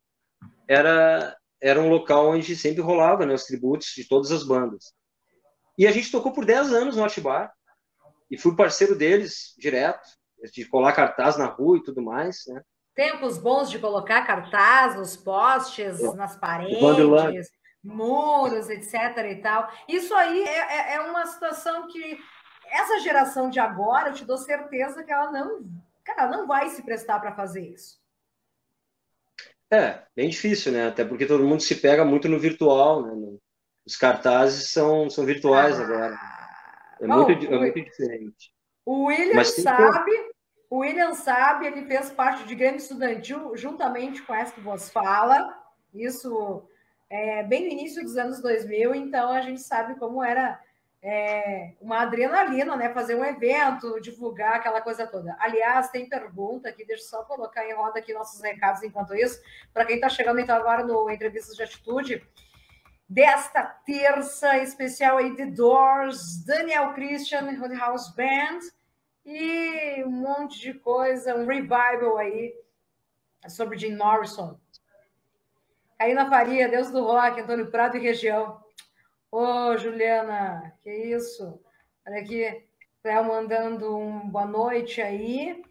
era 0.68 1.38
era 1.60 1.82
um 1.82 1.90
local 1.90 2.30
onde 2.30 2.56
sempre 2.56 2.82
rolava, 2.82 3.26
né, 3.26 3.34
os 3.34 3.46
tributos 3.46 3.88
de 3.96 4.08
todas 4.08 4.32
as 4.32 4.44
bandas. 4.44 4.94
E 5.76 5.88
a 5.88 5.92
gente 5.92 6.12
tocou 6.12 6.32
por 6.32 6.46
10 6.46 6.72
anos 6.72 6.96
no 6.96 7.04
Atibar 7.04 7.52
e 8.30 8.38
fui 8.38 8.56
parceiro 8.56 8.96
deles 8.96 9.56
direto, 9.58 10.08
de 10.54 10.66
colar 10.66 10.94
cartaz 10.94 11.36
na 11.36 11.48
rua 11.48 11.78
e 11.78 11.84
tudo 11.84 12.00
mais, 12.00 12.44
né? 12.48 12.62
Tempos 12.94 13.40
bons 13.40 13.72
de 13.72 13.80
colocar 13.80 14.26
cartaz 14.26 14.96
nos 14.96 15.18
postes, 15.18 16.00
é. 16.00 16.14
nas 16.14 16.36
paredes 16.38 17.50
muros, 17.84 18.70
etc. 18.70 18.94
e 19.32 19.36
tal. 19.42 19.72
Isso 19.88 20.14
aí 20.14 20.44
é, 20.44 20.58
é, 20.58 20.94
é, 20.96 21.02
uma 21.02 21.26
situação 21.26 21.88
que 21.88 22.20
essa 22.70 23.00
geração 23.00 23.50
de 23.50 23.60
agora, 23.60 24.10
eu 24.10 24.14
te 24.14 24.26
dou 24.26 24.38
certeza 24.38 25.04
que 25.04 25.12
ela 25.12 25.32
não, 25.32 25.62
cara, 26.08 26.30
não 26.30 26.48
vai 26.48 26.70
se 26.70 26.82
prestar 26.82 27.20
para 27.20 27.36
fazer 27.36 27.62
isso. 27.62 28.00
É, 29.70 30.04
bem 30.16 30.30
difícil, 30.30 30.72
né? 30.72 30.88
Até 30.88 31.04
porque 31.04 31.26
todo 31.26 31.44
mundo 31.44 31.62
se 31.62 31.76
pega 31.76 32.06
muito 32.06 32.30
no 32.30 32.40
virtual, 32.40 33.06
né? 33.06 33.38
Os 33.86 33.98
cartazes 33.98 34.72
são, 34.72 35.10
são 35.10 35.26
virtuais 35.26 35.80
ah, 35.80 35.84
agora. 35.84 36.20
É, 37.02 37.08
bom, 37.08 37.26
muito, 37.26 37.46
é 37.46 37.58
muito 37.58 37.82
diferente. 37.82 38.54
O 38.86 39.06
William 39.06 39.44
sabe, 39.44 40.12
que... 40.12 40.32
o 40.70 40.78
William 40.80 41.14
sabe, 41.14 41.68
ele 41.68 41.86
fez 41.86 42.10
parte 42.10 42.46
de 42.46 42.56
Grêmio 42.56 42.78
Estudantil 42.78 43.56
juntamente 43.58 44.22
com 44.24 44.34
essa 44.34 44.54
que 44.54 44.62
vos 44.62 44.90
fala. 44.90 45.62
Isso 45.94 46.66
é, 47.10 47.44
bem 47.44 47.66
no 47.66 47.74
início 47.74 48.02
dos 48.02 48.18
anos 48.18 48.42
2000, 48.42 48.96
então 48.96 49.32
a 49.32 49.42
gente 49.42 49.62
sabe 49.62 49.96
como 49.96 50.24
era 50.24 50.60
é, 51.02 51.74
uma 51.80 52.02
adrenalina, 52.02 52.76
né? 52.76 52.94
Fazer 52.94 53.16
um 53.16 53.24
evento, 53.24 54.00
divulgar 54.02 54.56
aquela 54.56 54.82
coisa 54.82 55.06
toda. 55.06 55.36
Aliás, 55.40 55.90
tem 55.90 56.10
pergunta 56.10 56.70
aqui, 56.70 56.86
deixa 56.86 57.04
eu 57.04 57.08
só 57.08 57.24
colocar 57.24 57.66
em 57.66 57.74
roda 57.74 58.00
aqui 58.00 58.14
nossos 58.14 58.42
recados 58.42 58.84
enquanto 58.84 59.16
isso, 59.16 59.40
para 59.74 59.86
quem 59.86 59.96
está 59.96 60.10
chegando 60.10 60.40
então 60.40 60.56
agora 60.56 60.84
no 60.84 61.10
Entrevistas 61.10 61.56
de 61.56 61.64
Atitude. 61.64 62.28
Desta 63.10 63.64
terça 63.64 64.58
especial 64.58 65.18
aí 65.18 65.36
The 65.36 65.46
Doors, 65.46 66.44
Daniel 66.44 66.94
Christian, 66.94 67.48
House 67.78 68.14
Band 68.14 68.60
e 69.26 70.04
um 70.04 70.12
monte 70.12 70.60
de 70.60 70.74
coisa, 70.74 71.36
um 71.36 71.46
revival 71.46 72.18
aí 72.18 72.54
sobre 73.48 73.78
Jim 73.78 73.96
Morrison. 73.96 74.60
Karina 75.98 76.30
Faria, 76.30 76.68
Deus 76.68 76.92
do 76.92 77.04
Rock, 77.04 77.40
Antônio 77.40 77.72
Prado 77.72 77.98
e 77.98 78.02
região. 78.02 78.62
Ô, 79.32 79.76
Juliana, 79.78 80.74
que 80.82 80.90
isso? 80.90 81.62
Olha 82.08 82.22
aqui, 82.22 82.66
Cléo 83.04 83.26
mandando 83.26 83.98
um 83.98 84.30
boa 84.30 84.46
noite 84.46 85.02
aí. 85.02 85.62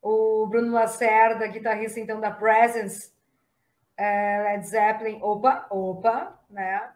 O 0.00 0.46
Bruno 0.46 0.72
Lacerda, 0.72 1.46
guitarrista 1.48 1.98
então 1.98 2.20
da 2.20 2.30
Presence, 2.30 3.12
é, 3.96 4.42
Led 4.44 4.66
Zeppelin. 4.66 5.18
Opa, 5.22 5.66
opa, 5.70 6.38
né? 6.48 6.92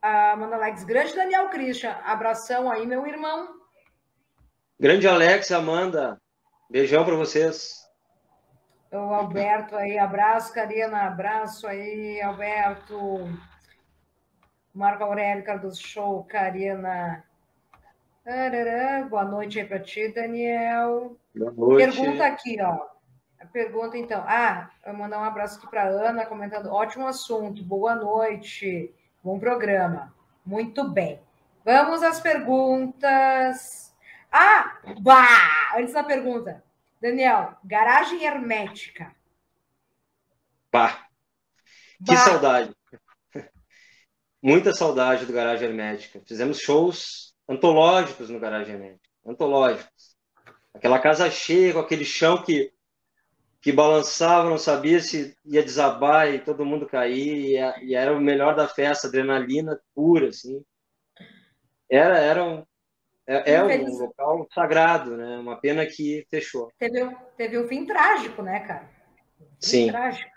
Amanda 0.00 0.56
Alex, 0.56 0.84
grande 0.84 1.14
Daniel 1.14 1.48
Christian, 1.50 1.92
abração 2.04 2.70
aí, 2.70 2.86
meu 2.86 3.06
irmão. 3.06 3.60
Grande 4.78 5.06
Alex, 5.08 5.50
Amanda, 5.50 6.20
beijão 6.70 7.04
para 7.04 7.16
vocês. 7.16 7.89
O 8.92 9.14
Alberto 9.14 9.76
aí, 9.76 9.96
abraço, 9.98 10.52
Karina, 10.52 11.06
abraço 11.06 11.66
aí, 11.66 12.20
Alberto. 12.20 13.28
Marco 14.74 15.04
Aurélio 15.04 15.44
Cardoso 15.44 15.80
Show, 15.80 16.24
Karina. 16.24 17.24
Boa 19.08 19.24
noite 19.24 19.60
aí 19.60 19.66
para 19.66 19.78
ti, 19.78 20.08
Daniel. 20.08 21.16
Boa 21.34 21.52
noite. 21.52 21.96
Pergunta 21.96 22.26
aqui, 22.26 22.60
ó. 22.60 22.90
Pergunta 23.52 23.96
então. 23.96 24.24
Ah, 24.26 24.70
eu 24.84 24.92
vou 24.92 25.02
mandar 25.02 25.20
um 25.20 25.24
abraço 25.24 25.58
aqui 25.58 25.68
para 25.68 25.88
Ana, 25.88 26.26
comentando. 26.26 26.66
Ótimo 26.66 27.06
assunto, 27.06 27.62
boa 27.62 27.94
noite, 27.94 28.92
bom 29.22 29.38
programa. 29.38 30.12
Muito 30.44 30.88
bem. 30.88 31.20
Vamos 31.64 32.02
às 32.02 32.20
perguntas. 32.20 33.94
Ah, 34.32 34.78
bah! 35.00 35.76
Antes 35.76 35.94
da 35.94 36.02
pergunta. 36.02 36.62
Daniel, 37.00 37.56
garagem 37.64 38.24
hermética. 38.24 39.14
Bah! 40.70 41.08
Que 42.04 42.14
bah. 42.14 42.16
saudade. 42.16 42.76
Muita 44.42 44.72
saudade 44.72 45.26
do 45.26 45.32
Garagem 45.32 45.68
Hermética. 45.68 46.22
Fizemos 46.26 46.58
shows 46.58 47.34
antológicos 47.48 48.30
no 48.30 48.40
Garagem 48.40 48.74
Hermética. 48.74 49.08
Antológicos. 49.26 50.16
Aquela 50.72 50.98
casa 50.98 51.30
cheia, 51.30 51.72
com 51.72 51.80
aquele 51.80 52.04
chão 52.04 52.42
que, 52.42 52.72
que 53.60 53.72
balançava, 53.72 54.48
não 54.48 54.56
sabia 54.56 55.00
se 55.00 55.36
ia 55.44 55.62
desabar 55.62 56.32
e 56.32 56.38
todo 56.38 56.64
mundo 56.64 56.86
cair. 56.86 57.56
E, 57.56 57.86
e 57.86 57.94
era 57.94 58.16
o 58.16 58.20
melhor 58.20 58.54
da 58.54 58.68
festa, 58.68 59.08
adrenalina 59.08 59.78
pura, 59.94 60.28
assim. 60.28 60.64
Era, 61.90 62.18
era 62.18 62.44
um, 62.44 62.64
é, 63.26 63.54
é 63.54 63.62
um 63.62 63.98
local 63.98 64.48
sagrado, 64.52 65.16
né? 65.16 65.38
Uma 65.38 65.56
pena 65.56 65.86
que 65.86 66.26
fechou. 66.30 66.72
Teve, 66.78 67.16
teve 67.36 67.58
um 67.58 67.68
fim 67.68 67.86
trágico, 67.86 68.42
né, 68.42 68.60
cara? 68.60 68.88
Um 69.40 69.46
Sim. 69.60 69.88
Trágico. 69.88 70.30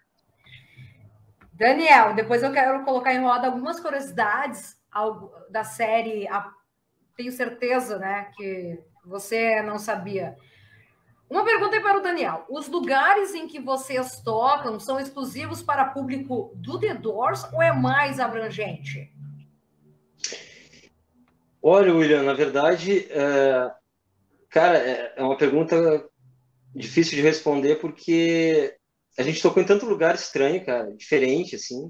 Daniel, 1.53 2.13
depois 2.13 2.41
eu 2.43 2.51
quero 2.51 2.83
colocar 2.83 3.13
em 3.13 3.21
roda 3.21 3.47
algumas 3.47 3.79
curiosidades 3.79 4.75
da 5.49 5.63
série. 5.63 6.27
Tenho 7.15 7.31
certeza, 7.31 7.99
né, 7.99 8.31
que 8.35 8.79
você 9.05 9.61
não 9.61 9.77
sabia. 9.77 10.35
Uma 11.29 11.43
pergunta 11.43 11.79
para 11.81 11.97
o 11.97 12.01
Daniel: 12.01 12.45
os 12.49 12.67
lugares 12.67 13.33
em 13.33 13.47
que 13.47 13.59
vocês 13.59 14.21
tocam 14.21 14.79
são 14.79 14.99
exclusivos 14.99 15.63
para 15.63 15.85
público 15.85 16.51
do 16.55 16.79
The 16.79 16.93
Doors 16.95 17.43
ou 17.53 17.61
é 17.61 17.71
mais 17.71 18.19
abrangente? 18.19 19.11
Olha, 21.65 21.95
William, 21.95 22.23
na 22.23 22.33
verdade, 22.33 23.07
é... 23.09 23.71
cara, 24.49 24.77
é, 24.77 25.13
é 25.15 25.23
uma 25.23 25.37
pergunta 25.37 26.05
difícil 26.75 27.15
de 27.15 27.21
responder 27.21 27.77
porque 27.77 28.75
a 29.17 29.23
gente 29.23 29.41
tocou 29.41 29.63
em 29.63 29.65
tanto 29.65 29.85
lugar 29.85 30.13
estranho, 30.13 30.65
cara, 30.65 30.93
diferente, 30.93 31.55
assim. 31.55 31.89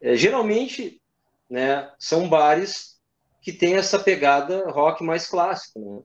É, 0.00 0.14
geralmente, 0.14 1.02
né, 1.50 1.90
são 1.98 2.28
bares 2.28 3.00
que 3.40 3.52
tem 3.52 3.74
essa 3.74 3.98
pegada 3.98 4.70
rock 4.70 5.02
mais 5.02 5.26
clássico, 5.26 5.80
né? 5.80 6.02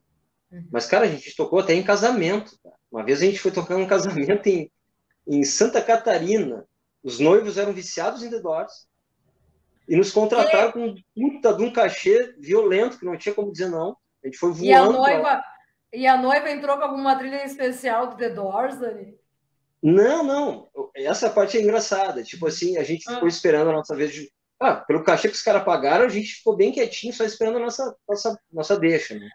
Uhum. 0.50 0.68
Mas, 0.72 0.86
cara, 0.86 1.04
a 1.04 1.08
gente 1.08 1.36
tocou 1.36 1.60
até 1.60 1.74
em 1.74 1.82
casamento. 1.84 2.58
Cara. 2.60 2.74
Uma 2.90 3.04
vez 3.04 3.22
a 3.22 3.26
gente 3.26 3.38
foi 3.38 3.52
tocar 3.52 3.76
um 3.76 3.86
casamento 3.86 4.48
em, 4.48 4.68
em 5.28 5.44
Santa 5.44 5.80
Catarina. 5.80 6.66
Os 7.04 7.20
noivos 7.20 7.56
eram 7.56 7.72
viciados 7.72 8.24
em 8.24 8.30
The 8.30 8.40
Doors. 8.40 8.87
E 9.88 9.96
nos 9.96 10.12
contrataram 10.12 10.72
com 10.72 10.86
um 10.86 10.94
puta 11.14 11.54
de 11.54 11.62
um 11.62 11.72
cachê 11.72 12.34
violento, 12.38 12.98
que 12.98 13.06
não 13.06 13.16
tinha 13.16 13.34
como 13.34 13.50
dizer 13.50 13.70
não. 13.70 13.96
A 14.22 14.26
gente 14.26 14.38
foi 14.38 14.50
voando. 14.50 14.66
E 14.66 14.72
a 14.72 14.84
noiva, 14.84 15.42
e 15.92 16.06
a 16.06 16.16
noiva 16.16 16.50
entrou 16.50 16.76
com 16.76 16.84
alguma 16.84 17.16
trilha 17.16 17.44
especial 17.44 18.08
do 18.08 18.16
The 18.16 18.30
Doors, 18.30 18.78
Dani? 18.78 19.18
Não, 19.82 20.22
não. 20.22 20.68
Essa 20.94 21.30
parte 21.30 21.56
é 21.56 21.62
engraçada. 21.62 22.22
Tipo 22.22 22.48
assim, 22.48 22.76
a 22.76 22.82
gente 22.82 23.04
ficou 23.04 23.24
ah. 23.24 23.28
esperando 23.28 23.70
a 23.70 23.72
nossa 23.72 23.96
vez 23.96 24.12
de. 24.12 24.30
Ah, 24.60 24.74
pelo 24.74 25.04
cachê 25.04 25.28
que 25.28 25.34
os 25.34 25.42
caras 25.42 25.64
pagaram, 25.64 26.04
a 26.04 26.08
gente 26.08 26.34
ficou 26.34 26.56
bem 26.56 26.72
quietinho, 26.72 27.12
só 27.12 27.24
esperando 27.24 27.58
a 27.58 27.60
nossa, 27.60 27.96
nossa, 28.08 28.38
nossa 28.52 28.78
deixa, 28.78 29.14
né? 29.14 29.28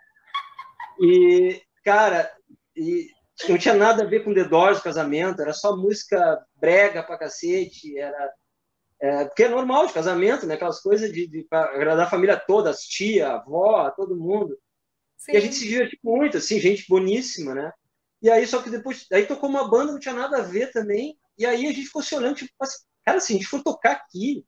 E, 1.00 1.62
cara, 1.84 2.30
e 2.76 3.08
não 3.48 3.58
tinha 3.58 3.74
nada 3.74 4.04
a 4.04 4.06
ver 4.06 4.24
com 4.24 4.34
The 4.34 4.44
Doors, 4.44 4.80
o 4.80 4.84
casamento, 4.84 5.42
era 5.42 5.54
só 5.54 5.78
música 5.78 6.46
brega 6.56 7.02
pra 7.02 7.18
cacete, 7.18 7.98
era. 7.98 8.32
É, 9.04 9.26
porque 9.26 9.44
é 9.44 9.50
normal 9.50 9.86
de 9.86 9.92
casamento, 9.92 10.46
né? 10.46 10.54
Aquelas 10.54 10.80
coisas 10.80 11.12
de, 11.12 11.28
de 11.28 11.46
agradar 11.52 12.08
a 12.08 12.10
família 12.10 12.38
toda, 12.38 12.70
as 12.70 12.84
tia, 12.84 13.28
a 13.28 13.36
avó, 13.36 13.92
todo 13.92 14.16
mundo. 14.16 14.58
Sim. 15.18 15.34
E 15.34 15.38
a 15.38 15.40
gente 15.42 15.56
se 15.56 15.68
divertiu 15.68 16.00
muito, 16.02 16.38
assim, 16.38 16.58
gente 16.58 16.86
boníssima, 16.88 17.54
né? 17.54 17.70
E 18.22 18.30
aí, 18.30 18.48
só 18.48 18.62
que 18.62 18.70
depois, 18.70 19.06
aí 19.12 19.26
tocou 19.26 19.50
uma 19.50 19.70
banda, 19.70 19.92
não 19.92 20.00
tinha 20.00 20.14
nada 20.14 20.38
a 20.38 20.42
ver 20.42 20.72
também. 20.72 21.20
E 21.38 21.46
aí 21.46 21.68
a 21.68 21.74
gente 21.74 21.88
ficou 21.88 22.02
se 22.02 22.16
olhando, 22.16 22.38
tipo, 22.38 22.54
cara, 23.04 23.20
se 23.20 23.34
a 23.34 23.36
gente 23.36 23.46
for 23.46 23.62
tocar 23.62 23.92
aqui, 23.92 24.46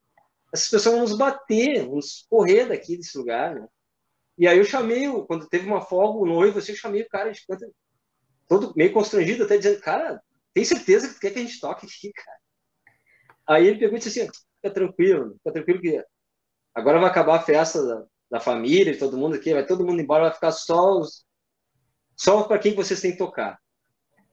essas 0.54 0.70
pessoas 0.70 0.96
vão 0.96 1.04
nos 1.04 1.18
bater, 1.18 1.84
vão 1.84 1.96
nos 1.96 2.26
correr 2.30 2.66
daqui 2.66 2.96
desse 2.96 3.18
lugar, 3.18 3.56
né? 3.56 3.68
E 4.38 4.48
aí 4.48 4.58
eu 4.58 4.64
chamei, 4.64 5.06
quando 5.28 5.50
teve 5.50 5.68
uma 5.68 5.82
folga, 5.82 6.20
o 6.20 6.26
noivo, 6.26 6.60
assim, 6.60 6.72
eu 6.72 6.78
chamei 6.78 7.02
o 7.02 7.10
cara 7.10 7.30
de 7.30 7.46
canto, 7.46 7.70
todo 8.48 8.74
meio 8.74 8.94
constrangido, 8.94 9.44
até 9.44 9.58
dizendo, 9.58 9.82
cara, 9.82 10.22
tem 10.54 10.64
certeza 10.64 11.10
que 11.10 11.16
tu 11.16 11.20
quer 11.20 11.32
que 11.32 11.40
a 11.40 11.42
gente 11.42 11.60
toque 11.60 11.86
aqui, 11.86 12.14
cara? 12.14 12.38
Aí 13.48 13.68
ele 13.68 13.80
pegou 13.80 13.96
e 13.96 14.00
disse 14.00 14.22
assim, 14.22 14.32
fica 14.66 14.72
tranquilo, 14.72 15.36
fica 15.38 15.52
tranquilo 15.52 15.82
que 15.82 16.04
agora 16.74 17.00
vai 17.00 17.10
acabar 17.10 17.36
a 17.36 17.44
festa 17.44 17.86
da, 17.86 18.06
da 18.32 18.40
família, 18.40 18.94
de 18.94 19.00
todo 19.00 19.18
mundo 19.18 19.36
aqui, 19.36 19.54
vai 19.54 19.66
todo 19.66 19.86
mundo 19.86 20.02
embora, 20.02 20.26
vai 20.26 20.34
ficar 20.34 20.52
só 20.52 21.00
os, 21.00 21.26
só 22.16 22.44
para 22.44 22.60
quem 22.60 22.74
vocês 22.74 23.00
têm 23.00 23.12
que 23.12 23.18
tocar 23.18 23.60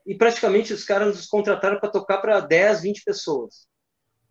e 0.06 0.14
praticamente 0.16 0.72
os 0.72 0.84
caras 0.84 1.16
nos 1.16 1.26
contrataram 1.26 1.78
para 1.78 1.90
tocar 1.90 2.18
para 2.18 2.40
10, 2.40 2.82
20 2.82 3.04
pessoas, 3.04 3.68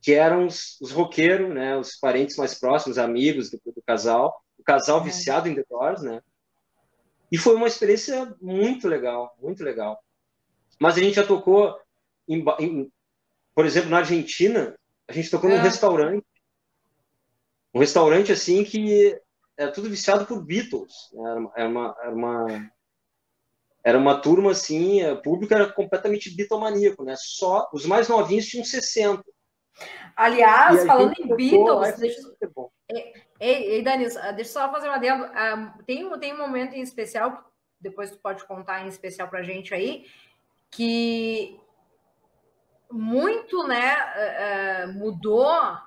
que 0.02 0.14
eram 0.14 0.48
os, 0.48 0.80
os 0.82 0.92
roqueiros, 0.92 1.54
né, 1.54 1.78
os 1.78 1.96
parentes 1.98 2.36
mais 2.36 2.60
próximos, 2.60 2.98
amigos 2.98 3.50
do, 3.50 3.60
do 3.66 3.82
casal, 3.86 4.36
o 4.58 4.64
casal 4.64 5.02
é. 5.02 5.04
viciado 5.06 5.48
em 5.48 5.56
The 5.56 5.64
Doors, 5.70 6.02
né? 6.02 6.22
E 7.32 7.38
foi 7.38 7.56
uma 7.56 7.68
experiência 7.68 8.36
muito 8.42 8.88
legal, 8.88 9.34
muito 9.42 9.64
legal. 9.64 9.98
Mas 10.80 10.98
a 10.98 11.00
gente 11.00 11.16
já 11.16 11.26
tocou, 11.26 11.80
em, 12.28 12.44
em, 12.60 12.92
por 13.56 13.66
exemplo, 13.66 13.90
na 13.90 14.00
Argentina, 14.00 14.76
a 15.12 15.14
gente 15.14 15.30
tocou 15.30 15.50
é. 15.50 15.58
num 15.58 15.62
restaurante, 15.62 16.26
um 17.74 17.80
restaurante 17.80 18.32
assim 18.32 18.64
que 18.64 19.20
é 19.58 19.68
tudo 19.68 19.90
viciado 19.90 20.26
por 20.26 20.42
Beatles. 20.42 20.94
Era 21.56 21.68
uma, 21.68 21.96
era 22.00 22.16
uma 22.16 22.72
era 23.84 23.98
uma 23.98 24.22
turma 24.22 24.52
assim, 24.52 25.04
o 25.06 25.22
público 25.22 25.54
era 25.54 25.72
completamente 25.72 26.30
bitomaníaco, 26.36 27.04
né? 27.04 27.16
Só 27.18 27.68
os 27.74 27.86
mais 27.86 28.08
novinhos 28.08 28.46
tinham 28.46 28.64
60. 28.64 29.24
Aliás, 30.16 30.86
falando 30.86 31.14
em 31.20 31.36
Beatles, 31.36 31.98
deixa... 31.98 32.22
Ei, 33.40 33.64
ei, 33.64 33.82
Danis, 33.82 34.14
deixa 34.14 34.40
eu 34.40 34.46
só 34.46 34.72
fazer 34.72 34.88
uma 34.88 34.98
adendo. 34.98 35.26
Um, 35.26 35.84
tem, 35.84 36.20
tem 36.20 36.34
um 36.34 36.38
momento 36.38 36.76
em 36.76 36.82
especial, 36.82 37.52
depois 37.80 38.12
tu 38.12 38.20
pode 38.20 38.46
contar 38.46 38.86
em 38.86 38.88
especial 38.88 39.28
pra 39.30 39.42
gente 39.42 39.74
aí, 39.74 40.06
que 40.70 41.60
muito, 42.94 43.68
né, 43.68 43.96
uh, 44.86 44.94
mudou 44.94 45.52
uh, 45.52 45.78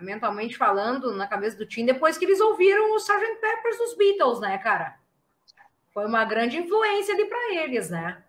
mentalmente 0.00 0.56
falando 0.56 1.14
na 1.14 1.26
cabeça 1.26 1.56
do 1.56 1.66
Tim 1.66 1.84
depois 1.84 2.18
que 2.18 2.24
eles 2.24 2.40
ouviram 2.40 2.92
o 2.92 2.96
Sgt. 2.96 3.40
Peppers 3.40 3.78
dos 3.78 3.96
Beatles, 3.96 4.40
né, 4.40 4.58
cara? 4.58 4.98
foi 5.98 6.06
uma 6.06 6.24
grande 6.24 6.56
influência 6.56 7.12
ali 7.12 7.24
para 7.24 7.54
eles, 7.56 7.90
né? 7.90 8.22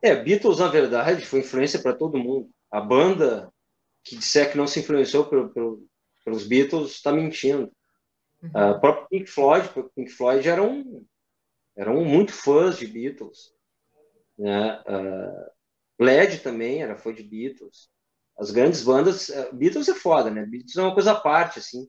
É, 0.00 0.16
Beatles, 0.16 0.60
na 0.60 0.68
verdade, 0.68 1.26
foi 1.26 1.40
influência 1.40 1.78
para 1.78 1.92
todo 1.92 2.16
mundo. 2.16 2.48
A 2.70 2.80
banda 2.80 3.52
que 4.02 4.16
disser 4.16 4.50
que 4.50 4.56
não 4.56 4.66
se 4.66 4.80
influenciou 4.80 5.26
pelo, 5.26 5.50
pelo, 5.50 5.86
pelos 6.24 6.46
Beatles 6.46 6.92
está 6.92 7.12
mentindo. 7.12 7.70
Uhum. 8.42 8.50
Uh, 8.50 8.70
o 8.70 8.80
próprio 8.80 9.08
Pink 9.08 9.26
Floyd, 9.26 9.68
Pink 9.94 10.10
Floyd 10.10 10.48
eram, 10.48 11.04
eram 11.76 12.02
muito 12.02 12.32
fãs 12.32 12.78
de 12.78 12.86
Beatles. 12.86 13.52
Né? 14.38 14.82
Uh, 14.88 15.50
Led 16.02 16.38
também 16.40 16.82
era 16.82 16.98
fã 16.98 17.12
de 17.12 17.22
Beatles. 17.22 17.88
As 18.38 18.50
grandes 18.50 18.82
bandas, 18.82 19.28
uh, 19.28 19.54
Beatles 19.54 19.88
é 19.88 19.94
foda, 19.94 20.30
né? 20.30 20.44
Beatles 20.44 20.76
é 20.76 20.82
uma 20.82 20.94
coisa 20.94 21.12
à 21.12 21.14
parte, 21.14 21.58
assim. 21.58 21.88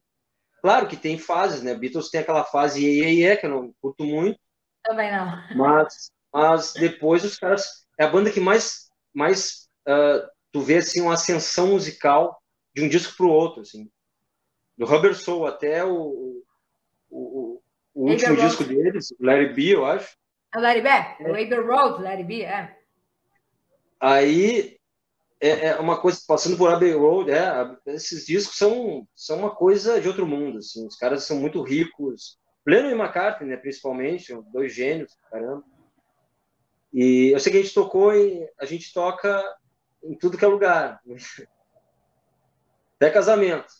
Claro 0.61 0.87
que 0.87 0.95
tem 0.95 1.17
fases, 1.17 1.61
né? 1.61 1.75
Beatles 1.75 2.09
tem 2.09 2.21
aquela 2.21 2.43
fase 2.43 2.85
iê, 2.85 3.09
iê, 3.11 3.35
que 3.35 3.45
eu 3.45 3.49
não 3.49 3.73
curto 3.81 4.05
muito. 4.05 4.39
Também 4.83 5.11
não. 5.11 5.55
Mas, 5.55 6.11
mas 6.31 6.73
depois 6.73 7.23
os 7.23 7.37
caras... 7.37 7.83
É 7.97 8.05
a 8.05 8.09
banda 8.09 8.31
que 8.31 8.39
mais, 8.39 8.89
mais 9.13 9.69
uh, 9.87 10.27
tu 10.51 10.61
vê, 10.61 10.77
assim, 10.77 11.01
uma 11.01 11.13
ascensão 11.13 11.67
musical 11.67 12.41
de 12.75 12.83
um 12.83 12.89
disco 12.89 13.15
para 13.15 13.25
o 13.25 13.29
outro, 13.29 13.61
assim. 13.61 13.87
Do 14.75 14.85
Rubber 14.85 15.15
Soul 15.15 15.45
até 15.45 15.85
o, 15.85 16.43
o, 17.09 17.61
o 17.93 18.09
último 18.09 18.35
disco 18.35 18.63
deles, 18.63 19.13
Larry 19.19 19.53
B, 19.53 19.75
eu 19.75 19.85
acho. 19.85 20.17
É 20.53 20.59
Larry 20.59 20.81
B? 20.81 20.89
É. 20.89 21.29
Abbey 21.29 21.53
Road, 21.53 22.01
Larry 22.01 22.23
B, 22.23 22.41
é. 22.41 22.75
Aí 24.03 24.77
é, 25.39 25.67
é, 25.67 25.75
uma 25.79 25.97
coisa, 25.97 26.19
passando 26.27 26.57
por 26.57 26.69
Abbey 26.69 26.91
Road, 26.91 27.31
é, 27.31 27.77
esses 27.85 28.25
discos 28.25 28.57
são, 28.57 29.07
são 29.15 29.37
uma 29.37 29.55
coisa 29.55 30.01
de 30.01 30.09
outro 30.09 30.27
mundo, 30.27 30.57
assim, 30.57 30.85
os 30.85 30.97
caras 30.97 31.23
são 31.23 31.37
muito 31.37 31.61
ricos, 31.61 32.37
Lennon 32.67 32.89
e 32.89 32.99
McCartney, 32.99 33.49
né, 33.49 33.55
principalmente, 33.55 34.37
dois 34.51 34.73
gênios, 34.73 35.15
caramba. 35.31 35.63
E 36.93 37.29
eu 37.33 37.39
sei 37.39 37.53
que 37.53 37.59
a 37.59 37.61
gente 37.61 37.73
tocou 37.73 38.13
e 38.13 38.45
a 38.59 38.65
gente 38.65 38.91
toca 38.93 39.41
em 40.03 40.17
tudo 40.17 40.37
que 40.37 40.43
é 40.43 40.49
lugar. 40.49 40.99
Até 42.97 43.09
casamento. 43.09 43.71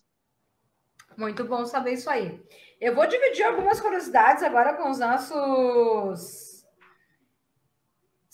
Muito 1.18 1.44
bom 1.44 1.66
saber 1.66 1.96
isso 1.96 2.10
aí. 2.10 2.42
Eu 2.80 2.96
vou 2.96 3.06
dividir 3.08 3.44
algumas 3.44 3.82
curiosidades 3.82 4.42
agora 4.42 4.74
com 4.76 4.90
os 4.90 5.00
nossos 5.00 6.53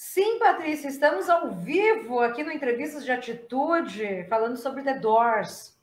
Sim, 0.02 0.40
Patrícia, 0.40 0.88
estamos 0.88 1.30
ao 1.30 1.52
vivo 1.52 2.22
aqui 2.22 2.42
no 2.42 2.54
Entrevistas 2.54 3.04
de 3.04 3.12
Atitude, 3.12 4.26
falando 4.30 4.56
sobre 4.56 4.82
The 4.82 4.98
Doors. 4.98 5.78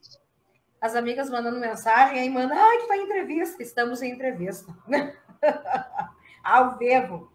as 0.80 0.96
amigas 0.96 1.28
mandando 1.28 1.60
mensagem, 1.60 2.20
aí 2.20 2.30
manda, 2.30 2.54
ai, 2.54 2.78
tu 2.78 2.88
tá 2.88 2.96
em 2.96 3.02
entrevista. 3.02 3.62
Estamos 3.62 4.00
em 4.00 4.12
entrevista. 4.12 4.74
Ao 6.42 6.78
vivo. 6.78 7.30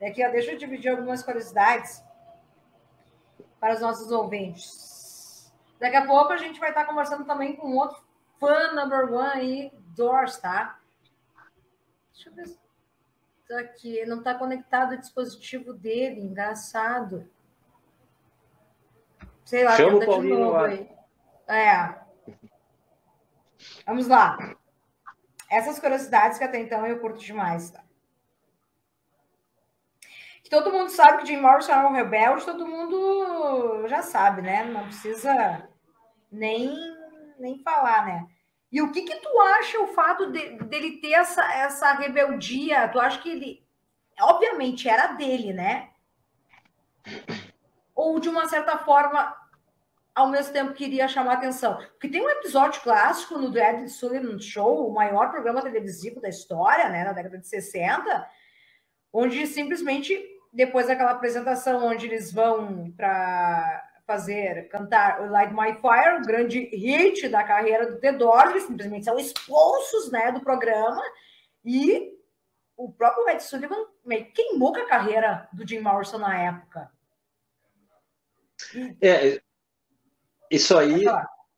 Aqui, 0.00 0.24
ó, 0.24 0.30
deixa 0.30 0.52
eu 0.52 0.56
dividir 0.56 0.92
algumas 0.92 1.24
curiosidades 1.24 2.00
para 3.58 3.74
os 3.74 3.80
nossos 3.80 4.12
ouvintes. 4.12 5.52
Daqui 5.80 5.96
a 5.96 6.06
pouco 6.06 6.32
a 6.32 6.36
gente 6.36 6.60
vai 6.60 6.68
estar 6.68 6.84
conversando 6.84 7.24
também 7.24 7.56
com 7.56 7.74
outro 7.74 8.00
fã 8.38 8.70
number 8.72 9.12
one 9.12 9.30
aí, 9.32 9.72
Doors, 9.96 10.36
tá? 10.36 10.78
Deixa 12.12 12.30
eu 12.30 12.34
ver 12.34 12.67
tá 13.48 13.60
aqui. 13.60 14.04
Não 14.04 14.18
está 14.18 14.34
conectado 14.34 14.92
o 14.92 14.98
dispositivo 14.98 15.72
dele, 15.72 16.20
engraçado. 16.20 17.28
Sei 19.44 19.64
lá, 19.64 19.76
Chama 19.76 20.00
tenta 20.00 20.20
de 20.20 20.28
novo 20.28 20.58
aí. 20.58 20.90
É. 21.48 21.94
Vamos 23.86 24.06
lá. 24.06 24.36
Essas 25.50 25.78
curiosidades 25.78 26.36
que 26.36 26.44
até 26.44 26.58
então 26.58 26.86
eu 26.86 27.00
curto 27.00 27.18
demais, 27.18 27.70
tá? 27.70 27.82
Que 30.42 30.50
todo 30.50 30.72
mundo 30.72 30.90
sabe 30.90 31.18
que 31.18 31.26
Jim 31.26 31.40
Morrison 31.40 31.72
é 31.72 31.86
um 31.86 31.92
rebelde, 31.92 32.44
todo 32.44 32.66
mundo 32.66 33.86
já 33.88 34.02
sabe, 34.02 34.42
né? 34.42 34.64
Não 34.64 34.84
precisa 34.84 35.68
nem, 36.30 36.74
nem 37.38 37.62
falar, 37.62 38.06
né? 38.06 38.26
E 38.70 38.82
o 38.82 38.92
que 38.92 39.02
que 39.02 39.16
tu 39.16 39.40
acha 39.40 39.80
o 39.80 39.88
fato 39.88 40.30
de, 40.30 40.58
dele 40.64 40.98
ter 40.98 41.12
essa, 41.12 41.42
essa 41.54 41.92
rebeldia? 41.92 42.88
Tu 42.88 43.00
acha 43.00 43.20
que 43.20 43.30
ele, 43.30 43.66
obviamente, 44.20 44.88
era 44.88 45.08
dele, 45.08 45.52
né? 45.52 45.90
Ou 47.94 48.20
de 48.20 48.28
uma 48.28 48.46
certa 48.46 48.76
forma, 48.78 49.34
ao 50.14 50.28
mesmo 50.28 50.52
tempo 50.52 50.74
queria 50.74 51.08
chamar 51.08 51.34
atenção? 51.34 51.76
Porque 51.76 52.08
tem 52.08 52.20
um 52.20 52.28
episódio 52.28 52.82
clássico 52.82 53.38
no 53.38 53.50
The 53.50 53.70
Ed 53.70 53.88
Sullivan 53.88 54.38
Show, 54.38 54.86
o 54.86 54.94
maior 54.94 55.30
programa 55.30 55.62
televisivo 55.62 56.20
da 56.20 56.28
história, 56.28 56.90
né, 56.90 57.04
na 57.04 57.12
década 57.12 57.38
de 57.38 57.48
60, 57.48 58.30
onde 59.12 59.46
simplesmente 59.46 60.22
depois 60.52 60.86
daquela 60.86 61.12
apresentação 61.12 61.86
onde 61.86 62.06
eles 62.06 62.32
vão 62.32 62.90
para 62.96 63.87
fazer, 64.08 64.70
cantar 64.70 65.30
Light 65.30 65.52
My 65.52 65.74
Fire, 65.74 66.22
o 66.22 66.26
grande 66.26 66.60
hit 66.74 67.28
da 67.28 67.44
carreira 67.44 67.90
do 67.90 68.00
The 68.00 68.12
Doors, 68.12 68.62
simplesmente 68.62 69.04
são 69.04 69.18
expulsos 69.18 70.10
né, 70.10 70.32
do 70.32 70.40
programa, 70.40 71.02
e 71.62 72.16
o 72.74 72.90
próprio 72.90 73.28
Ed 73.28 73.42
Sullivan 73.42 73.84
queimou 74.34 74.72
com 74.72 74.80
a 74.80 74.88
carreira 74.88 75.46
do 75.52 75.68
Jim 75.68 75.80
Morrison 75.80 76.16
na 76.16 76.38
época. 76.38 76.90
É, 79.02 79.42
isso 80.50 80.78
aí, 80.78 81.04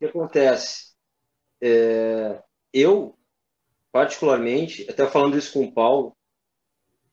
que 0.01 0.07
acontece? 0.07 0.91
É, 1.63 2.43
eu, 2.73 3.17
particularmente, 3.93 4.91
até 4.91 5.07
falando 5.07 5.39
isso 5.39 5.53
com 5.53 5.67
o 5.67 5.73
Paulo, 5.73 6.17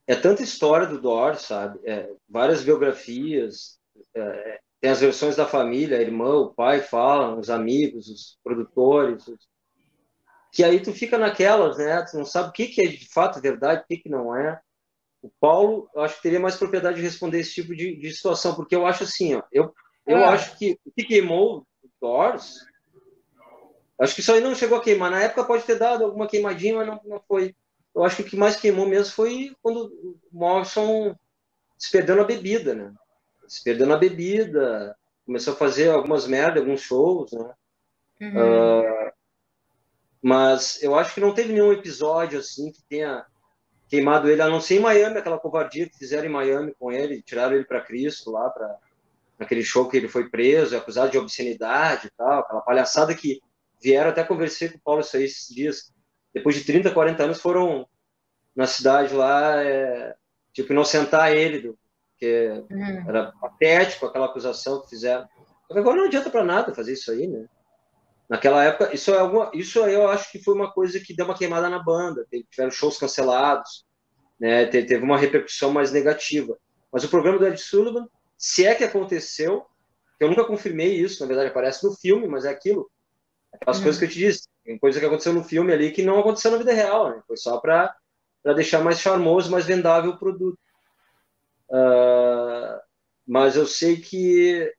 é 0.07 0.15
tanta 0.15 0.41
história 0.41 0.87
do 0.87 0.99
Doors, 0.99 1.41
sabe? 1.41 1.79
É, 1.85 2.09
várias 2.27 2.63
biografias, 2.63 3.79
é, 4.15 4.61
tem 4.79 4.91
as 4.91 5.01
versões 5.01 5.35
da 5.35 5.45
família, 5.45 6.01
irmão, 6.01 6.43
o 6.43 6.53
pai 6.53 6.81
falam, 6.81 7.39
os 7.39 7.49
amigos, 7.49 8.07
os 8.07 8.37
produtores, 8.43 9.27
os... 9.27 9.47
que 10.51 10.63
aí 10.63 10.79
tu 10.79 10.93
fica 10.93 11.17
naquelas, 11.17 11.77
né? 11.77 12.01
Tu 12.03 12.17
não 12.17 12.25
sabe 12.25 12.49
o 12.49 12.51
que, 12.51 12.67
que 12.67 12.81
é 12.81 12.87
de 12.87 13.11
fato 13.11 13.41
verdade, 13.41 13.81
o 13.81 13.85
que, 13.87 13.97
que 13.97 14.09
não 14.09 14.35
é. 14.35 14.59
O 15.21 15.31
Paulo, 15.39 15.89
eu 15.95 16.01
acho 16.01 16.17
que 16.17 16.21
teria 16.21 16.39
mais 16.39 16.55
propriedade 16.55 16.97
de 16.97 17.01
responder 17.01 17.39
esse 17.39 17.55
tipo 17.55 17.75
de, 17.75 17.95
de 17.95 18.13
situação, 18.13 18.55
porque 18.55 18.75
eu 18.75 18.85
acho 18.85 19.03
assim, 19.03 19.35
ó, 19.35 19.43
eu, 19.51 19.73
eu 20.05 20.17
é. 20.17 20.25
acho 20.25 20.57
que 20.57 20.79
o 20.85 20.91
que 20.91 21.03
queimou 21.03 21.65
o 21.83 21.89
Doors, 21.99 22.65
acho 23.99 24.13
que 24.13 24.21
isso 24.21 24.31
aí 24.31 24.41
não 24.41 24.53
chegou 24.53 24.77
a 24.77 24.83
queimar. 24.83 25.09
Na 25.09 25.23
época 25.23 25.43
pode 25.43 25.63
ter 25.63 25.79
dado 25.79 26.05
alguma 26.05 26.27
queimadinha, 26.27 26.75
mas 26.75 26.87
não, 26.87 27.01
não 27.03 27.21
foi 27.27 27.55
eu 27.97 28.03
acho 28.03 28.17
que 28.17 28.21
o 28.21 28.25
que 28.25 28.35
mais 28.35 28.55
queimou 28.55 28.87
mesmo 28.87 29.11
foi 29.11 29.55
quando 29.59 29.87
o 29.87 30.19
Morrison 30.31 31.15
se 31.79 31.91
perdeu 31.91 32.15
na 32.15 32.23
bebida, 32.23 32.75
né? 32.75 32.93
Se 33.47 33.63
perdeu 33.63 33.87
na 33.87 33.97
bebida, 33.97 34.95
começou 35.25 35.53
a 35.53 35.57
fazer 35.57 35.89
algumas 35.89 36.27
merdas, 36.27 36.61
alguns 36.61 36.81
shows, 36.81 37.31
né? 37.31 37.53
Uhum. 38.21 38.29
Uh, 38.29 39.11
mas 40.21 40.81
eu 40.81 40.95
acho 40.95 41.13
que 41.13 41.21
não 41.21 41.33
teve 41.33 41.53
nenhum 41.53 41.71
episódio 41.71 42.39
assim 42.39 42.71
que 42.71 42.81
tenha 42.83 43.25
queimado 43.87 44.29
ele, 44.29 44.41
a 44.41 44.49
não 44.49 44.59
ser 44.59 44.75
em 44.75 44.79
Miami, 44.79 45.17
aquela 45.17 45.39
covardia 45.39 45.87
que 45.89 45.97
fizeram 45.97 46.25
em 46.25 46.31
Miami 46.31 46.73
com 46.77 46.91
ele, 46.91 47.21
tiraram 47.21 47.55
ele 47.55 47.65
para 47.65 47.81
Cristo 47.81 48.31
lá, 48.31 48.49
para 48.49 48.77
naquele 49.39 49.63
show 49.63 49.87
que 49.87 49.95
ele 49.95 50.07
foi 50.07 50.29
preso, 50.29 50.75
acusado 50.75 51.11
de 51.11 51.17
obscenidade 51.17 52.07
e 52.07 52.09
tal, 52.17 52.39
aquela 52.39 52.61
palhaçada 52.61 53.13
que 53.13 53.39
vieram, 53.81 54.09
até 54.09 54.23
conversei 54.23 54.69
com 54.69 54.77
o 54.77 54.81
Paulo 54.81 55.01
isso 55.01 55.15
aí 55.15 55.25
esses 55.25 55.53
dias, 55.53 55.93
depois 56.33 56.55
de 56.55 56.63
30, 56.63 56.91
40 56.91 57.23
anos, 57.23 57.39
foram 57.39 57.87
na 58.55 58.65
cidade 58.65 59.13
lá, 59.13 59.63
é, 59.63 60.15
tipo, 60.51 60.73
inocentar 60.73 61.31
ele, 61.31 61.75
porque 62.17 62.63
uhum. 62.71 63.05
era 63.07 63.31
patético 63.39 64.07
aquela 64.07 64.25
acusação 64.25 64.81
que 64.81 64.89
fizeram. 64.89 65.27
Agora 65.69 65.97
não 65.97 66.05
adianta 66.05 66.31
para 66.31 66.43
nada 66.43 66.73
fazer 66.73 66.93
isso 66.93 67.11
aí, 67.11 67.27
né? 67.27 67.45
Naquela 68.27 68.63
época, 68.63 68.93
isso 68.93 69.13
é 69.13 69.19
alguma, 69.19 69.51
isso 69.53 69.81
aí 69.83 69.93
eu 69.93 70.09
acho 70.09 70.31
que 70.31 70.43
foi 70.43 70.53
uma 70.53 70.71
coisa 70.71 70.99
que 70.99 71.15
deu 71.15 71.25
uma 71.25 71.37
queimada 71.37 71.69
na 71.69 71.79
banda. 71.79 72.25
Tiveram 72.49 72.71
shows 72.71 72.97
cancelados, 72.97 73.85
né? 74.39 74.65
Teve 74.65 74.97
uma 74.97 75.17
repercussão 75.17 75.71
mais 75.71 75.91
negativa. 75.91 76.57
Mas 76.91 77.03
o 77.03 77.09
programa 77.09 77.37
do 77.37 77.47
Ed 77.47 77.57
Sullivan, 77.59 78.07
se 78.37 78.65
é 78.65 78.73
que 78.73 78.83
aconteceu, 78.83 79.65
eu 80.19 80.27
nunca 80.27 80.43
confirmei 80.43 80.95
isso, 80.95 81.21
na 81.21 81.27
verdade 81.27 81.49
aparece 81.49 81.85
no 81.85 81.93
filme, 81.93 82.27
mas 82.27 82.45
é 82.45 82.49
aquilo, 82.49 82.89
aquelas 83.53 83.77
uhum. 83.77 83.83
coisas 83.83 83.99
que 83.99 84.05
eu 84.05 84.09
te 84.09 84.19
disse. 84.19 84.47
Tem 84.65 84.79
coisa 84.79 84.99
que 84.99 85.05
aconteceu 85.05 85.33
no 85.33 85.43
filme 85.43 85.71
ali 85.71 85.91
que 85.91 86.03
não 86.03 86.19
aconteceu 86.19 86.51
na 86.51 86.57
vida 86.57 86.73
real, 86.73 87.11
né? 87.11 87.21
Foi 87.27 87.37
só 87.37 87.59
para 87.59 87.95
deixar 88.55 88.83
mais 88.83 88.99
charmoso, 88.99 89.51
mais 89.51 89.65
vendável 89.65 90.11
o 90.11 90.17
produto. 90.17 90.57
Uh, 91.69 92.79
mas 93.25 93.55
eu 93.55 93.65
sei 93.65 93.97
que 93.97 94.73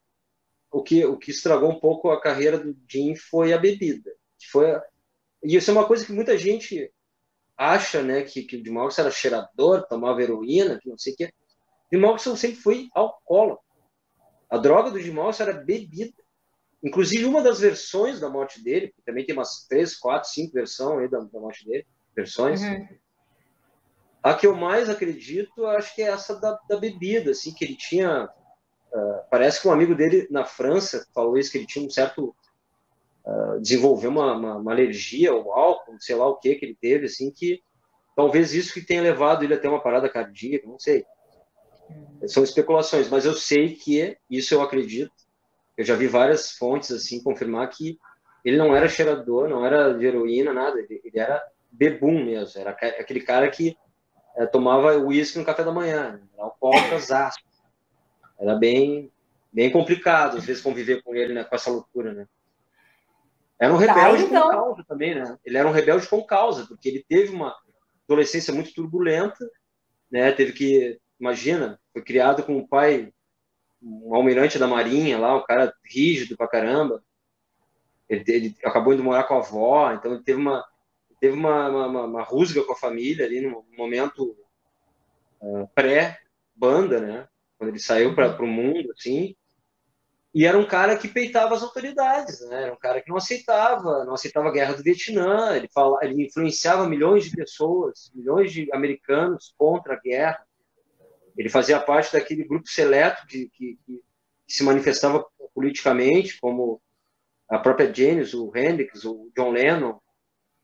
o, 0.71 0.83
que 0.83 1.05
o 1.05 1.19
que 1.19 1.31
estragou 1.31 1.71
um 1.71 1.79
pouco 1.81 2.11
a 2.11 2.21
carreira 2.21 2.59
do 2.59 2.77
Jim 2.89 3.15
foi 3.15 3.53
a 3.53 3.59
bebida. 3.59 4.11
Foi. 4.51 4.81
E 5.43 5.57
isso 5.57 5.71
é 5.71 5.75
uma 5.75 5.87
coisa 5.87 6.05
que 6.05 6.13
muita 6.13 6.37
gente 6.37 6.93
acha, 7.57 8.03
né? 8.03 8.23
Que, 8.23 8.43
que 8.43 8.57
o 8.57 8.65
Jim 8.65 8.71
Morrison 8.71 9.03
era 9.03 9.11
cheirador, 9.11 9.87
tomava 9.87 10.23
heroína, 10.23 10.79
que 10.81 10.89
não 10.89 10.99
sei 10.99 11.13
o 11.13 11.17
quê. 11.17 11.33
Jim 11.93 12.01
Morrison 12.01 12.37
sempre 12.37 12.57
foi 12.57 12.89
alcoólatra. 12.95 13.65
A 14.51 14.57
droga 14.57 14.91
do 14.91 15.01
Jim 15.01 15.13
Morrison 15.13 15.43
era 15.43 15.53
bebida. 15.53 16.15
Inclusive, 16.83 17.25
uma 17.25 17.43
das 17.43 17.61
versões 17.61 18.21
da 18.21 18.31
morte 18.31 18.63
dele, 18.63 18.95
também 19.05 19.27
tem 19.27 19.35
umas 19.35 19.67
três, 19.67 19.97
quatro, 19.97 20.31
cinco 20.31 20.53
versões 20.53 21.01
aí 21.01 21.09
da, 21.09 21.19
da 21.19 21.41
morte 21.41 21.65
dele, 21.67 21.87
versões. 22.15 22.63
Uhum. 22.63 22.89
A 24.23 24.35
que 24.35 24.47
eu 24.47 24.55
mais 24.55 24.89
acredito, 24.89 25.67
acho 25.67 25.95
que 25.95 26.03
é 26.03 26.07
essa 26.07 26.39
da, 26.39 26.59
da 26.69 26.77
bebida, 26.77 27.31
assim, 27.31 27.55
que 27.55 27.65
ele 27.65 27.77
tinha. 27.77 28.29
Uh, 28.93 29.21
parece 29.31 29.61
que 29.61 29.69
um 29.69 29.73
amigo 29.73 29.95
dele 29.95 30.27
na 30.31 30.45
França 30.45 31.07
falou 31.15 31.37
isso, 31.37 31.53
que 31.53 31.59
ele 31.59 31.67
tinha 31.67 31.85
um 31.85 31.91
certo. 31.91 32.35
Uh, 33.25 33.61
desenvolveu 33.61 34.11
uma, 34.11 34.33
uma, 34.35 34.57
uma, 34.57 34.73
alergia 34.73 35.31
ao 35.31 35.53
álcool, 35.53 36.01
sei 36.01 36.17
lá 36.17 36.27
o 36.27 36.37
que 36.37 36.55
que 36.55 36.65
ele 36.65 36.79
teve, 36.81 37.07
assim, 37.07 37.31
que 37.31 37.61
talvez 38.17 38.55
isso 38.55 38.73
que 38.73 38.81
tenha 38.81 39.03
levado 39.03 39.45
ele 39.45 39.53
até 39.53 39.69
uma 39.69 39.83
parada 39.83 40.09
cardíaca, 40.09 40.67
não 40.67 40.79
sei. 40.79 41.05
Uhum. 41.91 42.27
São 42.27 42.43
especulações, 42.43 43.11
mas 43.11 43.27
eu 43.27 43.35
sei 43.35 43.75
que, 43.75 44.17
isso 44.31 44.55
eu 44.55 44.63
acredito, 44.63 45.13
eu 45.77 45.85
já 45.85 45.95
vi 45.95 46.09
várias 46.09 46.53
fontes 46.53 46.91
assim 46.91 47.23
confirmar 47.23 47.69
que 47.69 47.99
ele 48.45 48.57
não 48.57 48.75
era 48.75 48.89
cheirador, 48.89 49.49
não 49.49 49.65
era 49.65 49.93
de 49.93 50.07
heroína, 50.07 50.53
nada. 50.53 50.81
Ele, 50.81 51.01
ele 51.05 51.19
era 51.19 51.43
bebum 51.71 52.25
mesmo. 52.25 52.61
Era 52.61 52.71
aquele 52.71 53.21
cara 53.21 53.49
que 53.51 53.77
é, 54.39 54.47
tomava 54.47 54.97
uísque 54.97 55.39
no 55.39 55.45
café 55.45 55.65
da 55.65 55.73
manhã. 55.73 56.21
Era 56.33 56.45
alcoólatra 56.45 57.31
Era 58.39 58.55
bem, 58.55 59.11
bem 59.53 59.71
complicado, 59.71 60.39
às 60.39 60.45
vezes, 60.45 60.63
conviver 60.63 61.03
com 61.03 61.15
ele, 61.15 61.35
né, 61.35 61.43
com 61.43 61.57
essa 61.57 61.71
loucura, 61.71 62.15
né? 62.15 62.27
Era 63.61 63.75
um 63.75 63.85
tá, 63.85 63.93
rebelde 63.93 64.23
tá, 64.23 64.29
então... 64.29 64.43
com 64.43 64.51
causa 64.51 64.85
também, 64.85 65.15
né? 65.17 65.37
Ele 65.45 65.59
era 65.59 65.69
um 65.69 65.73
rebelde 65.73 66.07
com 66.07 66.23
causa, 66.23 66.65
porque 66.67 66.89
ele 66.89 67.05
teve 67.09 67.35
uma 67.35 67.53
adolescência 68.09 68.55
muito 68.55 68.73
turbulenta, 68.73 69.45
né? 70.09 70.31
Teve 70.31 70.53
que, 70.53 71.01
imagina, 71.19 71.81
foi 71.93 72.03
criado 72.03 72.45
com 72.45 72.57
um 72.57 72.67
pai 72.67 73.13
um 73.83 74.15
almirante 74.15 74.59
da 74.59 74.67
marinha 74.67 75.19
lá, 75.19 75.37
um 75.37 75.45
cara 75.45 75.73
rígido 75.85 76.37
pra 76.37 76.49
caramba. 76.49 77.03
Ele, 78.09 78.25
ele 78.27 78.57
acabou 78.65 78.95
indo 78.95 79.05
morar 79.05 79.25
com 79.25 79.35
a 79.35 79.39
avó, 79.39 79.93
então 79.93 80.13
ele 80.13 80.23
teve 80.23 80.41
uma 80.41 80.65
teve 81.21 81.35
uma, 81.35 81.69
uma, 81.69 82.05
uma 82.05 82.23
rusga 82.23 82.63
com 82.65 82.73
a 82.73 82.77
família 82.77 83.27
ali 83.27 83.41
no 83.41 83.65
momento 83.77 84.37
uh, 85.41 85.69
pré-banda, 85.75 87.01
né? 87.01 87.29
Quando 87.57 87.71
ele 87.71 87.81
saiu 87.81 88.15
para 88.15 88.43
o 88.43 88.47
mundo, 88.47 88.93
assim. 88.93 89.35
E 90.35 90.47
era 90.47 90.59
um 90.59 90.67
cara 90.67 90.97
que 90.97 91.09
peitava 91.09 91.55
as 91.55 91.63
autoridades, 91.63 92.41
né? 92.49 92.65
Era 92.65 92.73
um 92.73 92.79
cara 92.79 93.01
que 93.01 93.09
não 93.09 93.17
aceitava, 93.17 94.05
não 94.05 94.15
aceitava 94.15 94.49
a 94.49 94.53
guerra 94.53 94.75
do 94.75 94.83
Vietnã. 94.83 95.57
Ele, 95.57 95.69
fala, 95.69 95.99
ele 96.03 96.27
influenciava 96.27 96.89
milhões 96.89 97.25
de 97.25 97.35
pessoas, 97.35 98.13
milhões 98.15 98.53
de 98.53 98.69
americanos 98.73 99.55
contra 99.57 99.95
a 99.95 100.01
guerra. 100.01 100.47
Ele 101.37 101.49
fazia 101.49 101.81
parte 101.81 102.13
daquele 102.13 102.45
grupo 102.45 102.69
seleto 102.69 103.27
que, 103.27 103.49
que, 103.51 103.79
que 103.85 104.03
se 104.47 104.63
manifestava 104.63 105.25
politicamente, 105.55 106.39
como 106.41 106.81
a 107.49 107.59
própria 107.59 107.93
Janis, 107.93 108.35
o 108.35 108.53
Hendrix, 108.55 109.05
o 109.05 109.31
John 109.35 109.51
Lennon, 109.51 109.99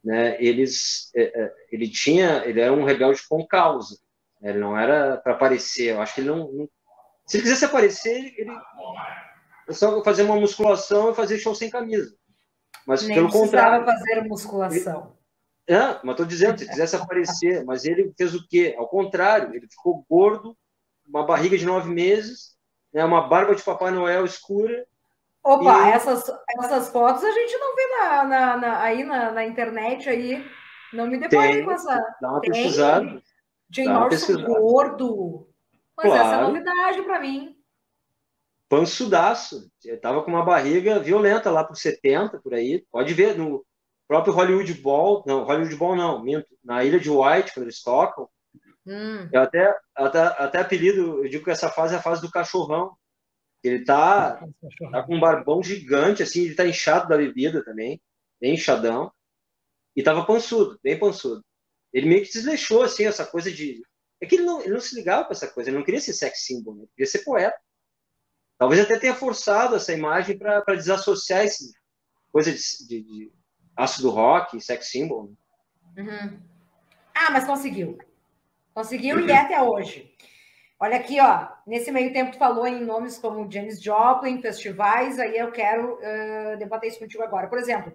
né, 0.04 0.36
eles, 0.38 1.10
é, 1.16 1.22
é, 1.22 1.54
ele 1.72 1.88
tinha, 1.88 2.44
ele 2.44 2.60
era 2.60 2.72
um 2.72 2.84
rebelde 2.84 3.22
com 3.26 3.46
causa, 3.46 3.98
ele 4.42 4.58
não 4.58 4.78
era 4.78 5.16
para 5.16 5.32
aparecer, 5.32 5.94
eu 5.94 6.02
acho 6.02 6.14
que 6.14 6.20
ele 6.20 6.28
não, 6.28 6.52
não, 6.52 6.68
se 7.26 7.36
ele 7.36 7.44
quisesse 7.44 7.64
aparecer, 7.64 8.34
ele 8.36 8.50
é 9.66 9.72
só 9.72 10.04
fazer 10.04 10.24
uma 10.24 10.36
musculação 10.36 11.10
e 11.10 11.14
fazer 11.14 11.38
show 11.38 11.54
sem 11.54 11.70
camisa, 11.70 12.14
mas 12.86 13.02
Nem 13.02 13.16
pelo 13.16 13.30
contrário, 13.30 13.86
fazer 13.86 14.22
musculação. 14.24 15.16
Ele, 15.66 15.78
é, 15.78 15.98
mas 16.04 16.10
estou 16.10 16.26
dizendo, 16.26 16.58
se 16.58 16.68
quisesse 16.68 16.94
aparecer, 16.94 17.64
mas 17.64 17.86
ele 17.86 18.12
fez 18.18 18.34
o 18.34 18.46
quê? 18.46 18.74
Ao 18.76 18.86
contrário, 18.86 19.54
ele 19.54 19.66
ficou 19.66 20.04
gordo, 20.08 20.54
uma 21.06 21.24
barriga 21.24 21.56
de 21.56 21.64
nove 21.64 21.90
meses, 21.90 22.54
né, 22.92 23.02
uma 23.02 23.26
barba 23.26 23.54
de 23.54 23.62
Papai 23.62 23.90
Noel 23.90 24.26
escura, 24.26 24.86
Opa, 25.44 25.88
e... 25.88 25.92
essas, 25.92 26.24
essas 26.58 26.88
fotos 26.88 27.22
a 27.22 27.30
gente 27.30 27.58
não 27.58 27.76
vê 27.76 27.86
na, 27.86 28.24
na, 28.24 28.56
na 28.56 28.80
aí 28.80 29.04
na, 29.04 29.30
na, 29.30 29.44
internet 29.44 30.08
aí. 30.08 30.42
Não 30.92 31.06
me 31.06 31.18
deparei 31.18 31.62
com 31.62 31.70
essa. 31.70 31.94
Dá 32.20 32.30
uma 32.30 32.40
pesquisada. 32.40 33.22
Jane 33.70 33.88
Morrison 33.88 34.42
gordo. 34.44 35.48
Mas 35.96 36.06
claro. 36.06 36.22
essa 36.22 36.34
é 36.36 36.42
novidade 36.42 37.02
para 37.02 37.20
mim. 37.20 37.54
Pansudaço. 38.68 39.70
Eu 39.84 40.00
tava 40.00 40.22
com 40.22 40.30
uma 40.30 40.44
barriga 40.44 40.98
violenta 40.98 41.50
lá 41.50 41.62
por 41.62 41.76
70, 41.76 42.38
por 42.38 42.54
aí. 42.54 42.84
Pode 42.90 43.12
ver 43.12 43.36
no 43.36 43.64
próprio 44.08 44.32
Hollywood 44.32 44.72
Ball. 44.74 45.22
Não, 45.26 45.44
Hollywood 45.44 45.76
Ball 45.76 45.96
não, 45.96 46.22
minto. 46.22 46.48
Na 46.64 46.82
Ilha 46.82 46.98
de 46.98 47.10
White, 47.10 47.52
quando 47.52 47.64
eles 47.66 47.82
tocam. 47.82 48.28
Hum. 48.86 49.28
Eu 49.32 49.42
até, 49.42 49.76
até, 49.94 50.18
até 50.20 50.60
apelido, 50.60 51.24
eu 51.24 51.28
digo 51.28 51.44
que 51.44 51.50
essa 51.50 51.68
fase 51.68 51.94
é 51.94 51.98
a 51.98 52.02
fase 52.02 52.22
do 52.22 52.30
cachorrão 52.30 52.96
ele 53.68 53.84
tá, 53.84 54.46
tá 54.90 55.02
com 55.02 55.16
um 55.16 55.20
barbão 55.20 55.62
gigante, 55.62 56.22
assim, 56.22 56.42
ele 56.42 56.54
tá 56.54 56.66
inchado 56.66 57.08
da 57.08 57.16
bebida 57.16 57.64
também, 57.64 58.00
bem 58.40 58.54
inchadão. 58.54 59.10
E 59.96 60.02
tava 60.02 60.26
pançudo, 60.26 60.78
bem 60.82 60.98
pançudo. 60.98 61.42
Ele 61.92 62.08
meio 62.08 62.24
que 62.24 62.32
desleixou, 62.32 62.82
assim, 62.82 63.06
essa 63.06 63.24
coisa 63.24 63.50
de. 63.50 63.82
É 64.20 64.26
que 64.26 64.36
ele 64.36 64.44
não, 64.44 64.60
ele 64.60 64.74
não 64.74 64.80
se 64.80 64.94
ligava 64.94 65.24
com 65.24 65.32
essa 65.32 65.48
coisa, 65.48 65.70
ele 65.70 65.76
não 65.76 65.84
queria 65.84 66.00
ser 66.00 66.12
sex 66.12 66.44
symbol, 66.44 66.74
né? 66.74 66.82
ele 66.82 66.90
queria 66.96 67.10
ser 67.10 67.24
poeta. 67.24 67.56
Talvez 68.58 68.80
até 68.80 68.98
tenha 68.98 69.14
forçado 69.14 69.76
essa 69.76 69.92
imagem 69.92 70.38
para 70.38 70.74
desassociar 70.74 71.44
esse 71.44 71.72
coisa 72.32 72.52
de, 72.52 72.58
de, 72.88 73.02
de, 73.02 73.32
ácido 73.76 74.10
rock, 74.10 74.60
sex 74.60 74.90
symbol. 74.90 75.32
Né? 75.94 76.02
Uhum. 76.02 76.42
Ah, 77.14 77.30
mas 77.30 77.44
conseguiu. 77.44 77.96
Conseguiu 78.74 79.20
e 79.20 79.30
é 79.30 79.36
até 79.36 79.62
hoje. 79.62 80.12
Olha 80.84 80.98
aqui, 80.98 81.18
ó. 81.18 81.48
Nesse 81.66 81.90
meio 81.90 82.12
tempo, 82.12 82.32
tu 82.32 82.38
falou 82.38 82.66
em 82.66 82.84
nomes 82.84 83.16
como 83.16 83.50
Janis 83.50 83.82
Joplin, 83.82 84.42
festivais, 84.42 85.18
aí 85.18 85.38
eu 85.38 85.50
quero 85.50 85.94
uh, 85.94 86.58
debater 86.58 86.90
isso 86.90 86.98
contigo 86.98 87.22
agora. 87.22 87.46
Por 87.46 87.58
exemplo, 87.58 87.90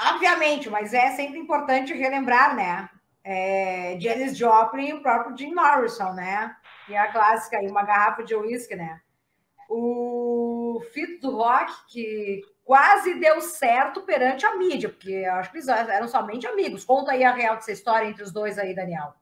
obviamente, 0.00 0.70
mas 0.70 0.94
é 0.94 1.10
sempre 1.10 1.36
importante 1.36 1.92
relembrar, 1.92 2.54
né? 2.54 2.88
É, 3.24 3.98
Joplin 4.32 4.90
e 4.90 4.94
o 4.94 5.02
próprio 5.02 5.36
Jim 5.36 5.52
Morrison, 5.52 6.12
né? 6.12 6.54
E 6.88 6.96
a 6.96 7.10
clássica 7.10 7.58
aí, 7.58 7.66
uma 7.66 7.82
garrafa 7.82 8.22
de 8.22 8.36
uísque, 8.36 8.76
né? 8.76 9.00
O 9.68 10.80
Fito 10.92 11.32
do 11.32 11.36
Rock, 11.36 11.72
que 11.88 12.42
quase 12.64 13.14
deu 13.14 13.40
certo 13.40 14.02
perante 14.02 14.46
a 14.46 14.54
mídia, 14.54 14.88
porque 14.88 15.24
acho 15.24 15.50
que 15.50 15.56
eles 15.56 15.66
eram 15.66 16.06
somente 16.06 16.46
amigos. 16.46 16.84
Conta 16.84 17.10
aí 17.10 17.24
a 17.24 17.32
real 17.32 17.56
dessa 17.56 17.72
história 17.72 18.06
entre 18.06 18.22
os 18.22 18.30
dois 18.30 18.56
aí, 18.56 18.72
Daniel. 18.72 19.14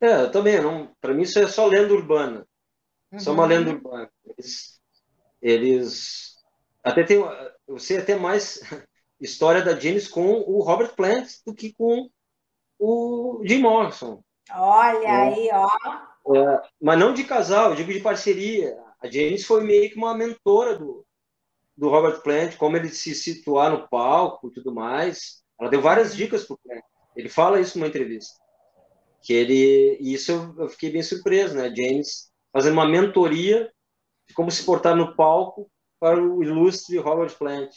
É, 0.00 0.22
eu 0.22 0.30
também. 0.30 0.60
Não, 0.60 0.94
para 1.00 1.14
mim 1.14 1.22
isso 1.22 1.38
é 1.38 1.46
só 1.46 1.66
lenda 1.66 1.92
urbana. 1.92 2.46
Uhum. 3.12 3.18
Só 3.18 3.32
uma 3.32 3.42
uhum. 3.42 3.48
lenda 3.48 3.70
urbana. 3.70 4.10
Eles, 4.24 4.80
eles 5.42 6.36
até 6.82 7.02
tem, 7.02 7.18
eu 7.66 7.78
sei 7.78 7.98
até 7.98 8.14
mais 8.14 8.60
história 9.20 9.62
da 9.62 9.78
Janis 9.78 10.08
com 10.08 10.26
o 10.26 10.60
Robert 10.62 10.94
Plant 10.94 11.28
do 11.44 11.54
que 11.54 11.72
com 11.72 12.08
o 12.78 13.42
Jim 13.44 13.60
Morrison. 13.60 14.22
Olha 14.50 15.06
é, 15.06 15.10
aí, 15.10 15.50
ó. 15.52 16.34
É, 16.34 16.62
mas 16.80 16.98
não 16.98 17.12
de 17.12 17.24
casal, 17.24 17.70
eu 17.70 17.76
digo 17.76 17.92
de 17.92 18.00
parceria. 18.00 18.78
A 19.00 19.10
Janis 19.10 19.44
foi 19.44 19.64
meio 19.64 19.90
que 19.90 19.96
uma 19.96 20.16
mentora 20.16 20.78
do, 20.78 21.04
do 21.76 21.88
Robert 21.88 22.22
Plant, 22.22 22.56
como 22.56 22.76
ele 22.76 22.88
se 22.88 23.14
situar 23.14 23.70
no 23.70 23.88
palco 23.88 24.48
e 24.48 24.52
tudo 24.52 24.72
mais. 24.72 25.42
Ela 25.60 25.70
deu 25.70 25.82
várias 25.82 26.14
dicas 26.14 26.44
para 26.44 26.54
o 26.54 26.58
Plant. 26.58 26.84
Ele 27.16 27.28
fala 27.28 27.60
isso 27.60 27.78
numa 27.78 27.88
entrevista 27.88 28.38
que 29.22 29.32
ele 29.32 29.98
isso 30.00 30.54
eu 30.58 30.68
fiquei 30.68 30.90
bem 30.90 31.02
surpreso, 31.02 31.56
né? 31.56 31.74
James 31.74 32.30
fazendo 32.52 32.74
uma 32.74 32.88
mentoria 32.88 33.70
de 34.26 34.34
como 34.34 34.50
se 34.50 34.64
portar 34.64 34.94
no 34.94 35.14
palco 35.14 35.70
para 36.00 36.22
o 36.22 36.42
ilustre 36.42 36.98
Robert 36.98 37.36
Plant. 37.36 37.72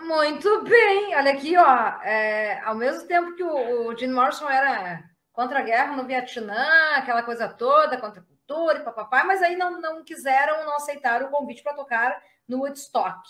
Muito 0.00 0.62
bem, 0.64 1.16
olha 1.16 1.32
aqui, 1.32 1.56
ó, 1.56 2.02
é, 2.02 2.60
ao 2.60 2.74
mesmo 2.74 3.08
tempo 3.08 3.34
que 3.34 3.42
o, 3.42 3.88
o 3.88 3.96
Jim 3.96 4.08
Morrison 4.08 4.48
era 4.48 5.02
contra 5.32 5.60
a 5.60 5.62
guerra 5.62 5.96
no 5.96 6.06
Vietnã, 6.06 6.66
aquela 6.96 7.22
coisa 7.22 7.48
toda, 7.48 7.98
contra 7.98 8.20
a 8.20 8.24
cultura 8.24 8.78
e 8.78 8.84
papapá, 8.84 9.24
mas 9.24 9.42
aí 9.42 9.56
não, 9.56 9.80
não 9.80 10.04
quiseram, 10.04 10.64
não 10.64 10.76
aceitaram 10.76 11.28
o 11.28 11.30
convite 11.30 11.62
para 11.62 11.74
tocar 11.74 12.22
no 12.46 12.58
Woodstock. 12.58 13.20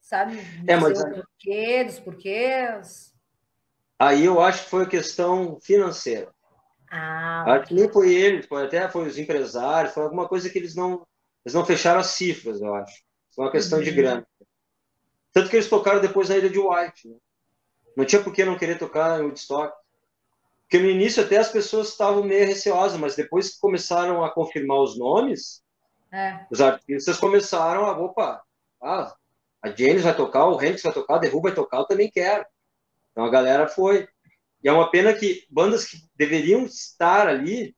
Sabe? 0.00 0.38
É, 0.66 0.76
mas... 0.76 1.00
O 1.00 1.10
porquê, 1.10 1.84
dos 1.84 2.00
porquês. 2.00 3.13
Aí 4.04 4.26
eu 4.26 4.38
acho 4.38 4.64
que 4.64 4.70
foi 4.70 4.86
questão 4.86 5.58
financeira. 5.62 6.30
Ah, 6.90 7.54
acho 7.54 7.68
que 7.68 7.74
nem 7.74 7.90
foi 7.90 8.12
ele, 8.12 8.42
foi 8.42 8.64
até 8.64 8.86
foi 8.86 9.08
os 9.08 9.16
empresários, 9.16 9.94
foi 9.94 10.02
alguma 10.02 10.28
coisa 10.28 10.50
que 10.50 10.58
eles 10.58 10.74
não, 10.74 11.06
eles 11.42 11.54
não 11.54 11.64
fecharam 11.64 12.00
as 12.00 12.08
cifras, 12.08 12.60
eu 12.60 12.74
acho. 12.74 13.02
Foi 13.34 13.46
uma 13.46 13.50
questão 13.50 13.78
uhum. 13.78 13.84
de 13.84 13.90
grana. 13.92 14.26
Tanto 15.32 15.48
que 15.48 15.56
eles 15.56 15.70
tocaram 15.70 16.02
depois 16.02 16.28
na 16.28 16.36
Ilha 16.36 16.50
de 16.50 16.58
White. 16.58 17.08
Né? 17.08 17.16
Não 17.96 18.04
tinha 18.04 18.22
por 18.22 18.34
que 18.34 18.44
não 18.44 18.58
querer 18.58 18.78
tocar 18.78 19.18
em 19.18 19.24
Woodstock. 19.24 19.74
Porque 20.60 20.78
no 20.78 20.90
início 20.90 21.24
até 21.24 21.38
as 21.38 21.48
pessoas 21.48 21.88
estavam 21.88 22.22
meio 22.22 22.46
receosas, 22.46 23.00
mas 23.00 23.16
depois 23.16 23.54
que 23.54 23.60
começaram 23.60 24.22
a 24.22 24.30
confirmar 24.30 24.80
os 24.80 24.98
nomes, 24.98 25.62
é. 26.12 26.44
os 26.50 26.60
artistas 26.60 27.16
começaram 27.16 27.86
a, 27.86 27.98
opa, 27.98 28.42
ah, 28.82 29.16
a 29.62 29.70
James 29.70 30.02
vai 30.02 30.14
tocar, 30.14 30.46
o 30.46 30.60
Hanks 30.60 30.82
vai 30.82 30.92
tocar, 30.92 31.16
o 31.16 31.20
The 31.20 31.30
Who 31.30 31.40
vai 31.40 31.54
tocar, 31.54 31.78
eu 31.78 31.86
também 31.86 32.10
quero. 32.10 32.44
Então 33.14 33.24
a 33.24 33.30
galera 33.30 33.68
foi. 33.68 34.08
E 34.62 34.68
é 34.68 34.72
uma 34.72 34.90
pena 34.90 35.14
que 35.14 35.46
bandas 35.48 35.84
que 35.84 35.98
deveriam 36.16 36.64
estar 36.64 37.28
ali, 37.28 37.76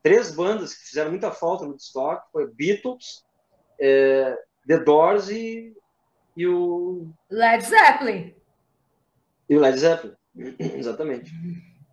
três 0.00 0.32
bandas 0.32 0.74
que 0.74 0.88
fizeram 0.88 1.10
muita 1.10 1.32
falta 1.32 1.66
no 1.66 1.74
estoque, 1.74 2.30
foi 2.30 2.46
Beatles, 2.54 3.24
é, 3.80 4.38
The 4.66 4.78
Doors 4.78 5.28
e, 5.28 5.74
e 6.36 6.46
o... 6.46 7.10
Led 7.28 7.64
Zeppelin. 7.64 8.34
E 9.48 9.56
o 9.56 9.60
Led 9.60 9.76
Zeppelin, 9.76 10.14
exatamente. 10.78 11.32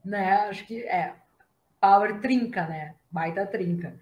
Né, 0.06 0.34
acho 0.50 0.66
que 0.68 0.84
é. 0.84 1.16
Power 1.82 2.20
trinca, 2.22 2.68
né? 2.68 2.96
Baita 3.10 3.46
trinca. 3.46 4.00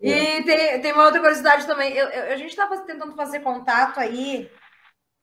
E 0.00 0.10
é. 0.10 0.42
tem, 0.42 0.80
tem 0.80 0.92
uma 0.92 1.04
outra 1.04 1.20
curiosidade 1.20 1.66
também. 1.66 1.92
Eu, 1.92 2.08
eu, 2.08 2.32
a 2.32 2.36
gente 2.36 2.50
estava 2.50 2.76
tentando 2.78 3.14
fazer 3.14 3.40
contato 3.40 3.98
aí 3.98 4.50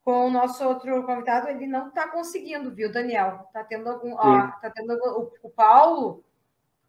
com 0.04 0.28
o 0.28 0.32
nosso 0.32 0.68
outro 0.68 1.04
convidado, 1.04 1.48
ele 1.48 1.68
não 1.68 1.90
está 1.90 2.08
conseguindo, 2.08 2.72
viu, 2.72 2.92
Daniel? 2.92 3.44
Está 3.48 3.64
tendo 3.64 3.90
algum. 3.90 4.14
Ó, 4.14 4.48
tá 4.62 4.70
tendo 4.70 4.94
o, 4.94 5.32
o, 5.44 5.50
Paulo, 5.50 6.24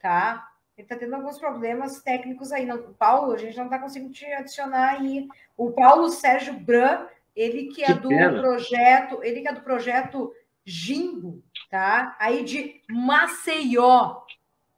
tá? 0.01 0.49
Ele 0.77 0.87
está 0.87 0.97
tendo 0.97 1.15
alguns 1.15 1.39
problemas 1.39 2.01
técnicos 2.01 2.53
aí. 2.53 2.65
Não, 2.65 2.77
o 2.77 2.95
Paulo, 2.95 3.33
a 3.33 3.37
gente 3.37 3.57
não 3.57 3.67
está 3.67 3.79
conseguindo 3.79 4.13
te 4.13 4.25
adicionar 4.27 4.95
aí. 4.95 5.29
O 5.57 5.71
Paulo 5.73 6.09
Sérgio 6.09 6.59
Bran, 6.59 7.07
ele 7.37 7.67
que 7.67 7.83
é 7.83 7.89
que 7.89 7.95
do 7.95 8.09
pena. 8.09 8.41
projeto, 8.41 9.23
ele 9.23 9.43
que 9.43 9.49
é 9.49 9.53
do 9.53 9.61
projeto 9.61 10.33
Jimbo, 10.65 11.43
tá? 11.71 12.17
Aí 12.19 12.43
de 12.43 12.81
Maceió. 12.89 14.23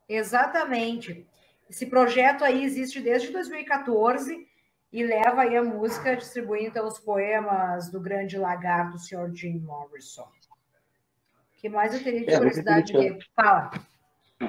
Exatamente. 0.09 1.25
Esse 1.71 1.87
projeto 1.87 2.45
aí 2.45 2.65
existe 2.65 3.01
desde 3.01 3.31
2014 3.31 4.47
e 4.95 5.03
leva 5.03 5.43
aí 5.43 5.57
a 5.57 5.63
música 5.65 6.15
distribuindo 6.15 6.69
então, 6.69 6.87
os 6.87 7.01
poemas 7.01 7.91
do 7.91 8.01
grande 8.01 8.39
lagarto, 8.39 8.93
do 8.93 8.99
senhor 9.01 9.29
Jim 9.35 9.59
Morrison. 9.59 10.23
O 10.23 11.61
que 11.61 11.69
mais 11.69 11.93
eu 11.93 12.05
teria 12.05 12.25
de 12.25 12.33
é, 12.33 12.37
curiosidade 12.37 12.93
que 12.93 13.19
Fala. 13.35 13.73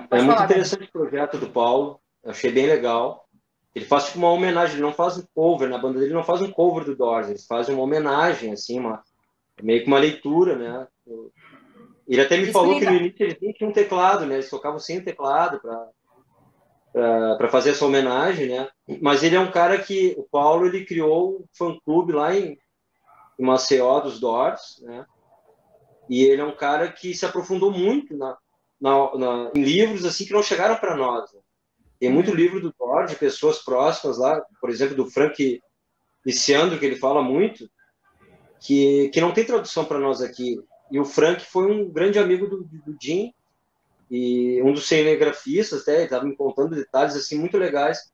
Pode 0.07 0.21
é 0.21 0.21
muito 0.21 0.43
interessante 0.43 0.83
o 0.83 0.91
projeto 0.91 1.39
do 1.39 1.49
Paulo, 1.49 1.99
eu 2.23 2.29
achei 2.29 2.51
bem 2.51 2.67
legal. 2.67 3.27
Ele 3.73 3.85
faz 3.85 4.05
tipo 4.05 4.19
uma 4.19 4.29
homenagem, 4.29 4.75
ele 4.75 4.83
não 4.83 4.93
faz 4.93 5.17
um 5.17 5.25
cover, 5.33 5.67
na 5.67 5.79
banda 5.79 5.99
dele 5.99 6.13
não 6.13 6.23
faz 6.23 6.43
um 6.43 6.51
cover 6.51 6.85
do 6.85 6.95
Doors, 6.95 7.27
ele 7.27 7.39
faz 7.39 7.67
uma 7.67 7.81
homenagem, 7.81 8.53
assim, 8.53 8.79
uma, 8.79 9.03
meio 9.63 9.81
que 9.81 9.87
uma 9.87 9.97
leitura, 9.97 10.55
né? 10.55 10.87
Ele 12.07 12.21
até 12.21 12.37
me 12.37 12.43
Explica. 12.43 12.59
falou 12.59 12.79
que 12.79 12.85
no 12.85 12.95
início 12.95 13.23
eles 13.23 13.37
nem 13.41 13.51
tinham 13.51 13.71
um 13.71 13.73
teclado, 13.73 14.27
né? 14.27 14.35
Eles 14.35 14.49
tocavam 14.49 14.77
sem 14.77 14.99
o 14.99 15.03
teclado 15.03 15.59
para 15.59 15.89
para 17.37 17.49
fazer 17.49 17.71
essa 17.71 17.85
homenagem, 17.85 18.47
né? 18.47 18.69
Mas 19.01 19.21
ele 19.21 19.35
é 19.35 19.39
um 19.39 19.51
cara 19.51 19.77
que 19.77 20.15
o 20.17 20.23
Paulo 20.23 20.65
ele 20.65 20.85
criou 20.85 21.39
um 21.39 21.45
fã-clube 21.53 22.13
lá 22.13 22.33
em, 22.33 22.57
Maceió 23.37 23.99
dos 23.99 24.17
Doors, 24.17 24.81
né? 24.81 25.05
E 26.09 26.23
ele 26.23 26.41
é 26.41 26.45
um 26.45 26.55
cara 26.55 26.89
que 26.89 27.13
se 27.13 27.25
aprofundou 27.25 27.69
muito 27.69 28.15
na, 28.15 28.37
na, 28.79 29.17
na 29.17 29.51
em 29.53 29.61
livros 29.61 30.05
assim 30.05 30.25
que 30.25 30.31
não 30.31 30.41
chegaram 30.41 30.77
para 30.77 30.95
nós. 30.95 31.29
Né? 31.33 31.41
Tem 31.99 32.09
muito 32.09 32.33
livro 32.33 32.61
do 32.61 32.73
Doors 32.79 33.11
de 33.11 33.17
pessoas 33.17 33.59
próximas 33.61 34.17
lá, 34.17 34.41
por 34.61 34.69
exemplo, 34.69 34.95
do 34.95 35.11
Frank 35.11 35.61
viciando, 36.23 36.79
que 36.79 36.85
ele 36.85 36.95
fala 36.95 37.21
muito, 37.21 37.69
que, 38.61 39.09
que 39.09 39.19
não 39.19 39.33
tem 39.33 39.43
tradução 39.43 39.83
para 39.83 39.99
nós 39.99 40.21
aqui. 40.21 40.57
E 40.89 40.97
o 40.97 41.03
Frank 41.03 41.45
foi 41.45 41.69
um 41.69 41.91
grande 41.91 42.19
amigo 42.19 42.47
do, 42.47 42.63
do 42.63 42.95
Jim, 43.01 43.33
e 44.10 44.62
um 44.64 44.74
dos 44.74 44.88
cinegrafistas, 44.88 45.82
até, 45.82 46.03
estava 46.03 46.26
me 46.26 46.36
contando 46.36 46.76
detalhes 46.76 47.16
assim 47.16 47.39
muito 47.39 47.58
legais. 47.58 48.12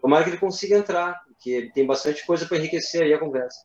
Tomara 0.00 0.24
que 0.24 0.30
ele 0.30 0.38
consiga 0.38 0.76
entrar, 0.76 1.22
porque 1.26 1.70
tem 1.74 1.86
bastante 1.86 2.24
coisa 2.26 2.46
para 2.46 2.56
enriquecer 2.56 3.02
aí 3.02 3.12
a 3.12 3.18
conversa. 3.18 3.64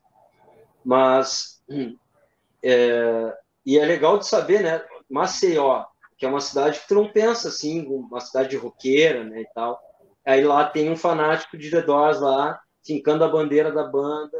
Mas, 0.84 1.62
é, 2.62 3.36
e 3.64 3.78
é 3.78 3.84
legal 3.84 4.18
de 4.18 4.26
saber, 4.26 4.62
né? 4.62 4.82
Maceió, 5.08 5.84
que 6.16 6.26
é 6.26 6.28
uma 6.28 6.40
cidade 6.40 6.80
que 6.80 6.88
tu 6.88 6.94
não 6.94 7.10
pensa 7.10 7.48
assim, 7.48 7.86
uma 7.86 8.20
cidade 8.20 8.56
roqueira, 8.56 9.24
né, 9.24 9.42
e 9.42 9.46
tal. 9.54 9.80
Aí 10.24 10.44
lá 10.44 10.64
tem 10.64 10.90
um 10.90 10.96
fanático 10.96 11.58
de 11.58 11.70
The 11.70 11.82
Doors 11.82 12.20
lá, 12.20 12.60
fincando 12.84 13.24
a 13.24 13.28
bandeira 13.28 13.72
da 13.72 13.84
banda, 13.84 14.38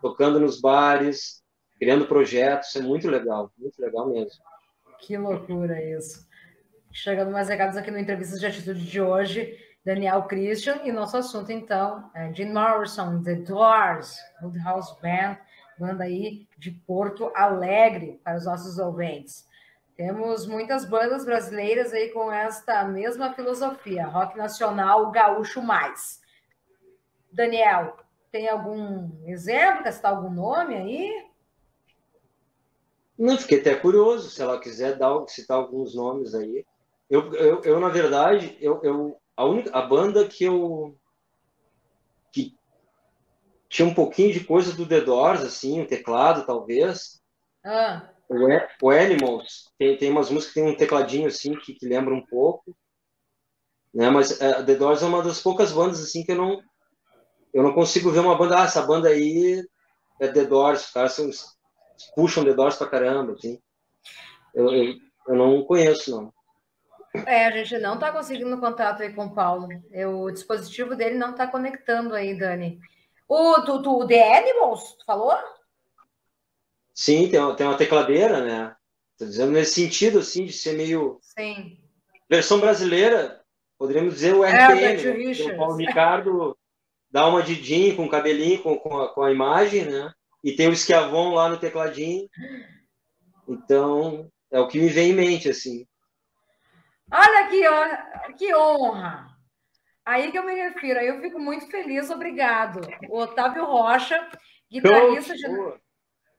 tocando 0.00 0.38
nos 0.38 0.60
bares, 0.60 1.42
criando 1.78 2.06
projetos, 2.06 2.74
é 2.76 2.80
muito 2.80 3.08
legal, 3.08 3.50
muito 3.58 3.80
legal 3.80 4.08
mesmo. 4.08 4.42
Que 5.00 5.16
loucura 5.16 5.82
isso. 5.82 6.26
Chegando 6.96 7.32
mais 7.32 7.48
recados 7.48 7.76
aqui 7.76 7.90
no 7.90 7.98
Entrevistas 7.98 8.38
de 8.38 8.46
Atitude 8.46 8.86
de 8.86 9.00
hoje, 9.00 9.58
Daniel 9.84 10.22
Christian, 10.22 10.76
e 10.84 10.92
nosso 10.92 11.16
assunto 11.16 11.50
então 11.50 12.08
é 12.14 12.32
Jim 12.32 12.52
Morrison, 12.52 13.20
The 13.20 13.34
Doors, 13.34 14.16
Woodhouse 14.40 14.94
Band, 15.02 15.36
banda 15.76 16.04
aí 16.04 16.46
de 16.56 16.70
Porto 16.70 17.32
Alegre 17.34 18.20
para 18.22 18.36
os 18.36 18.44
nossos 18.44 18.78
ouvintes. 18.78 19.44
Temos 19.96 20.46
muitas 20.46 20.84
bandas 20.84 21.24
brasileiras 21.24 21.92
aí 21.92 22.10
com 22.10 22.30
esta 22.30 22.84
mesma 22.84 23.34
filosofia, 23.34 24.06
rock 24.06 24.38
nacional, 24.38 25.10
gaúcho 25.10 25.60
mais. 25.60 26.22
Daniel, 27.32 27.96
tem 28.30 28.48
algum 28.48 29.10
exemplo, 29.26 29.82
quer 29.82 29.92
citar 29.92 30.12
algum 30.12 30.30
nome 30.30 30.76
aí? 30.76 31.26
Não, 33.18 33.36
fiquei 33.36 33.58
até 33.58 33.74
curioso, 33.74 34.30
se 34.30 34.40
ela 34.40 34.60
quiser 34.60 34.96
dar, 34.96 35.26
citar 35.26 35.56
alguns 35.56 35.96
nomes 35.96 36.36
aí. 36.36 36.64
Eu, 37.14 37.32
eu, 37.34 37.62
eu 37.62 37.78
na 37.78 37.88
verdade, 37.88 38.56
eu, 38.60 38.80
eu, 38.82 39.16
a, 39.36 39.44
única, 39.44 39.70
a 39.70 39.82
banda 39.82 40.26
que 40.26 40.42
eu 40.42 40.98
que 42.32 42.58
tinha 43.68 43.86
um 43.86 43.94
pouquinho 43.94 44.32
de 44.32 44.42
coisa 44.42 44.72
do 44.72 44.84
The 44.84 45.00
Doors, 45.00 45.42
assim, 45.42 45.80
um 45.80 45.86
teclado, 45.86 46.44
talvez, 46.44 47.22
ah. 47.64 48.10
O, 48.82 48.90
Animals 48.90 49.70
tem, 49.78 49.96
tem 49.96 50.10
umas 50.10 50.28
músicas 50.28 50.54
que 50.54 50.60
tem 50.60 50.68
um 50.68 50.76
tecladinho 50.76 51.28
assim 51.28 51.54
que, 51.54 51.74
que 51.74 51.86
lembra 51.86 52.12
um 52.12 52.26
pouco, 52.26 52.76
né? 53.94 54.10
Mas 54.10 54.32
uh, 54.32 54.66
The 54.66 54.74
Doors 54.74 55.02
é 55.02 55.06
uma 55.06 55.22
das 55.22 55.40
poucas 55.40 55.70
bandas 55.70 56.02
assim 56.02 56.24
que 56.24 56.32
eu 56.32 56.36
não 56.36 56.60
eu 57.52 57.62
não 57.62 57.72
consigo 57.72 58.10
ver 58.10 58.18
uma 58.18 58.36
banda, 58.36 58.60
ah, 58.60 58.64
essa 58.64 58.82
banda 58.82 59.08
aí 59.08 59.64
é 60.20 60.26
The 60.26 60.46
Doors, 60.46 60.86
os 60.86 60.90
caras 60.90 61.12
são, 61.12 61.30
puxam 62.16 62.44
The 62.44 62.54
Doors 62.54 62.74
pra 62.74 62.88
caramba, 62.88 63.34
assim. 63.34 63.60
Eu, 64.52 64.74
eu, 64.74 64.94
eu 65.28 65.36
não 65.36 65.62
conheço, 65.62 66.10
não. 66.10 66.34
É, 67.26 67.46
a 67.46 67.50
gente 67.52 67.78
não 67.78 67.94
está 67.94 68.10
conseguindo 68.10 68.58
contato 68.58 69.02
aí 69.02 69.12
com 69.12 69.26
o 69.26 69.34
Paulo. 69.34 69.68
Eu, 69.92 70.22
o 70.22 70.32
dispositivo 70.32 70.96
dele 70.96 71.16
não 71.16 71.30
está 71.30 71.46
conectando 71.46 72.14
aí, 72.14 72.36
Dani. 72.36 72.80
O, 73.28 73.62
tu, 73.62 73.82
tu, 73.82 74.06
The 74.06 74.38
Animals, 74.38 74.96
tu 74.98 75.04
falou? 75.04 75.34
Sim, 76.92 77.28
tem 77.28 77.40
uma, 77.40 77.54
tem 77.54 77.66
uma 77.66 77.76
tecladeira, 77.76 78.44
né? 78.44 78.76
Estou 79.12 79.28
dizendo 79.28 79.52
nesse 79.52 79.74
sentido, 79.74 80.18
assim, 80.18 80.44
de 80.44 80.52
ser 80.52 80.74
meio. 80.74 81.18
Sim. 81.22 81.78
Versão 82.28 82.58
brasileira, 82.58 83.40
poderíamos 83.78 84.14
dizer 84.14 84.34
o 84.34 84.42
RPM. 84.42 84.82
É, 84.82 84.96
né? 84.96 85.54
O 85.54 85.56
Paulo 85.56 85.76
Ricardo 85.78 86.58
dá 87.10 87.26
uma 87.28 87.42
de 87.42 87.94
com 87.94 88.06
o 88.06 88.10
cabelinho, 88.10 88.60
com, 88.60 88.76
com 88.76 88.98
a, 88.98 89.14
com, 89.14 89.22
a, 89.22 89.30
imagem, 89.30 89.84
né? 89.84 90.12
E 90.42 90.52
tem 90.52 90.68
o 90.68 90.72
Esquiavon 90.72 91.34
lá 91.34 91.48
no 91.48 91.58
tecladinho. 91.58 92.28
Então, 93.48 94.28
é 94.50 94.58
o 94.58 94.66
que 94.66 94.80
me 94.80 94.88
vem 94.88 95.10
em 95.10 95.14
mente, 95.14 95.48
assim. 95.48 95.86
Olha 97.16 97.44
aqui, 97.44 97.64
ó, 97.68 98.32
que 98.36 98.52
honra! 98.52 99.28
Aí 100.04 100.32
que 100.32 100.38
eu 100.38 100.44
me 100.44 100.52
refiro, 100.52 100.98
aí 100.98 101.06
eu 101.06 101.20
fico 101.20 101.38
muito 101.38 101.70
feliz, 101.70 102.10
obrigado. 102.10 102.80
O 103.08 103.20
Otávio 103.20 103.64
Rocha, 103.64 104.28
guitarrista 104.68 105.32
de. 105.34 105.44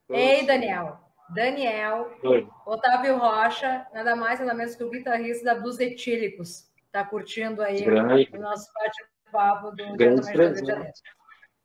Ei, 0.10 0.46
Daniel. 0.46 1.00
Daniel, 1.30 2.12
Oi. 2.22 2.48
Otávio 2.66 3.18
Rocha, 3.18 3.88
nada 3.94 4.18
mais, 4.18 4.40
nada 4.40 4.54
menos 4.54 4.76
que 4.76 4.84
o 4.84 4.90
guitarrista 4.90 5.46
da 5.46 5.56
Blues 5.56 5.80
Etílicos. 5.80 6.70
Está 6.86 7.06
curtindo 7.06 7.64
aí 7.64 7.84
Grande. 7.84 8.30
o 8.34 8.40
nosso 8.40 8.70
bate-papo 8.74 9.72
do 9.72 9.84
Rio 9.96 10.20
de 10.20 10.66
Janeiro. 10.66 10.92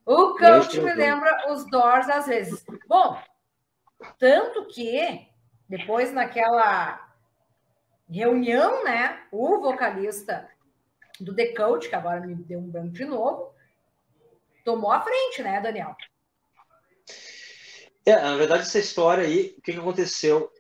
O 0.07 0.39
coach 0.39 0.81
me 0.81 0.95
lembra 0.95 1.53
os 1.53 1.69
Doors 1.69 2.09
às 2.09 2.27
vezes. 2.27 2.65
Bom, 2.89 3.21
tanto 4.19 4.67
que 4.69 5.29
depois 5.69 6.13
naquela 6.13 7.10
reunião, 8.11 8.85
né, 8.85 9.23
o 9.31 9.61
vocalista 9.61 10.49
do 11.21 11.35
The 11.35 11.55
Coach, 11.55 11.89
que 11.89 11.95
agora 11.95 12.21
me 12.21 12.35
deu 12.35 12.59
um 12.59 12.69
branco 12.69 12.93
de 12.93 13.05
novo, 13.05 13.55
tomou 14.65 14.91
a 14.91 15.01
frente, 15.01 15.43
né, 15.43 15.61
Daniel? 15.61 15.97
É, 18.05 18.17
na 18.17 18.37
verdade, 18.37 18.63
essa 18.63 18.79
história 18.79 19.25
aí, 19.25 19.55
o 19.59 19.63
que, 19.63 19.73
que 19.73 19.79
aconteceu? 19.79 20.51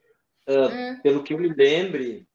Uh, 0.47 0.69
hum. 0.73 1.01
Pelo 1.03 1.23
que 1.23 1.33
eu 1.33 1.39
me 1.39 1.49
lembre, 1.49 2.29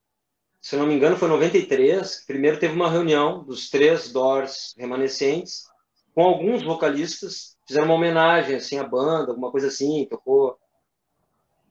se 0.61 0.75
eu 0.75 0.79
não 0.79 0.87
me 0.87 0.95
engano, 0.95 1.15
foi 1.15 1.27
em 1.27 1.31
93. 1.31 2.25
Primeiro 2.25 2.59
teve 2.59 2.73
uma 2.73 2.89
reunião 2.89 3.43
dos 3.43 3.69
três 3.69 4.11
Doors 4.11 4.73
remanescentes, 4.77 5.65
com 6.13 6.23
alguns 6.23 6.63
vocalistas, 6.63 7.55
fizeram 7.67 7.87
uma 7.87 7.95
homenagem 7.95 8.55
assim, 8.55 8.79
à 8.79 8.83
banda, 8.83 9.31
alguma 9.31 9.51
coisa 9.51 9.67
assim. 9.67 10.07
Tocou 10.09 10.57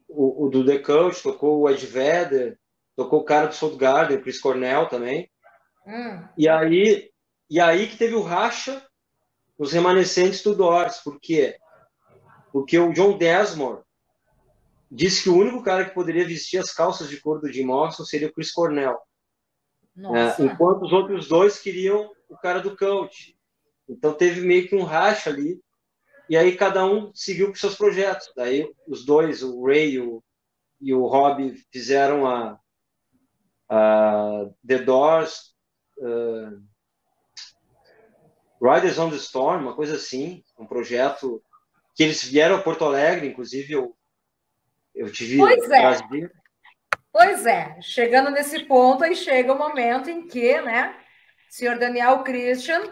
o, 0.09 0.45
o 0.45 0.49
do 0.49 0.64
The 0.64 0.78
Coach, 0.78 1.22
tocou 1.22 1.61
o 1.61 1.68
Ed 1.68 1.84
Vedder, 1.86 2.59
tocou 2.97 3.20
o 3.20 3.24
cara 3.24 3.47
do 3.47 3.55
Soul 3.55 3.76
Garden, 3.76 4.16
o 4.16 4.22
Chris 4.22 4.40
Cornell 4.40 4.88
também. 4.88 5.30
Hum. 5.86 6.22
E, 6.36 6.49
aí, 6.49 7.11
e 7.51 7.61
aí 7.61 7.86
que 7.86 7.97
teve 7.97 8.14
o 8.14 8.22
racha 8.22 8.84
nos 9.59 9.72
remanescentes 9.72 10.42
do 10.42 10.55
Doors, 10.55 11.01
porque 11.05 11.57
porque 12.55 12.78
o 12.78 12.92
John 12.92 13.18
Desmond 13.18 13.82
disse 14.88 15.24
que 15.24 15.28
o 15.28 15.36
único 15.36 15.61
cara 15.61 15.84
que 15.84 15.92
poderia 15.92 16.24
vestir 16.24 16.59
as 16.59 16.72
calças 16.72 17.09
de 17.09 17.20
couro 17.20 17.40
do 17.40 17.53
Jim 17.53 17.64
Morrison 17.64 18.05
seria 18.05 18.28
o 18.28 18.32
Chris 18.32 18.53
Cornell. 18.53 18.97
É, 19.99 20.40
enquanto 20.40 20.82
os 20.82 20.92
outros 20.92 21.26
dois 21.26 21.59
queriam 21.59 22.12
o 22.28 22.36
cara 22.36 22.61
do 22.61 22.76
coach. 22.76 23.36
Então 23.88 24.12
teve 24.12 24.40
meio 24.40 24.68
que 24.68 24.76
um 24.76 24.84
racha 24.84 25.30
ali. 25.30 25.61
E 26.28 26.36
aí 26.36 26.57
cada 26.57 26.86
um 26.86 27.12
seguiu 27.12 27.49
com 27.49 27.57
seus 27.57 27.74
projetos. 27.74 28.30
Daí 28.36 28.72
os 28.86 29.05
dois, 29.05 29.42
o 29.42 29.64
Ray 29.64 29.95
e 29.95 30.01
o, 30.01 30.22
e 30.80 30.95
o 30.95 31.07
Rob, 31.07 31.55
fizeram 31.72 32.24
a, 32.24 32.57
a 33.69 34.47
The 34.67 34.79
Doors, 34.79 35.55
uh, 35.99 36.62
Riders 38.61 38.99
on 38.99 39.11
the 39.11 39.17
Storm, 39.17 39.62
uma 39.62 39.75
coisa 39.75 39.97
assim, 39.97 40.43
um 40.59 40.67
projeto 40.67 41.43
que 41.95 42.03
eles 42.03 42.25
vieram 42.25 42.57
a 42.57 42.62
Porto 42.62 42.85
Alegre, 42.85 43.29
inclusive 43.29 43.73
eu, 43.73 43.97
eu 44.95 45.11
tive 45.12 45.39
pois 45.39 45.71
é. 45.71 45.81
Brasil. 45.81 46.31
Pois 47.12 47.47
é, 47.47 47.81
chegando 47.81 48.31
nesse 48.31 48.65
ponto, 48.65 49.05
aí 49.05 49.15
chega 49.15 49.53
o 49.53 49.59
momento 49.59 50.11
em 50.11 50.27
que, 50.27 50.61
né, 50.62 50.97
senhor 51.49 51.79
Daniel 51.79 52.25
Christian 52.25 52.83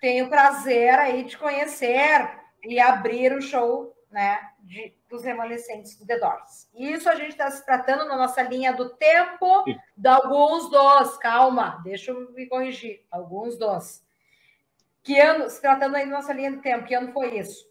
tem 0.00 0.22
o 0.22 0.30
prazer 0.30 0.98
aí 0.98 1.24
de 1.24 1.36
conhecer 1.36 2.40
e 2.64 2.80
abrir 2.80 3.32
o 3.34 3.42
show, 3.42 3.94
né, 4.10 4.40
de, 4.60 4.94
dos 5.08 5.22
remanescentes 5.22 5.96
do 5.96 6.06
The 6.06 6.18
Doors. 6.18 6.68
Isso 6.74 7.08
a 7.08 7.14
gente 7.14 7.30
está 7.30 7.50
se 7.50 7.64
tratando 7.64 8.04
na 8.06 8.16
nossa 8.16 8.42
linha 8.42 8.72
do 8.72 8.90
tempo 8.90 9.64
de 9.96 10.08
alguns 10.08 10.68
dos, 10.68 11.16
calma, 11.18 11.80
deixa 11.84 12.10
eu 12.10 12.32
me 12.32 12.46
corrigir, 12.46 13.04
alguns 13.10 13.56
dos. 13.56 14.02
Que 15.02 15.18
ano, 15.18 15.48
se 15.48 15.60
tratando 15.60 15.96
aí 15.96 16.04
da 16.04 16.16
nossa 16.16 16.32
linha 16.32 16.50
do 16.50 16.60
tempo, 16.60 16.86
que 16.86 16.94
ano 16.94 17.12
foi 17.12 17.38
isso? 17.38 17.70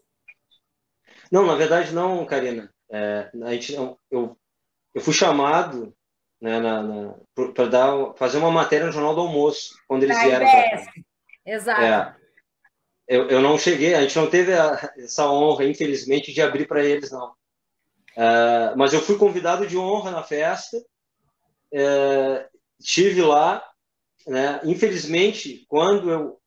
Não, 1.30 1.46
na 1.46 1.54
verdade 1.54 1.94
não, 1.94 2.24
Karina. 2.24 2.72
É, 2.90 3.30
a 3.44 3.52
gente, 3.52 3.74
eu, 3.74 4.36
eu 4.92 5.00
fui 5.00 5.12
chamado 5.12 5.94
né, 6.40 6.58
para 7.54 8.14
fazer 8.16 8.38
uma 8.38 8.50
matéria 8.50 8.86
no 8.86 8.92
Jornal 8.92 9.14
do 9.14 9.20
Almoço 9.20 9.78
quando 9.86 10.02
eles 10.02 10.20
vieram. 10.22 10.46
Exato. 11.46 11.82
É, 11.82 12.16
eu, 13.10 13.28
eu 13.28 13.42
não 13.42 13.58
cheguei, 13.58 13.92
a 13.92 14.02
gente 14.02 14.16
não 14.16 14.30
teve 14.30 14.54
a, 14.54 14.94
essa 14.96 15.28
honra, 15.28 15.64
infelizmente, 15.64 16.32
de 16.32 16.40
abrir 16.40 16.68
para 16.68 16.84
eles, 16.84 17.10
não. 17.10 17.34
É, 18.16 18.72
mas 18.76 18.92
eu 18.92 19.00
fui 19.00 19.18
convidado 19.18 19.66
de 19.66 19.76
honra 19.76 20.12
na 20.12 20.22
festa, 20.22 20.80
é, 21.74 22.48
estive 22.78 23.20
lá. 23.22 23.66
Né, 24.28 24.60
infelizmente, 24.62 25.64
quando 25.66 26.08
eu 26.08 26.40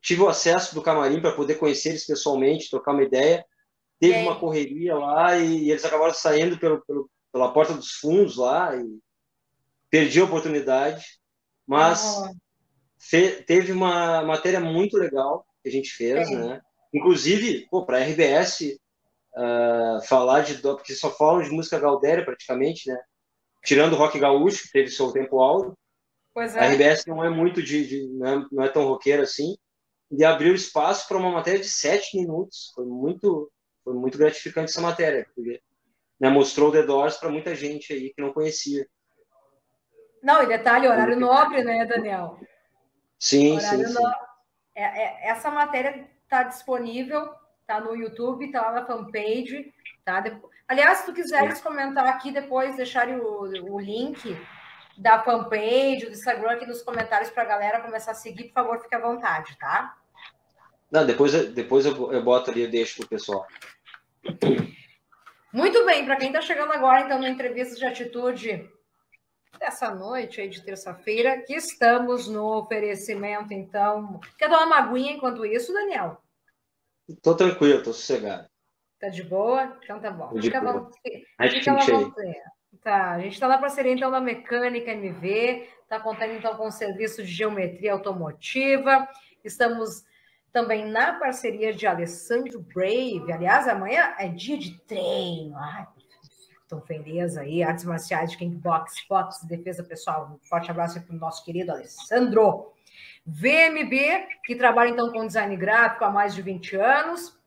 tive 0.00 0.22
o 0.22 0.28
acesso 0.28 0.74
do 0.74 0.80
camarim 0.80 1.20
para 1.20 1.34
poder 1.34 1.56
conhecer 1.56 1.90
eles 1.90 2.06
pessoalmente, 2.06 2.70
trocar 2.70 2.92
uma 2.92 3.02
ideia, 3.02 3.44
teve 3.98 4.16
uma 4.20 4.40
correria 4.40 4.96
lá 4.96 5.36
e, 5.36 5.64
e 5.64 5.70
eles 5.70 5.84
acabaram 5.84 6.14
saindo 6.14 6.56
pelo, 6.56 6.80
pelo, 6.86 7.10
pela 7.30 7.52
porta 7.52 7.74
dos 7.74 7.90
fundos 7.92 8.38
lá 8.38 8.74
e 8.74 8.98
perdi 9.90 10.18
a 10.18 10.24
oportunidade. 10.24 11.04
Mas 11.66 12.22
fe, 12.98 13.42
teve 13.42 13.70
uma 13.70 14.22
matéria 14.22 14.60
muito 14.60 14.96
legal 14.96 15.44
que 15.62 15.68
a 15.68 15.72
gente 15.72 15.90
fez, 15.90 16.28
é. 16.30 16.34
né? 16.34 16.60
Inclusive, 16.92 17.68
para 17.86 17.98
a 17.98 18.02
RBS 18.02 18.78
uh, 19.34 20.02
falar 20.06 20.40
de. 20.40 20.54
Porque 20.58 20.94
só 20.94 21.10
falam 21.10 21.42
de 21.42 21.50
música 21.50 21.78
gaudéria 21.78 22.24
praticamente, 22.24 22.88
né? 22.88 22.98
Tirando 23.64 23.92
o 23.92 23.96
rock 23.96 24.18
gaúcho, 24.18 24.64
que 24.64 24.72
teve 24.72 24.90
seu 24.90 25.12
tempo 25.12 25.40
alto. 25.40 25.76
Pois 26.34 26.56
é. 26.56 26.60
A 26.60 26.72
RBS 26.72 27.04
não 27.06 27.24
é 27.24 27.30
muito 27.30 27.62
de. 27.62 27.86
de 27.86 28.08
não, 28.08 28.26
é, 28.26 28.46
não, 28.50 28.64
é, 28.64 28.68
tão 28.68 28.84
roqueira 28.84 29.22
assim. 29.22 29.56
E 30.10 30.24
abriu 30.24 30.54
espaço 30.54 31.06
para 31.06 31.18
uma 31.18 31.30
matéria 31.30 31.60
de 31.60 31.68
sete 31.68 32.16
minutos. 32.16 32.72
Foi 32.74 32.84
muito, 32.84 33.50
foi 33.84 33.94
muito 33.94 34.18
gratificante 34.18 34.70
essa 34.70 34.80
matéria, 34.80 35.24
porque 35.34 35.60
né, 36.18 36.28
mostrou 36.28 36.68
o 36.68 36.72
The 36.72 36.82
Doors 36.82 37.16
para 37.16 37.30
muita 37.30 37.54
gente 37.54 37.92
aí 37.92 38.12
que 38.12 38.20
não 38.20 38.32
conhecia. 38.32 38.84
Não, 40.20 40.42
e 40.42 40.46
detalhe, 40.46 40.88
horário 40.88 41.18
nobre, 41.18 41.62
né, 41.62 41.86
Daniel? 41.86 42.38
Sim, 43.18 43.56
horário 43.56 43.86
sim, 43.88 43.94
sim. 43.94 44.02
É, 44.74 44.82
é, 44.82 45.30
essa 45.30 45.50
matéria 45.50 46.08
está 46.22 46.42
disponível, 46.44 47.28
está 47.60 47.80
no 47.80 47.96
YouTube, 47.96 48.46
está 48.46 48.62
lá 48.62 48.72
na 48.72 48.86
fanpage, 48.86 49.72
tá? 50.04 50.22
Aliás, 50.68 50.98
se 50.98 51.06
tu 51.06 51.12
quiseres 51.12 51.60
comentar 51.60 52.06
aqui 52.06 52.30
depois, 52.30 52.76
deixar 52.76 53.08
o, 53.08 53.42
o 53.72 53.80
link 53.80 54.36
da 54.96 55.22
fanpage, 55.22 56.06
do 56.06 56.12
Instagram 56.12 56.52
aqui 56.52 56.66
nos 56.66 56.82
comentários 56.82 57.30
para 57.30 57.42
a 57.42 57.46
galera 57.46 57.80
começar 57.80 58.12
a 58.12 58.14
seguir, 58.14 58.44
por 58.44 58.54
favor, 58.54 58.80
fique 58.80 58.94
à 58.94 59.00
vontade, 59.00 59.56
tá? 59.58 59.96
Não, 60.90 61.06
depois, 61.06 61.32
depois 61.52 61.86
eu, 61.86 62.12
eu 62.12 62.22
boto 62.22 62.50
ali, 62.50 62.62
eu 62.62 62.70
deixo 62.70 62.96
para 62.96 63.06
o 63.06 63.08
pessoal. 63.08 63.46
Muito 65.52 65.84
bem, 65.84 66.04
para 66.04 66.16
quem 66.16 66.28
está 66.28 66.40
chegando 66.40 66.72
agora, 66.72 67.02
então, 67.02 67.18
no 67.18 67.26
Entrevistas 67.26 67.78
de 67.78 67.86
Atitude 67.86 68.70
dessa 69.60 69.94
noite 69.94 70.40
aí 70.40 70.48
de 70.48 70.62
terça-feira, 70.62 71.42
que 71.42 71.54
estamos 71.54 72.26
no 72.26 72.58
oferecimento, 72.58 73.52
então. 73.52 74.18
Quer 74.38 74.48
dar 74.48 74.64
uma 74.64 74.80
maguinha 74.80 75.12
enquanto 75.12 75.44
isso, 75.44 75.72
Daniel? 75.72 76.20
Estou 77.06 77.36
tranquilo, 77.36 77.78
estou 77.78 77.92
sossegado. 77.92 78.48
Tá 78.98 79.08
de 79.08 79.22
boa? 79.22 79.78
Então 79.84 80.00
tá 80.00 80.10
bom. 80.10 80.30
Fica, 80.40 80.60
boa. 80.60 80.90
Fica 81.50 81.74
Tá, 82.82 83.12
a 83.12 83.18
gente 83.18 83.34
está 83.34 83.46
na 83.46 83.58
parceria 83.58 83.92
então 83.92 84.10
da 84.10 84.20
Mecânica 84.20 84.92
MV, 84.92 85.68
está 85.82 86.00
contando 86.00 86.32
então 86.32 86.56
com 86.56 86.68
o 86.68 86.70
serviço 86.70 87.22
de 87.22 87.30
geometria 87.30 87.92
automotiva. 87.92 89.06
Estamos 89.44 90.04
também 90.50 90.86
na 90.86 91.18
parceria 91.18 91.74
de 91.74 91.86
Alessandro 91.86 92.60
Brave. 92.74 93.30
Aliás, 93.32 93.68
amanhã 93.68 94.14
é 94.18 94.28
dia 94.28 94.56
de 94.56 94.80
treino. 94.82 95.56
Ai, 95.56 95.86
tão 96.70 96.80
feliz 96.80 97.36
aí. 97.36 97.62
Artes 97.62 97.84
marciais 97.84 98.30
de 98.30 98.38
kickbox, 98.38 98.94
boxe, 99.08 99.46
defesa 99.46 99.82
pessoal. 99.82 100.30
Um 100.32 100.48
forte 100.48 100.70
abraço 100.70 101.00
para 101.02 101.14
o 101.14 101.18
nosso 101.18 101.44
querido 101.44 101.72
Alessandro. 101.72 102.72
VMB, 103.26 104.26
que 104.44 104.56
trabalha 104.56 104.90
então 104.90 105.12
com 105.12 105.26
design 105.26 105.54
gráfico 105.56 106.04
há 106.04 106.10
mais 106.10 106.34
de 106.34 106.40
20 106.40 106.76
anos. 106.76 107.38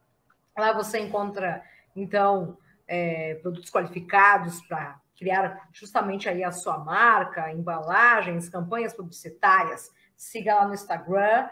Lá 0.58 0.72
você 0.74 1.00
encontra, 1.00 1.64
então, 1.96 2.58
é, 2.88 3.36
produtos 3.36 3.72
qualificados 3.72 4.62
para 4.68 5.00
criar 5.18 5.68
justamente 5.72 6.28
aí 6.30 6.44
a 6.44 6.52
sua 6.52 6.78
marca, 6.78 7.52
embalagens, 7.52 8.50
campanhas 8.50 8.94
publicitárias. 8.94 9.90
Siga 10.16 10.56
lá 10.56 10.68
no 10.68 10.74
Instagram, 10.74 11.50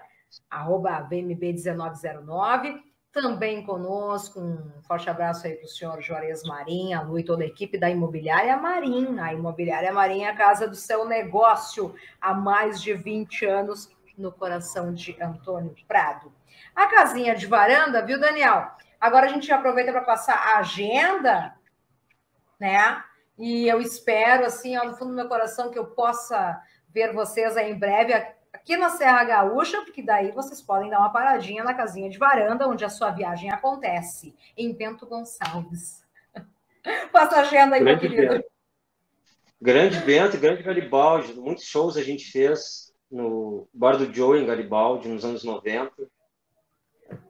arroba 0.49 1.07
VMB1909. 1.09 2.81
Também 3.11 3.61
conosco, 3.65 4.39
um 4.39 4.81
forte 4.83 5.09
abraço 5.09 5.45
aí 5.45 5.55
para 5.55 5.65
o 5.65 5.69
senhor 5.69 6.01
Juarez 6.01 6.43
Marim, 6.43 6.93
a 6.93 7.01
Lu 7.01 7.19
e 7.19 7.23
toda 7.25 7.43
a 7.43 7.47
equipe 7.47 7.77
da 7.77 7.89
Imobiliária 7.89 8.55
Marim. 8.55 9.19
A 9.19 9.33
Imobiliária 9.33 9.91
Marim 9.91 10.23
é 10.23 10.29
a 10.29 10.35
casa 10.35 10.65
do 10.65 10.77
seu 10.77 11.03
negócio 11.03 11.93
há 12.21 12.33
mais 12.33 12.81
de 12.81 12.93
20 12.93 13.45
anos 13.45 13.91
no 14.17 14.31
coração 14.31 14.93
de 14.93 15.21
Antônio 15.21 15.75
Prado. 15.85 16.31
A 16.73 16.87
casinha 16.87 17.35
de 17.35 17.47
varanda, 17.47 18.05
viu, 18.05 18.17
Daniel? 18.17 18.71
Agora 18.99 19.25
a 19.25 19.29
gente 19.29 19.51
aproveita 19.51 19.91
para 19.91 20.01
passar 20.01 20.35
a 20.35 20.59
agenda, 20.59 21.53
né? 22.57 23.03
E 23.37 23.67
eu 23.67 23.81
espero, 23.81 24.45
assim, 24.45 24.77
no 24.77 24.95
fundo 24.95 25.09
do 25.09 25.15
meu 25.15 25.27
coração, 25.27 25.69
que 25.69 25.77
eu 25.77 25.87
possa 25.87 26.61
ver 26.87 27.11
vocês 27.11 27.57
aí 27.57 27.71
em 27.71 27.77
breve 27.77 28.13
aqui 28.61 28.77
na 28.77 28.89
Serra 28.89 29.23
Gaúcha, 29.23 29.81
porque 29.81 30.01
daí 30.01 30.31
vocês 30.31 30.61
podem 30.61 30.89
dar 30.89 30.99
uma 30.99 31.11
paradinha 31.11 31.63
na 31.63 31.73
casinha 31.73 32.09
de 32.09 32.17
varanda, 32.17 32.67
onde 32.67 32.85
a 32.85 32.89
sua 32.89 33.09
viagem 33.09 33.51
acontece, 33.51 34.35
em 34.55 34.71
Bento 34.73 35.05
Gonçalves. 35.05 36.05
Passa 37.11 37.37
a 37.37 37.41
agenda 37.41 37.75
aí, 37.75 37.83
grande 37.83 38.07
meu 38.07 38.11
querido. 38.11 38.33
Bento. 38.35 38.51
Grande 39.59 39.99
Bento, 39.99 40.37
grande 40.39 40.63
Garibaldi. 40.63 41.33
Muitos 41.33 41.65
shows 41.65 41.97
a 41.97 42.03
gente 42.03 42.31
fez 42.31 42.93
no 43.11 43.67
Bar 43.73 43.97
do 43.97 44.11
Joe, 44.13 44.39
em 44.39 44.45
Garibaldi, 44.45 45.07
nos 45.07 45.25
anos 45.25 45.43
90. 45.43 45.91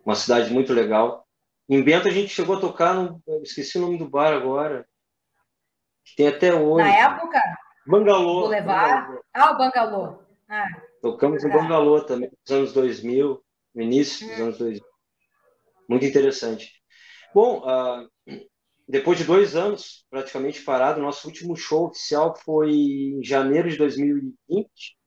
Uma 0.06 0.16
cidade 0.16 0.54
muito 0.54 0.74
legal. 0.74 1.26
Em 1.68 1.82
Bento 1.82 2.08
a 2.08 2.12
gente 2.12 2.30
chegou 2.30 2.58
a 2.58 2.60
tocar, 2.60 2.94
no, 2.94 3.22
esqueci 3.42 3.78
o 3.78 3.82
nome 3.82 3.98
do 3.98 4.08
bar 4.08 4.34
agora, 4.34 4.86
que 6.04 6.16
tem 6.16 6.28
até 6.28 6.54
hoje. 6.54 6.88
Na 6.88 6.94
época? 6.94 7.42
Bangalô. 7.88 8.50
Bangalô. 8.50 9.24
Ah, 9.34 9.52
o 9.52 9.58
Bangalô. 9.58 10.20
Ah. 10.50 10.91
Tocamos 11.02 11.44
no. 11.44 11.50
Bangalô 11.50 12.02
também, 12.02 12.30
nos 12.30 12.52
anos 12.56 12.74
2000, 12.74 13.44
no 13.74 13.82
início 13.82 14.28
dos 14.28 14.40
hum. 14.40 14.44
anos 14.44 14.58
2000. 14.60 14.86
Muito 15.90 16.06
interessante. 16.06 16.72
Bom, 17.34 17.60
uh, 17.60 18.10
depois 18.88 19.18
de 19.18 19.24
dois 19.24 19.56
anos 19.56 20.06
praticamente 20.10 20.62
parado, 20.62 21.02
nosso 21.02 21.28
último 21.28 21.56
show 21.56 21.88
oficial 21.88 22.36
foi 22.36 22.72
em 22.72 23.24
janeiro 23.24 23.70
de 23.70 23.78
2020, 23.78 24.98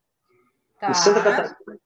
tá. 0.81 0.91
em 0.91 0.95
Santa 0.95 1.23
Catarina. 1.23 1.81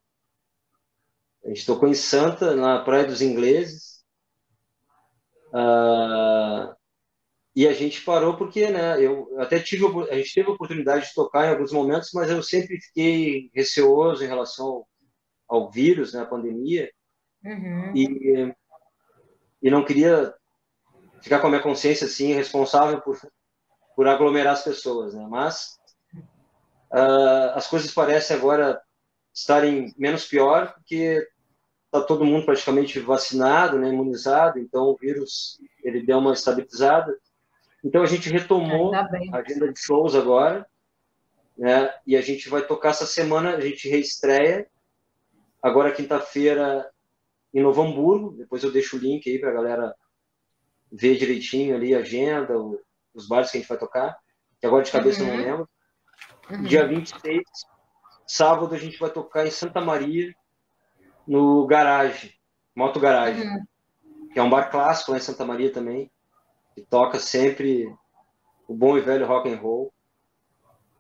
A 1.45 1.49
gente 1.49 1.67
tocou 1.67 1.89
em 1.89 1.95
Santa, 1.95 2.55
na 2.55 2.83
Praia 2.85 3.05
dos 3.05 3.23
Ingleses. 3.23 4.05
Uh, 5.49 6.78
e 7.59 7.67
a 7.67 7.73
gente 7.73 8.03
parou 8.03 8.37
porque, 8.37 8.71
né, 8.71 9.05
eu 9.05 9.37
até 9.41 9.59
tive, 9.59 9.85
a 10.13 10.15
gente 10.15 10.33
teve 10.33 10.49
a 10.49 10.53
oportunidade 10.53 11.09
de 11.09 11.13
tocar 11.13 11.45
em 11.45 11.51
alguns 11.51 11.73
momentos, 11.73 12.11
mas 12.15 12.31
eu 12.31 12.41
sempre 12.41 12.81
fiquei 12.81 13.51
receoso 13.53 14.23
em 14.23 14.29
relação 14.29 14.65
ao, 14.65 14.89
ao 15.49 15.69
vírus, 15.69 16.15
né, 16.15 16.21
a 16.21 16.25
pandemia, 16.25 16.89
uhum. 17.45 17.97
e, 17.97 18.55
e 19.61 19.71
não 19.73 19.85
queria 19.85 20.33
ficar 21.21 21.41
com 21.41 21.49
a 21.49 21.51
minha 21.51 21.61
consciência, 21.61 22.07
assim, 22.07 22.33
responsável 22.33 23.01
por, 23.01 23.19
por 23.97 24.07
aglomerar 24.07 24.53
as 24.53 24.63
pessoas, 24.63 25.13
né, 25.13 25.27
mas 25.29 25.81
uh, 26.93 27.57
as 27.57 27.67
coisas 27.67 27.91
parecem 27.91 28.37
agora 28.37 28.81
estarem 29.35 29.93
menos 29.99 30.25
pior, 30.25 30.75
porque 30.75 31.27
está 31.87 32.07
todo 32.07 32.25
mundo 32.25 32.47
praticamente 32.47 33.01
vacinado, 33.01 33.81
né, 33.81 33.89
imunizado, 33.89 34.61
então 34.61 34.85
o 34.85 34.97
vírus 34.97 35.59
ele 35.83 36.07
deu 36.07 36.19
uma 36.19 36.35
estabilizada, 36.35 37.19
então 37.85 38.03
a 38.03 38.07
gente 38.07 38.29
retomou 38.29 38.95
a 38.95 39.09
agenda 39.37 39.73
de 39.73 39.79
shows 39.79 40.15
agora, 40.15 40.67
né? 41.57 41.93
E 42.07 42.17
a 42.17 42.21
gente 42.21 42.49
vai 42.49 42.63
tocar 42.63 42.91
essa 42.91 43.07
semana, 43.07 43.55
a 43.55 43.61
gente 43.61 43.89
reestreia 43.89 44.69
agora 45.63 45.93
quinta-feira 45.93 46.89
em 47.55 47.63
Novo 47.63 47.83
Hamburgo. 47.83 48.37
Depois 48.37 48.63
eu 48.63 48.73
deixo 48.73 48.97
o 48.97 48.99
link 48.99 49.29
aí 49.29 49.39
para 49.39 49.51
a 49.51 49.55
galera 49.55 49.95
ver 50.91 51.17
direitinho 51.17 51.75
ali 51.75 51.95
a 51.95 51.99
agenda, 51.99 52.55
os 53.15 53.29
bares 53.29 53.51
que 53.51 53.59
a 53.59 53.61
gente 53.61 53.69
vai 53.69 53.79
tocar, 53.79 54.17
que 54.61 54.67
agora 54.67 54.85
de 54.85 54.91
cabeça 54.91 55.23
uhum. 55.23 55.29
eu 55.29 55.37
não 55.37 55.45
lembro. 55.45 55.69
Uhum. 56.51 56.63
Dia 56.63 56.87
26, 56.87 57.43
sábado, 58.27 58.75
a 58.75 58.79
gente 58.79 58.99
vai 58.99 59.11
tocar 59.11 59.47
em 59.47 59.51
Santa 59.51 59.81
Maria, 59.81 60.35
no 61.27 61.67
Garage, 61.67 62.35
Moto 62.75 62.99
Garage, 62.99 63.43
uhum. 63.43 63.65
que 64.33 64.39
é 64.39 64.43
um 64.43 64.51
bar 64.51 64.71
clássico 64.71 65.13
lá 65.13 65.19
em 65.19 65.21
Santa 65.21 65.45
Maria 65.45 65.73
também 65.73 66.11
que 66.79 66.87
toca 66.89 67.19
sempre 67.19 67.93
o 68.69 68.75
bom 68.75 68.97
e 68.97 69.01
velho 69.01 69.27
rock 69.27 69.51
and 69.51 69.57
roll. 69.57 69.93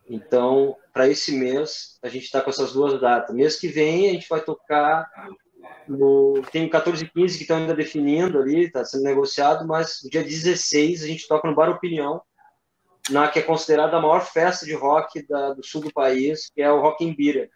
Então, 0.09 0.76
para 0.93 1.09
esse 1.09 1.33
mês, 1.33 1.99
a 2.03 2.09
gente 2.09 2.24
está 2.24 2.41
com 2.41 2.51
essas 2.51 2.72
duas 2.72 3.01
datas. 3.01 3.35
Mês 3.35 3.59
que 3.61 3.68
vem, 3.68 4.09
a 4.09 4.12
gente 4.12 4.29
vai 4.29 4.41
tocar 4.41 5.09
no. 5.87 6.43
Tem 6.51 6.68
14 6.68 7.05
e 7.05 7.09
15 7.09 7.37
que 7.37 7.45
estão 7.45 7.59
ainda 7.59 7.74
definindo 7.74 8.39
ali, 8.39 8.64
está 8.64 8.85
sendo 8.85 9.05
negociado, 9.05 9.66
mas 9.66 10.01
no 10.03 10.11
dia 10.11 10.24
16 10.24 11.05
a 11.05 11.07
gente 11.07 11.29
toca 11.29 11.47
no 11.47 11.55
Bar 11.55 11.70
Opinião, 11.70 12.22
na 13.11 13.29
que 13.29 13.39
é 13.39 13.43
considerada 13.43 13.97
a 13.97 14.01
maior 14.01 14.24
festa 14.24 14.64
de 14.64 14.74
rock 14.74 15.26
da, 15.26 15.53
do 15.53 15.64
sul 15.64 15.83
do 15.83 15.93
país, 15.93 16.51
que 16.55 16.62
é 16.62 16.72
o 16.72 16.81
Rock 16.81 17.05
em 17.05 17.14
Bira. 17.14 17.49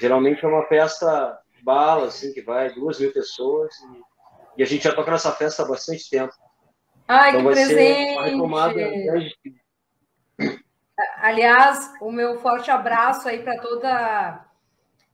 Geralmente 0.00 0.44
é 0.44 0.48
uma 0.48 0.66
festa 0.66 1.38
bala, 1.62 2.06
assim, 2.06 2.32
que 2.32 2.40
vai 2.40 2.72
duas 2.72 2.98
mil 3.00 3.12
pessoas, 3.12 3.74
e, 4.56 4.60
e 4.60 4.62
a 4.62 4.66
gente 4.66 4.84
já 4.84 4.94
toca 4.94 5.10
nessa 5.10 5.32
festa 5.32 5.62
há 5.62 5.68
bastante 5.68 6.08
tempo. 6.08 6.32
Ai, 7.12 7.30
então 7.30 7.42
que 7.42 7.50
presente! 7.50 9.36
Aliás, 11.18 11.92
o 12.00 12.10
meu 12.10 12.40
forte 12.40 12.70
abraço 12.70 13.28
aí 13.28 13.42
para 13.42 13.60
toda 13.60 14.46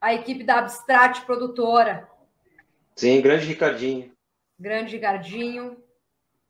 a 0.01 0.15
equipe 0.15 0.45
da 0.45 0.61
Abstract 0.61 1.27
Produtora. 1.27 2.09
Sim, 2.95 3.21
grande 3.21 3.47
Ricardinho. 3.47 4.13
Grande 4.59 4.95
Ricardinho, 4.95 5.77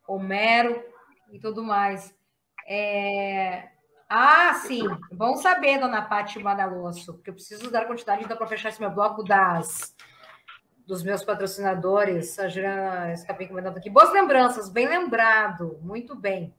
Homero 0.06 0.84
e 1.32 1.38
tudo 1.38 1.62
mais. 1.62 2.14
É... 2.66 3.68
Ah, 4.08 4.54
sim. 4.54 4.86
Bom 5.12 5.36
saber, 5.36 5.78
dona 5.78 6.02
Paty 6.02 6.42
Madalosso, 6.42 7.14
porque 7.14 7.30
eu 7.30 7.34
preciso 7.34 7.70
dar 7.70 7.86
quantidade 7.86 8.22
ainda 8.22 8.36
para 8.36 8.46
fechar 8.46 8.68
esse 8.68 8.80
meu 8.80 8.90
bloco 8.90 9.22
das 9.22 9.94
dos 10.88 11.02
meus 11.02 11.22
patrocinadores, 11.22 12.38
a 12.38 12.48
Juliana 12.48 13.12
Escapim 13.12 13.46
comentando 13.46 13.76
aqui. 13.76 13.90
Boas 13.90 14.10
lembranças, 14.10 14.70
bem 14.70 14.88
lembrado, 14.88 15.78
muito 15.82 16.16
bem. 16.16 16.54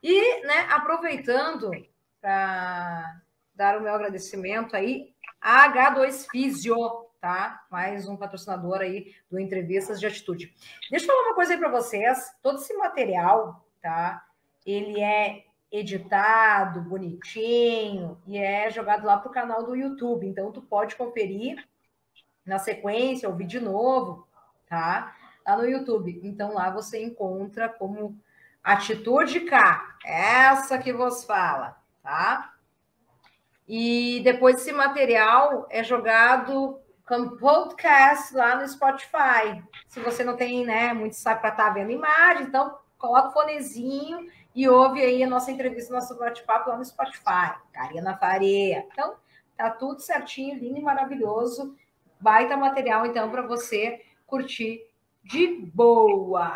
E, 0.00 0.46
né, 0.46 0.68
aproveitando 0.70 1.72
para 2.20 3.20
dar 3.52 3.76
o 3.76 3.80
meu 3.82 3.92
agradecimento 3.92 4.76
aí, 4.76 5.12
a 5.40 5.68
H2 5.72 6.28
Fisio, 6.30 6.76
tá? 7.20 7.64
Mais 7.68 8.08
um 8.08 8.16
patrocinador 8.16 8.80
aí 8.80 9.12
do 9.28 9.40
Entrevistas 9.40 9.98
de 9.98 10.06
Atitude. 10.06 10.54
Deixa 10.88 11.06
eu 11.06 11.08
falar 11.08 11.26
uma 11.26 11.34
coisa 11.34 11.54
aí 11.54 11.58
para 11.58 11.68
vocês. 11.68 12.32
Todo 12.40 12.60
esse 12.60 12.74
material, 12.74 13.66
tá? 13.82 14.24
Ele 14.64 15.00
é 15.00 15.46
editado, 15.72 16.80
bonitinho, 16.80 18.22
e 18.24 18.38
é 18.38 18.70
jogado 18.70 19.04
lá 19.04 19.16
para 19.16 19.30
o 19.30 19.34
canal 19.34 19.64
do 19.64 19.74
YouTube. 19.74 20.28
Então, 20.28 20.52
tu 20.52 20.62
pode 20.62 20.94
conferir 20.94 21.56
na 22.44 22.58
sequência, 22.58 23.28
ouvir 23.28 23.46
de 23.46 23.60
novo, 23.60 24.26
tá? 24.68 25.14
Lá 25.46 25.56
no 25.56 25.68
YouTube. 25.68 26.20
Então 26.22 26.54
lá 26.54 26.70
você 26.70 27.02
encontra 27.02 27.68
como 27.68 28.18
Atitude 28.62 29.40
K, 29.40 29.96
essa 30.04 30.78
que 30.78 30.92
vos 30.92 31.24
fala, 31.24 31.76
tá? 32.02 32.54
E 33.66 34.20
depois 34.24 34.56
esse 34.56 34.72
material 34.72 35.66
é 35.70 35.82
jogado 35.82 36.80
como 37.06 37.36
podcast 37.36 38.34
lá 38.34 38.56
no 38.56 38.68
Spotify. 38.68 39.62
Se 39.88 40.00
você 40.00 40.24
não 40.24 40.36
tem, 40.36 40.64
né, 40.64 40.92
muito 40.92 41.16
sabe 41.16 41.40
para 41.40 41.50
estar 41.50 41.66
tá 41.66 41.70
vendo 41.70 41.90
imagem, 41.90 42.44
então 42.46 42.78
coloca 42.98 43.28
o 43.28 43.32
fonezinho 43.32 44.30
e 44.54 44.68
ouve 44.68 45.02
aí 45.02 45.22
a 45.22 45.28
nossa 45.28 45.50
entrevista, 45.50 45.92
nosso 45.92 46.18
bate-papo 46.18 46.70
lá 46.70 46.76
no 46.76 46.84
Spotify. 46.84 47.54
Karina 47.72 48.16
Faria. 48.16 48.86
Então, 48.90 49.14
tá 49.56 49.70
tudo 49.70 50.00
certinho, 50.00 50.58
lindo 50.58 50.78
e 50.78 50.82
maravilhoso 50.82 51.74
baita 52.24 52.56
material, 52.56 53.04
então, 53.04 53.30
para 53.30 53.42
você 53.42 54.02
curtir 54.26 54.80
de 55.22 55.46
boa, 55.74 56.50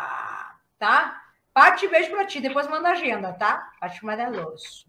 tá? 0.79 1.21
Pati, 1.53 1.87
beijo 1.87 2.09
para 2.09 2.25
ti. 2.25 2.41
Depois 2.41 2.67
manda 2.67 2.89
agenda, 2.89 3.31
tá? 3.33 3.71
Pati 3.79 4.03
Maneloso, 4.03 4.87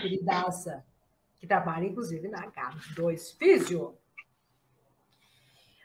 queridaça, 0.00 0.82
que 1.38 1.46
trabalha, 1.46 1.84
inclusive, 1.84 2.26
na 2.28 2.50
K2 2.50 3.36
Físio. 3.38 3.98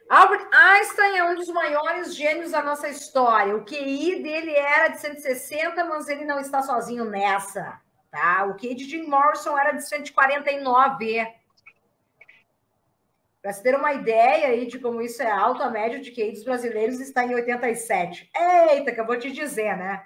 Albert 0.09 0.47
Einstein 0.53 1.17
é 1.17 1.23
um 1.25 1.35
dos 1.35 1.49
maiores 1.49 2.15
gênios 2.15 2.51
da 2.51 2.63
nossa 2.63 2.87
história. 2.87 3.55
O 3.55 3.65
QI 3.65 4.23
dele 4.23 4.51
era 4.51 4.87
de 4.87 5.01
160, 5.01 5.83
mas 5.83 6.07
ele 6.07 6.23
não 6.23 6.39
está 6.39 6.63
sozinho 6.63 7.03
nessa, 7.03 7.79
tá? 8.09 8.45
O 8.45 8.55
QI 8.55 8.73
de 8.73 8.85
Jim 8.85 9.03
Morrison 9.05 9.57
era 9.57 9.73
de 9.73 9.87
149. 9.87 11.38
Para 13.41 13.53
se 13.53 13.63
ter 13.63 13.75
uma 13.75 13.93
ideia 13.93 14.47
aí 14.47 14.65
de 14.67 14.79
como 14.79 15.01
isso 15.01 15.21
é 15.21 15.31
alto, 15.31 15.63
a 15.63 15.69
média 15.69 15.99
de 15.99 16.11
QI 16.11 16.31
dos 16.31 16.43
brasileiros 16.43 16.99
está 16.99 17.23
em 17.23 17.33
87. 17.33 18.29
Eita, 18.71 18.91
que 18.91 18.99
eu 18.99 19.05
vou 19.05 19.17
te 19.17 19.31
dizer, 19.31 19.77
né? 19.77 20.05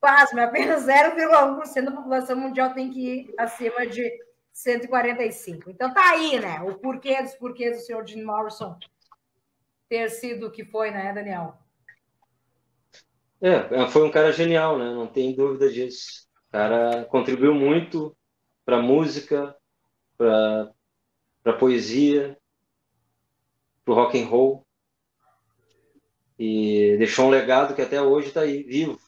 Pasme, 0.00 0.40
apenas 0.40 0.84
0,1% 0.84 1.84
da 1.84 1.92
população 1.92 2.36
mundial 2.36 2.74
tem 2.74 2.90
que 2.90 3.00
ir 3.00 3.34
acima 3.38 3.86
de 3.86 4.10
145. 4.52 5.70
Então 5.70 5.92
tá 5.92 6.10
aí, 6.10 6.40
né? 6.40 6.60
O 6.62 6.74
porquê 6.78 7.22
dos 7.22 7.34
porquês 7.34 7.76
do 7.76 7.84
senhor 7.84 8.06
Jim 8.06 8.22
Morrison 8.22 8.76
ter 9.88 10.10
sido 10.10 10.46
o 10.46 10.50
que 10.50 10.64
foi, 10.64 10.90
né, 10.90 11.12
Daniel? 11.12 11.56
É, 13.40 13.86
foi 13.88 14.04
um 14.04 14.10
cara 14.10 14.32
genial, 14.32 14.76
né? 14.76 14.90
Não 14.90 15.06
tem 15.06 15.34
dúvida 15.34 15.70
disso. 15.70 16.26
O 16.48 16.52
cara 16.52 17.04
contribuiu 17.04 17.54
muito 17.54 18.16
para 18.64 18.82
música, 18.82 19.56
para 20.16 20.72
para 21.48 21.56
poesia, 21.56 22.38
para 23.82 23.94
o 23.94 23.96
rock 23.96 24.20
and 24.20 24.26
roll 24.26 24.66
e 26.38 26.94
deixou 26.98 27.24
um 27.24 27.30
legado 27.30 27.74
que 27.74 27.80
até 27.80 28.02
hoje 28.02 28.28
está 28.28 28.42
aí 28.42 28.62
vivo. 28.62 29.00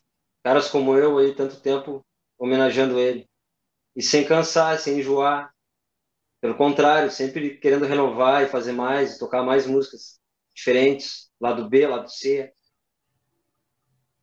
Caras 0.43 0.71
como 0.71 0.97
eu 0.97 1.19
aí 1.19 1.35
tanto 1.35 1.61
tempo 1.61 2.03
homenageando 2.39 2.99
ele 2.99 3.29
e 3.95 4.03
sem 4.03 4.27
cansar, 4.27 4.79
sem 4.79 5.01
enjoar. 5.01 5.55
Pelo 6.41 6.57
contrário, 6.57 7.11
sempre 7.11 7.59
querendo 7.59 7.85
renovar 7.85 8.43
e 8.43 8.49
fazer 8.49 8.73
mais, 8.73 9.19
tocar 9.19 9.43
mais 9.43 9.67
músicas 9.67 10.19
diferentes, 10.55 11.31
lado 11.39 11.69
B, 11.69 11.87
lado 11.87 12.09
C. 12.09 12.51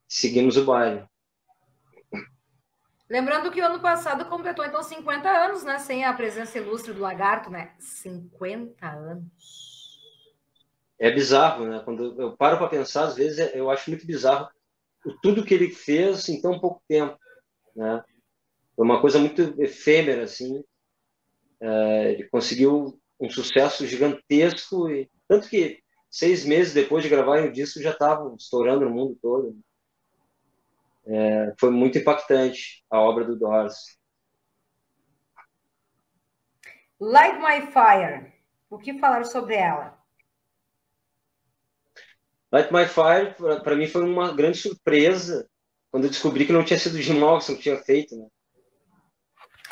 Seguimos 0.07 0.57
o 0.57 0.65
baile. 0.65 1.07
Lembrando 3.09 3.51
que 3.51 3.61
o 3.61 3.65
ano 3.65 3.79
passado 3.79 4.25
completou, 4.25 4.65
então, 4.65 4.83
50 4.83 5.29
anos, 5.29 5.63
né? 5.63 5.79
Sem 5.79 6.03
a 6.03 6.13
presença 6.13 6.57
ilustre 6.57 6.93
do 6.93 7.01
lagarto, 7.01 7.49
né? 7.49 7.73
50 7.79 8.85
anos. 8.85 10.01
É 10.99 11.09
bizarro, 11.09 11.65
né? 11.65 11.81
Quando 11.85 12.19
eu 12.19 12.35
paro 12.35 12.57
para 12.57 12.67
pensar, 12.67 13.05
às 13.05 13.15
vezes 13.15 13.39
é, 13.39 13.57
eu 13.57 13.69
acho 13.69 13.89
muito 13.89 14.05
bizarro 14.05 14.49
tudo 15.21 15.45
que 15.45 15.53
ele 15.53 15.69
fez 15.69 16.27
em 16.27 16.41
tão 16.41 16.59
pouco 16.59 16.81
tempo, 16.87 17.17
né? 17.75 18.03
Foi 18.75 18.85
uma 18.85 18.99
coisa 18.99 19.17
muito 19.19 19.55
efêmera, 19.61 20.23
assim. 20.23 20.63
É, 21.61 22.11
ele 22.11 22.29
conseguiu 22.29 22.99
um 23.19 23.29
sucesso 23.29 23.87
gigantesco 23.87 24.89
e 24.89 25.09
tanto 25.27 25.49
que 25.49 25.81
seis 26.09 26.45
meses 26.45 26.73
depois 26.73 27.03
de 27.03 27.09
gravar 27.09 27.43
o 27.43 27.51
disco 27.51 27.81
já 27.81 27.91
estavam 27.91 28.35
estourando 28.35 28.85
no 28.85 28.91
mundo 28.91 29.17
todo. 29.21 29.51
Né? 29.51 29.59
É, 31.07 31.53
foi 31.57 31.71
muito 31.71 31.97
impactante 31.97 32.83
a 32.89 32.99
obra 32.99 33.23
do 33.23 33.37
Doors. 33.37 33.97
Light 36.99 37.37
My 37.39 37.71
Fire. 37.71 38.33
O 38.69 38.77
que 38.77 38.99
falar 38.99 39.23
sobre 39.23 39.55
ela? 39.55 39.97
Light 42.51 42.71
My 42.73 42.85
Fire, 42.85 43.35
para 43.63 43.75
mim, 43.75 43.87
foi 43.87 44.03
uma 44.03 44.33
grande 44.33 44.57
surpresa 44.57 45.49
quando 45.89 46.03
eu 46.03 46.09
descobri 46.09 46.45
que 46.45 46.51
não 46.51 46.65
tinha 46.65 46.77
sido 46.77 47.01
Jim 47.01 47.17
Morrison 47.19 47.55
que 47.55 47.61
tinha 47.61 47.77
feito. 47.77 48.15
Né? 48.15 48.27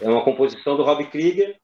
É 0.01 0.09
uma 0.09 0.23
composição 0.23 0.77
do 0.77 0.83
Rob 0.83 1.05
Krieger. 1.09 1.59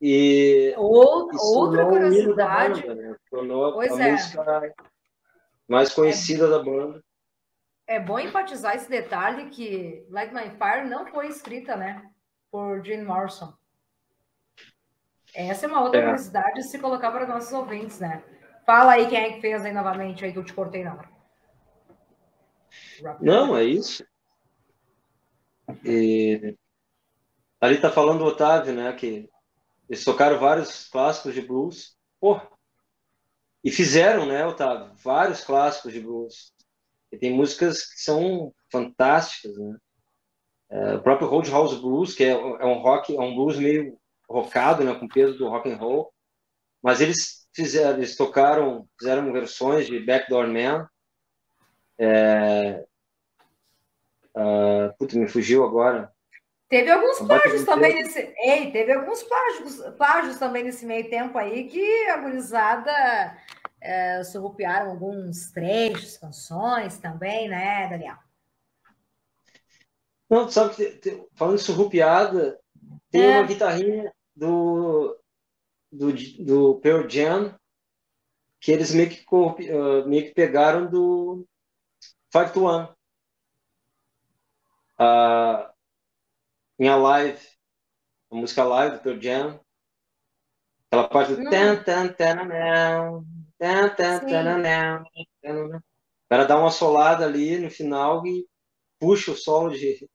E 0.00 0.72
Ou, 0.76 1.28
outra 1.56 1.84
curiosidade. 1.84 2.82
Banda, 2.82 2.94
né? 2.94 3.16
Tornou 3.28 3.72
pois 3.74 3.92
a 3.92 4.08
é. 4.08 4.12
música 4.12 4.74
mais 5.66 5.92
conhecida 5.92 6.46
é. 6.46 6.50
da 6.50 6.62
banda 6.62 7.02
é 7.88 7.98
bom 7.98 8.18
enfatizar 8.18 8.76
esse 8.76 8.88
detalhe 8.88 9.48
que 9.48 10.06
Light 10.10 10.32
My 10.32 10.50
Fire 10.50 10.88
não 10.88 11.06
foi 11.06 11.28
escrita, 11.28 11.74
né, 11.74 12.08
por 12.50 12.84
Jim 12.84 13.02
Morrison. 13.02 13.52
Essa 15.34 15.66
é 15.66 15.68
uma 15.68 15.82
outra 15.82 16.00
é. 16.00 16.04
curiosidade 16.04 16.62
se 16.64 16.78
colocar 16.78 17.10
para 17.10 17.26
nossos 17.26 17.52
ouvintes, 17.52 17.98
né? 17.98 18.22
Fala 18.66 18.92
aí 18.92 19.08
quem 19.08 19.18
é 19.18 19.32
que 19.32 19.40
fez 19.40 19.64
aí 19.64 19.72
novamente, 19.72 20.24
aí 20.24 20.32
que 20.32 20.38
eu 20.38 20.44
te 20.44 20.52
cortei 20.52 20.84
na 20.84 20.94
hora. 20.94 21.08
Não, 23.20 23.56
é 23.56 23.64
isso. 23.64 24.04
E... 25.84 26.56
Ali 27.60 27.80
tá 27.80 27.90
falando 27.90 28.22
o 28.22 28.26
Otávio, 28.26 28.74
né, 28.74 28.92
que 28.92 29.30
eles 29.88 30.04
tocaram 30.04 30.38
vários 30.38 30.88
clássicos 30.88 31.32
de 31.32 31.40
blues. 31.40 31.96
Pô, 32.20 32.40
e 33.64 33.70
fizeram, 33.70 34.26
né, 34.26 34.44
Otávio, 34.44 34.94
vários 35.02 35.42
clássicos 35.42 35.92
de 35.92 36.00
blues. 36.00 36.52
E 37.10 37.16
tem 37.16 37.32
músicas 37.32 37.82
que 37.82 38.00
são 38.00 38.52
fantásticas, 38.70 39.56
né? 39.56 39.76
É, 40.70 40.94
o 40.94 41.02
próprio 41.02 41.28
Roadhouse 41.28 41.80
Blues, 41.80 42.14
que 42.14 42.24
é, 42.24 42.30
é, 42.30 42.66
um 42.66 42.80
rock, 42.80 43.16
é 43.16 43.20
um 43.20 43.34
blues 43.34 43.58
meio 43.58 43.98
rockado, 44.28 44.84
né, 44.84 44.94
com 44.94 45.08
peso 45.08 45.38
do 45.38 45.48
rock 45.48 45.70
and 45.70 45.76
roll, 45.76 46.12
mas 46.82 47.00
eles 47.00 47.48
fizeram, 47.54 47.96
eles 47.96 48.16
tocaram, 48.16 48.86
fizeram 48.98 49.32
versões 49.32 49.86
de 49.86 49.98
Backdoor 49.98 50.46
Man. 50.46 50.86
É, 51.98 52.84
uh, 54.36 54.94
puta, 54.98 55.18
me 55.18 55.26
fugiu 55.26 55.64
agora. 55.64 56.12
Teve 56.68 56.90
alguns 56.90 57.18
plágios 57.20 57.64
também 57.64 57.94
nesse. 57.94 58.34
Ei, 58.36 58.70
teve 58.70 58.92
alguns 58.92 59.22
plágios, 59.22 59.80
plágios 59.96 60.38
também 60.38 60.62
nesse 60.62 60.84
meio 60.84 61.08
tempo 61.08 61.38
aí 61.38 61.66
que 61.66 62.08
a 62.10 62.18
gurizada 62.18 63.38
é, 63.80 64.22
surrupiaram 64.24 64.90
alguns 64.90 65.50
trechos, 65.50 66.16
canções 66.16 66.98
também, 66.98 67.48
né, 67.48 67.88
Daniel? 67.88 68.16
Não, 70.28 70.48
sabe 70.50 70.74
que 70.74 71.26
falando 71.34 71.56
de 71.56 71.62
surrupiada, 71.62 72.58
tem 73.10 73.24
é. 73.24 73.38
uma 73.38 73.46
guitarrinha 73.46 74.12
do, 74.36 75.18
do, 75.90 76.12
do 76.44 76.74
Pearl 76.80 77.08
Jam 77.08 77.58
que 78.60 78.72
eles 78.72 78.92
meio 78.92 79.08
que, 79.08 79.24
uh, 79.30 80.06
meio 80.08 80.24
que 80.24 80.34
pegaram 80.34 80.86
do 80.86 81.46
Five 82.30 82.52
to 82.52 82.64
One. 82.64 82.88
Uh, 84.98 85.70
em 86.78 86.88
a 86.88 86.96
live, 86.96 87.40
a 88.30 88.34
música 88.34 88.64
live 88.64 88.96
do 88.96 89.02
Pearl 89.02 89.20
Jam, 89.20 89.60
aquela 90.86 91.08
parte 91.08 91.34
do 91.34 91.48
tan, 91.48 91.82
tan, 91.82 92.08
tan, 92.08 93.24
o 95.84 96.28
cara 96.28 96.44
dá 96.44 96.58
uma 96.58 96.70
solada 96.70 97.24
ali 97.24 97.58
no 97.58 97.70
final 97.70 98.26
e 98.26 98.46
puxa 98.98 99.32
o 99.32 99.36
solo 99.36 99.70
de. 99.70 100.08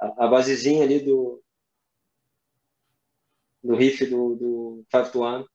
a, 0.00 0.24
a 0.24 0.28
basezinha 0.28 0.84
ali 0.84 1.00
do. 1.00 1.42
do 3.62 3.74
riff 3.74 4.04
do, 4.06 4.36
do 4.36 4.84
Five 4.90 5.10
to 5.10 5.20
One. 5.20 5.46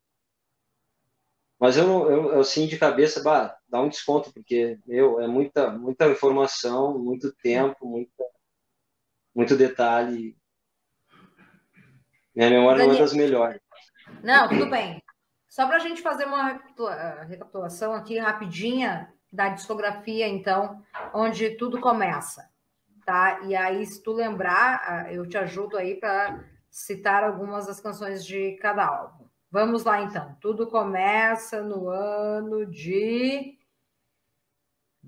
Mas 1.59 1.77
eu, 1.77 1.85
eu, 2.09 2.33
eu 2.33 2.43
sim 2.43 2.65
de 2.65 2.75
cabeça, 2.75 3.21
bah, 3.21 3.55
dá 3.69 3.79
um 3.79 3.87
desconto, 3.87 4.33
porque, 4.33 4.79
meu, 4.83 5.21
é 5.21 5.27
muita, 5.27 5.69
muita 5.69 6.07
informação, 6.07 6.97
muito 6.97 7.31
tempo, 7.35 7.85
muita, 7.85 8.23
muito 9.33 9.55
detalhe. 9.55 10.35
Minha 12.35 12.49
memória 12.49 12.79
Daniel... 12.79 12.93
não 12.93 12.95
é 12.95 12.99
das 12.99 13.13
melhores. 13.13 13.61
Não, 14.23 14.49
tudo 14.49 14.69
bem. 14.71 15.03
Só 15.51 15.67
para 15.67 15.75
a 15.75 15.79
gente 15.79 16.01
fazer 16.01 16.23
uma 16.23 16.61
recapitulação 17.27 17.93
aqui 17.93 18.17
rapidinha 18.17 19.13
da 19.29 19.49
discografia, 19.49 20.25
então, 20.25 20.81
onde 21.13 21.57
tudo 21.57 21.81
começa, 21.81 22.49
tá? 23.05 23.41
E 23.41 23.53
aí, 23.53 23.85
se 23.85 24.01
tu 24.01 24.13
lembrar, 24.13 25.13
eu 25.13 25.27
te 25.27 25.37
ajudo 25.37 25.75
aí 25.75 25.95
para 25.99 26.41
citar 26.69 27.25
algumas 27.25 27.67
das 27.67 27.81
canções 27.81 28.25
de 28.25 28.53
cada 28.61 28.85
álbum. 28.85 29.25
Vamos 29.51 29.83
lá, 29.83 30.01
então. 30.01 30.37
Tudo 30.39 30.67
começa 30.67 31.61
no 31.61 31.89
ano 31.89 32.65
de. 32.65 33.59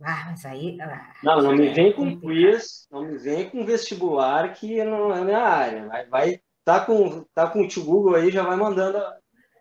Ah, 0.01 0.25
mas 0.29 0.45
aí. 0.45 0.77
Ah, 0.81 1.13
não, 1.23 1.41
não 1.41 1.55
me 1.55 1.69
vem 1.69 1.93
com 1.93 2.19
quiz, 2.19 2.85
não 2.91 3.03
me 3.03 3.17
vem 3.17 3.49
com 3.49 3.65
vestibular, 3.65 4.53
que 4.53 4.83
não 4.83 5.15
é 5.15 5.23
minha 5.23 5.39
área. 5.39 5.87
Vai, 5.87 6.05
vai 6.07 6.41
tá 6.65 6.85
com, 6.85 7.23
tá 7.33 7.49
com 7.49 7.61
o 7.61 7.67
tio 7.67 7.85
Google 7.85 8.15
aí, 8.15 8.29
já 8.29 8.43
vai 8.43 8.57
mandando 8.57 8.97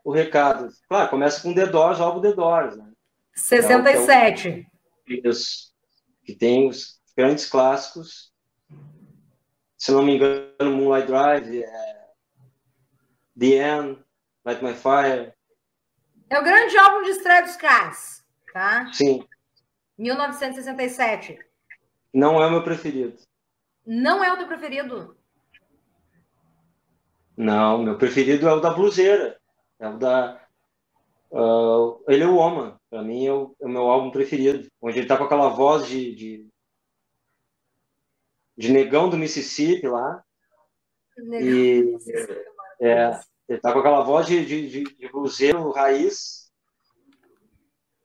o 0.05 0.11
recado. 0.11 0.68
Claro, 0.88 1.11
começa 1.11 1.42
com 1.42 1.55
The 1.55 1.66
Doors, 1.66 2.00
o 2.00 2.03
álbum 2.03 2.20
The 2.20 2.32
Doors, 2.32 2.76
né? 2.76 2.90
67. 3.34 4.66
Então, 5.09 5.30
isso. 5.30 5.72
Que 6.24 6.34
tem 6.34 6.68
os 6.68 7.00
grandes 7.16 7.48
clássicos. 7.48 8.32
Se 9.76 9.90
não 9.90 10.03
me 10.03 10.16
engano, 10.16 10.76
Moonlight 10.76 11.07
Drive, 11.07 11.62
é... 11.62 12.09
The 13.38 13.46
End, 13.46 14.05
Light 14.44 14.62
My 14.62 14.74
Fire. 14.74 15.32
É 16.30 16.38
o 16.38 16.44
grande 16.44 16.76
álbum 16.76 17.03
de 17.03 17.11
estreia 17.11 17.42
dos 17.42 17.57
caras, 17.57 18.24
tá? 18.53 18.90
Sim. 18.92 19.26
1967. 19.98 21.38
Não 22.12 22.42
é 22.42 22.46
o 22.46 22.50
meu 22.50 22.62
preferido. 22.62 23.18
Não 23.84 24.22
é 24.22 24.32
o 24.32 24.36
teu 24.36 24.46
preferido? 24.46 25.16
Não, 27.36 27.82
meu 27.82 27.98
preferido 27.98 28.48
é 28.48 28.53
o 28.53 28.61
da 28.61 28.70
Bluseira. 28.70 29.40
É 29.83 29.89
o 29.89 29.99
da. 29.99 30.41
Uh, 31.33 32.01
ele 32.07 32.22
é 32.22 32.26
o 32.26 32.37
Woman. 32.37 32.78
Para 32.89 33.03
mim 33.03 33.26
é 33.26 33.33
o, 33.33 33.57
é 33.61 33.66
o, 33.66 33.68
meu 33.68 33.83
álbum 33.91 34.12
preferido. 34.12 34.70
Onde 34.80 35.01
ele 35.01 35.09
tá 35.09 35.16
com 35.16 35.24
aquela 35.24 35.49
voz 35.49 35.89
de, 35.89 36.14
de, 36.14 36.49
de 38.57 38.70
negão 38.70 39.11
do 39.11 39.18
Mississippi 39.18 39.89
lá. 39.89 40.22
Negão 41.18 41.49
e, 41.49 41.97
é, 42.80 43.20
ele 43.49 43.61
tá 43.61 43.72
com 43.72 43.80
aquela 43.80 44.03
voz 44.03 44.28
de, 44.28 44.47
de, 44.47 44.68
de, 44.68 44.85
de 44.85 45.09
bluseiro 45.09 45.72
raiz. 45.72 46.53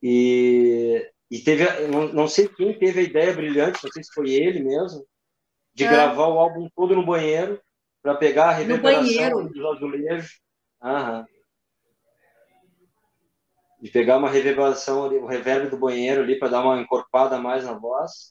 E, 0.01 1.07
e 1.29 1.39
teve, 1.39 1.63
não, 1.89 2.11
não 2.11 2.27
sei 2.27 2.47
quem 2.47 2.77
teve 2.77 3.01
a 3.01 3.03
ideia 3.03 3.33
brilhante, 3.33 3.83
não 3.83 3.91
sei 3.91 4.03
se 4.03 4.13
foi 4.13 4.31
ele 4.31 4.63
mesmo, 4.63 5.05
de 5.75 5.83
é. 5.83 5.89
gravar 5.89 6.27
o 6.27 6.39
álbum 6.39 6.67
todo 6.75 6.95
no 6.95 7.05
banheiro 7.05 7.61
para 8.01 8.15
pegar 8.15 8.49
a 8.49 8.53
reverberação 8.53 9.45
dos 9.45 9.65
azulejos. 9.75 10.41
Aham. 10.81 11.27
De 13.79 13.91
pegar 13.91 14.17
uma 14.17 14.29
reverberação 14.29 15.05
ali, 15.05 15.17
o 15.17 15.27
reverb 15.27 15.69
do 15.69 15.77
banheiro 15.77 16.21
ali 16.21 16.39
para 16.39 16.49
dar 16.49 16.63
uma 16.63 16.81
encorpada 16.81 17.37
mais 17.37 17.63
na 17.63 17.73
voz. 17.73 18.29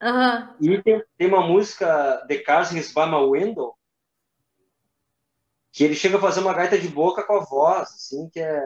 Uhum. 0.00 0.54
E 0.60 0.82
tem, 0.82 1.02
tem 1.16 1.28
uma 1.28 1.46
música 1.46 2.24
The 2.28 2.38
Cars 2.38 2.72
Is 2.72 2.92
By 2.92 3.06
My 3.06 3.28
Window 3.28 3.76
que 5.74 5.82
ele 5.82 5.96
chega 5.96 6.18
a 6.18 6.20
fazer 6.20 6.38
uma 6.38 6.54
gaita 6.54 6.78
de 6.78 6.86
boca 6.86 7.24
com 7.24 7.34
a 7.34 7.44
voz, 7.44 7.88
assim, 7.88 8.30
que 8.30 8.38
é 8.38 8.62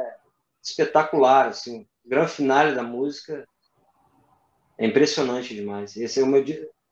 espetacular, 0.63 1.49
assim, 1.49 1.89
grande 2.05 2.33
finale 2.33 2.75
da 2.75 2.83
música 2.83 3.49
é 4.77 4.87
impressionante 4.87 5.55
demais. 5.55 5.97
Esse 5.97 6.21
é, 6.21 6.23
o 6.23 6.27
meu, 6.27 6.45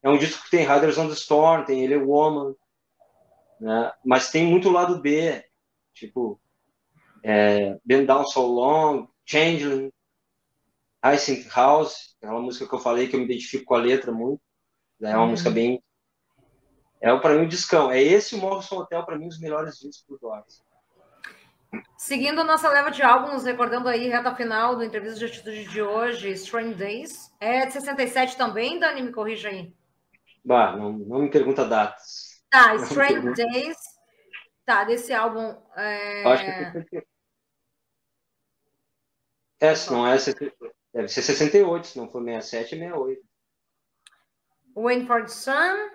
é 0.03 0.09
um 0.09 0.16
disco 0.16 0.43
que 0.45 0.51
tem 0.51 0.66
Riders 0.66 0.97
on 0.97 1.09
the 1.09 1.14
Storm, 1.14 1.64
tem 1.64 1.84
Ele 1.84 1.95
é 1.95 1.99
Woman, 1.99 2.55
né? 3.61 3.93
Mas 4.03 4.30
tem 4.30 4.47
muito 4.47 4.70
lado 4.70 5.03
B, 5.03 5.45
tipo 5.93 6.41
é, 7.22 7.78
Been 7.84 8.07
Down 8.07 8.24
So 8.26 8.47
Long, 8.47 9.07
Changeling, 9.26 9.90
I 11.04 11.16
Think 11.18 11.48
House, 11.54 12.16
é 12.22 12.28
uma 12.28 12.40
música 12.40 12.66
que 12.66 12.74
eu 12.74 12.78
falei 12.78 13.08
que 13.08 13.16
eu 13.16 13.20
me 13.20 13.26
identifico 13.26 13.64
com 13.66 13.74
a 13.74 13.78
letra 13.78 14.12
muito, 14.12 14.40
né? 14.98 15.10
é 15.10 15.16
uma 15.16 15.24
uhum. 15.24 15.30
música 15.30 15.50
bem 15.50 15.82
é 17.00 17.14
para 17.18 17.34
mim 17.34 17.44
o 17.44 17.48
discão. 17.48 17.90
É 17.90 18.02
esse 18.02 18.34
o 18.34 18.38
Morrison 18.38 18.78
Hotel 18.78 19.04
para 19.04 19.18
mim 19.18 19.28
os 19.28 19.38
melhores 19.38 19.78
discos 19.78 20.04
do 20.08 20.18
Doors. 20.18 20.64
Seguindo 21.96 22.40
a 22.40 22.44
nossa 22.44 22.70
leva 22.70 22.90
de 22.90 23.02
álbuns, 23.02 23.44
recordando 23.44 23.88
aí 23.88 24.08
reta 24.08 24.34
final 24.34 24.76
do 24.76 24.84
entrevista 24.84 25.18
de 25.18 25.26
atitude 25.26 25.64
de 25.64 25.82
hoje, 25.82 26.30
Strange 26.30 26.74
Days, 26.74 27.34
é 27.38 27.66
de 27.66 27.72
67 27.72 28.36
também, 28.36 28.78
Dani, 28.78 29.02
me 29.02 29.12
corrija 29.12 29.48
aí. 29.48 29.74
Bah, 30.44 30.76
não, 30.76 30.92
não 30.92 31.18
me 31.20 31.30
pergunta 31.30 31.64
datas. 31.64 32.42
Tá, 32.48 32.74
Strange 32.76 33.34
Days, 33.34 33.76
tá, 34.64 34.84
desse 34.84 35.12
álbum. 35.12 35.54
É... 35.76 36.24
Acho 36.24 36.44
que 36.44 36.96
é 36.96 37.02
É, 39.61 39.74
se 39.74 39.90
não 39.90 40.07
é, 40.07 40.16
deve 40.92 41.09
ser 41.09 41.22
68, 41.22 41.86
se 41.86 41.98
não 41.98 42.09
for 42.09 42.22
67, 42.22 42.74
é 42.74 42.78
68. 42.78 43.22
Waiting 44.76 45.07
for 45.07 45.22
the 45.22 45.28
Sun, 45.28 45.88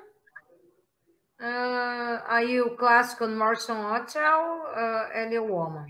Uh, 1.41 2.22
aí 2.28 2.62
o 2.62 2.76
clássico 2.78 3.28
Morrison 3.28 3.91
Hotel, 3.91 4.64
uh, 4.64 5.18
ele 5.18 5.34
é 5.34 5.41
o 5.41 5.51
Woman. 5.51 5.88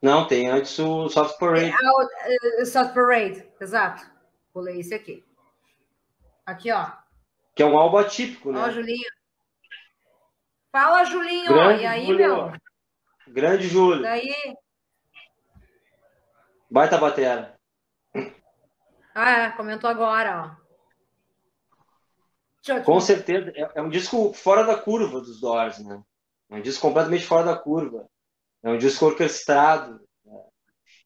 Não, 0.00 0.28
tem 0.28 0.48
antes 0.48 0.78
o 0.78 1.08
Soft 1.08 1.40
Parade. 1.40 1.72
É, 1.72 2.62
o 2.62 2.64
Soft 2.64 2.94
Parade, 2.94 3.44
exato. 3.60 4.08
Pulei 4.52 4.78
esse 4.78 4.94
aqui. 4.94 5.24
Aqui, 6.46 6.70
ó. 6.70 6.86
Que 7.56 7.64
é 7.64 7.66
um 7.66 7.76
álbum 7.76 7.96
atípico, 7.96 8.52
né? 8.52 8.60
Ó, 8.60 8.70
Julinho. 8.70 9.10
Fala, 10.70 11.02
Julinho. 11.02 11.52
Grande 11.52 11.82
e 11.82 11.86
aí, 11.86 12.06
Júlio. 12.06 12.18
meu? 12.18 12.52
Grande 13.26 13.66
Júlio. 13.66 14.02
Daí. 14.02 14.32
Baita 16.74 16.98
batera. 16.98 17.56
Ah, 19.14 19.30
é, 19.30 19.50
comentou 19.52 19.88
agora, 19.88 20.58
ó. 22.66 22.82
Com 22.82 22.98
certeza, 22.98 23.52
é, 23.54 23.70
é, 23.76 23.80
um 23.80 23.88
disco 23.88 24.32
fora 24.32 24.64
da 24.64 24.76
curva 24.76 25.20
dos 25.20 25.40
Doors, 25.40 25.78
né? 25.78 26.02
É 26.50 26.56
um 26.56 26.60
disco 26.60 26.82
completamente 26.82 27.26
fora 27.26 27.44
da 27.44 27.56
curva. 27.56 28.10
É 28.60 28.70
um 28.70 28.76
disco 28.76 29.06
orquestrado. 29.06 30.04
Né? 30.24 30.42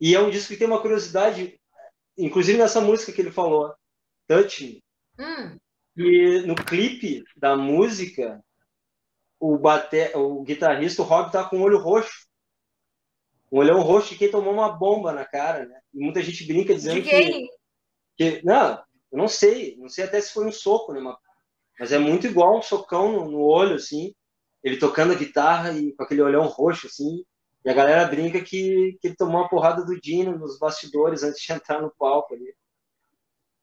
E 0.01 0.15
é 0.15 0.21
um 0.21 0.31
disco 0.31 0.55
que 0.55 0.59
tem 0.59 0.67
uma 0.67 0.81
curiosidade, 0.81 1.61
inclusive 2.17 2.57
nessa 2.57 2.81
música 2.81 3.13
que 3.13 3.21
ele 3.21 3.31
falou, 3.31 3.75
Touch 4.27 4.65
Me. 4.65 4.83
Hum. 5.23 5.59
E 5.99 6.47
no 6.47 6.55
clipe 6.55 7.25
da 7.37 7.55
música, 7.59 8.43
o, 9.39 9.59
bate... 9.59 10.17
o 10.17 10.43
guitarrista, 10.45 11.03
o 11.03 11.05
Rob, 11.05 11.31
tá 11.31 11.45
com 11.45 11.59
o 11.59 11.63
olho 11.63 11.77
roxo. 11.77 12.27
Um 13.51 13.59
olhão 13.59 13.81
roxo 13.81 14.11
de 14.11 14.19
quem 14.19 14.31
tomou 14.31 14.53
uma 14.53 14.71
bomba 14.71 15.13
na 15.13 15.25
cara, 15.25 15.67
né? 15.67 15.81
E 15.95 15.99
muita 15.99 16.23
gente 16.23 16.47
brinca 16.47 16.75
dizendo? 16.75 17.03
Que, 17.03 17.49
que. 18.17 18.45
Não, 18.45 18.83
eu 19.11 19.19
não 19.19 19.29
sei. 19.29 19.77
Não 19.79 19.89
sei 19.89 20.05
até 20.05 20.21
se 20.21 20.33
foi 20.33 20.47
um 20.47 20.53
soco, 20.53 20.93
né? 20.93 21.01
Mas 21.79 21.93
é 21.93 21.99
muito 21.99 22.27
igual 22.27 22.59
um 22.59 22.63
socão 22.63 23.13
no, 23.13 23.31
no, 23.31 23.41
olho, 23.41 23.77
assim, 23.77 24.13
ele 24.63 24.79
tocando 24.79 25.13
a 25.13 25.17
guitarra 25.17 25.73
e 25.73 25.93
com 25.93 26.03
aquele 26.03 26.23
olhão 26.23 26.47
roxo, 26.47 26.89
assim, 26.89 27.25
e 27.65 27.71
a 27.71 27.75
galera 27.75 28.07
brinca 28.07 28.41
que, 28.41 28.99
que 29.01 29.09
ele 29.09 29.17
tomou 29.17 29.41
uma 29.41 29.49
porrada 29.49 29.85
do 29.85 30.01
Dino 30.01 30.37
nos 30.37 30.59
bastidores 30.59 31.23
antes 31.23 31.41
de 31.41 31.53
entrar 31.53 31.81
no 31.81 31.93
palco 31.97 32.35
ali. 32.35 32.55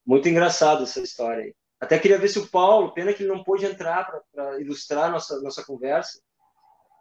Muito 0.04 0.28
engraçado 0.28 0.84
essa 0.84 1.00
história 1.00 1.44
aí. 1.44 1.54
Até 1.78 1.98
queria 1.98 2.18
ver 2.18 2.28
se 2.28 2.38
o 2.38 2.46
Paulo, 2.46 2.94
pena 2.94 3.12
que 3.12 3.22
ele 3.22 3.32
não 3.32 3.44
pôde 3.44 3.66
entrar 3.66 4.10
para 4.32 4.60
ilustrar 4.60 5.10
nossa 5.10 5.40
nossa 5.42 5.64
conversa. 5.64 6.20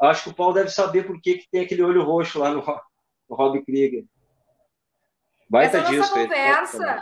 Acho 0.02 0.26
que 0.26 0.30
o 0.30 0.34
Paulo 0.34 0.54
deve 0.54 0.70
saber 0.70 1.04
por 1.04 1.20
que, 1.22 1.38
que 1.38 1.50
tem 1.50 1.64
aquele 1.64 1.84
olho 1.84 2.04
roxo 2.04 2.40
lá 2.40 2.52
no, 2.52 2.64
no 3.30 3.36
Rob 3.36 3.64
Krieger. 3.64 4.06
Baita 5.50 5.78
Essa 5.78 5.92
nossa 5.92 6.14
conversa, 6.14 7.02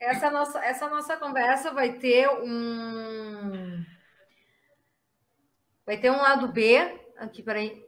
essa 0.00 0.30
nossa, 0.30 0.64
essa 0.64 0.88
nossa 0.88 1.16
conversa 1.16 1.72
vai 1.72 1.92
ter 1.92 2.28
um. 2.28 3.84
Vai 5.86 5.96
ter 5.96 6.10
um 6.10 6.18
lado 6.18 6.52
B. 6.52 6.78
Aqui, 7.16 7.42
peraí. 7.42 7.82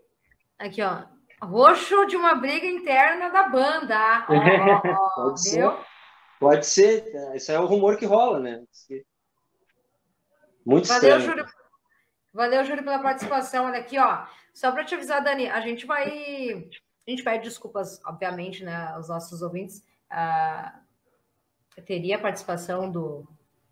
Aqui, 0.59 0.83
ó. 0.83 1.05
Roxo 1.43 2.07
de 2.07 2.17
uma 2.17 2.35
briga 2.35 2.67
interna 2.67 3.31
da 3.31 3.49
banda. 3.49 4.27
Ó, 4.29 5.23
ó, 5.25 5.25
Pode 5.25 5.43
ser. 5.43 5.77
Pode 6.39 6.67
ser. 6.67 7.35
Isso 7.35 7.51
é 7.51 7.59
o 7.59 7.67
rumor 7.67 7.97
que 7.97 8.05
rola, 8.05 8.39
né? 8.39 8.63
Muito 10.65 10.89
Valeu, 10.89 11.19
estranho. 11.19 11.21
Júlio. 11.21 11.60
Valeu, 12.33 12.65
Júlio, 12.65 12.85
pela 12.85 12.99
participação. 12.99 13.67
Olha 13.67 13.81
aqui, 13.81 13.99
ó. 13.99 14.25
Só 14.53 14.71
para 14.73 14.85
te 14.85 14.95
avisar, 14.95 15.23
Dani, 15.23 15.49
a 15.49 15.61
gente 15.61 15.87
vai. 15.87 16.71
A 17.07 17.11
gente 17.11 17.25
pede 17.25 17.45
desculpas, 17.45 18.01
obviamente, 18.05 18.65
né, 18.65 18.93
aos 18.95 19.09
nossos 19.09 19.43
ouvintes. 19.43 19.85
Uh, 20.11 21.83
teria 21.83 22.17
a 22.17 22.21
participação 22.21 22.91
do, 22.91 23.27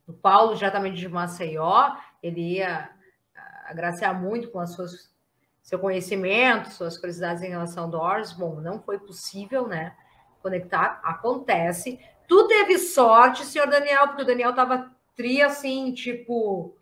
do 0.07 0.13
Paulo, 0.13 0.57
diretamente 0.57 0.97
de 0.97 1.09
Maceió, 1.09 1.95
ele 2.23 2.55
ia 2.55 2.91
ah, 3.37 3.65
agraciar 3.67 4.19
muito 4.19 4.51
com 4.51 4.59
as 4.59 4.71
suas 4.71 5.17
seu 5.63 5.79
conhecimento, 5.79 6.71
suas 6.71 6.97
curiosidades 6.97 7.43
em 7.43 7.51
relação 7.51 7.85
ao 7.85 7.91
Doors. 7.91 8.33
Bom, 8.33 8.59
não 8.61 8.81
foi 8.81 8.99
possível, 8.99 9.69
né? 9.69 9.95
conectar, 10.43 11.01
acontece. 11.03 12.01
Tu 12.27 12.47
teve 12.49 12.79
sorte, 12.79 13.45
senhor 13.45 13.69
Daniel, 13.69 14.09
porque 14.09 14.23
o 14.23 14.27
Daniel 14.27 14.51
estava 14.51 14.91
tri 15.17 15.43
assim, 15.43 15.93
tipo, 15.93 16.77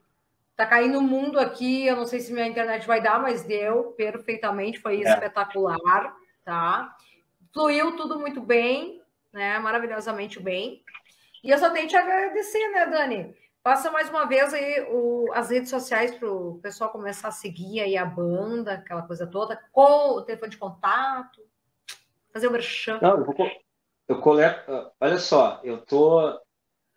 tá 0.57 0.67
caindo 0.67 0.99
o 0.99 1.03
mundo 1.03 1.39
aqui, 1.39 1.87
eu 1.87 1.97
não 1.97 2.07
sei 2.07 2.21
se 2.21 2.33
minha 2.33 2.47
internet 2.47 2.87
vai 2.87 3.03
dar, 3.03 3.21
mas 3.21 3.45
deu 3.45 3.93
perfeitamente, 3.93 4.81
foi 4.81 5.03
é. 5.03 5.13
espetacular, 5.13 6.17
tá? 6.45 6.97
Fluiu 7.53 7.95
tudo 7.97 8.19
muito 8.19 8.41
bem, 8.41 9.03
né? 9.33 9.59
Maravilhosamente 9.59 10.41
bem. 10.41 10.83
E 11.45 11.51
eu 11.51 11.59
só 11.59 11.71
tenho 11.71 11.87
te 11.87 11.97
agradecer, 11.97 12.69
né, 12.71 12.87
Dani? 12.87 13.37
Passa 13.63 13.91
mais 13.91 14.09
uma 14.09 14.25
vez 14.27 14.55
aí 14.55 14.87
o, 14.91 15.31
as 15.35 15.51
redes 15.51 15.71
sociais 15.71 16.15
para 16.15 16.31
o 16.31 16.59
pessoal 16.63 16.91
começar 16.91 17.29
a 17.29 17.33
seguir 17.33 17.81
aí 17.81 17.97
a 17.97 18.05
banda, 18.05 18.75
aquela 18.75 19.03
coisa 19.03 19.27
toda, 19.27 19.61
com 19.73 20.11
o 20.13 20.23
telefone 20.23 20.53
de 20.53 20.57
contato, 20.57 21.43
fazer 22.33 22.47
o 22.47 22.53
merchan. 22.53 22.99
Não, 23.03 23.19
eu, 23.19 23.25
vou, 23.25 23.35
eu 24.09 24.21
coleto. 24.21 24.71
Olha 25.01 25.19
só, 25.19 25.61
eu 25.65 25.79
tô. 25.79 26.41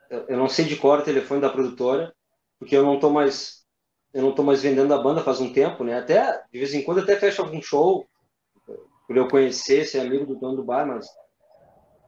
Eu 0.10 0.38
não 0.38 0.48
sei 0.48 0.66
de 0.66 0.76
cor 0.76 1.00
o 1.00 1.04
telefone 1.04 1.42
da 1.42 1.50
produtora, 1.50 2.14
porque 2.60 2.76
eu 2.76 2.84
não 2.84 3.00
tô 3.00 3.10
mais. 3.10 3.66
Eu 4.14 4.24
não 4.24 4.34
tô 4.34 4.44
mais 4.44 4.62
vendendo 4.62 4.94
a 4.94 4.98
banda 5.02 5.24
faz 5.24 5.40
um 5.40 5.54
tempo, 5.54 5.84
né? 5.84 5.98
Até, 5.98 6.44
de 6.52 6.60
vez 6.60 6.74
em 6.74 6.84
quando, 6.84 7.00
até 7.00 7.16
fecho 7.16 7.42
algum 7.42 7.62
show, 7.62 8.08
por 9.08 9.16
eu 9.16 9.28
conhecer, 9.28 9.86
ser 9.86 10.00
amigo 10.00 10.26
do 10.26 10.36
dono 10.36 10.58
do 10.58 10.64
bar, 10.64 10.86
mas 10.86 11.08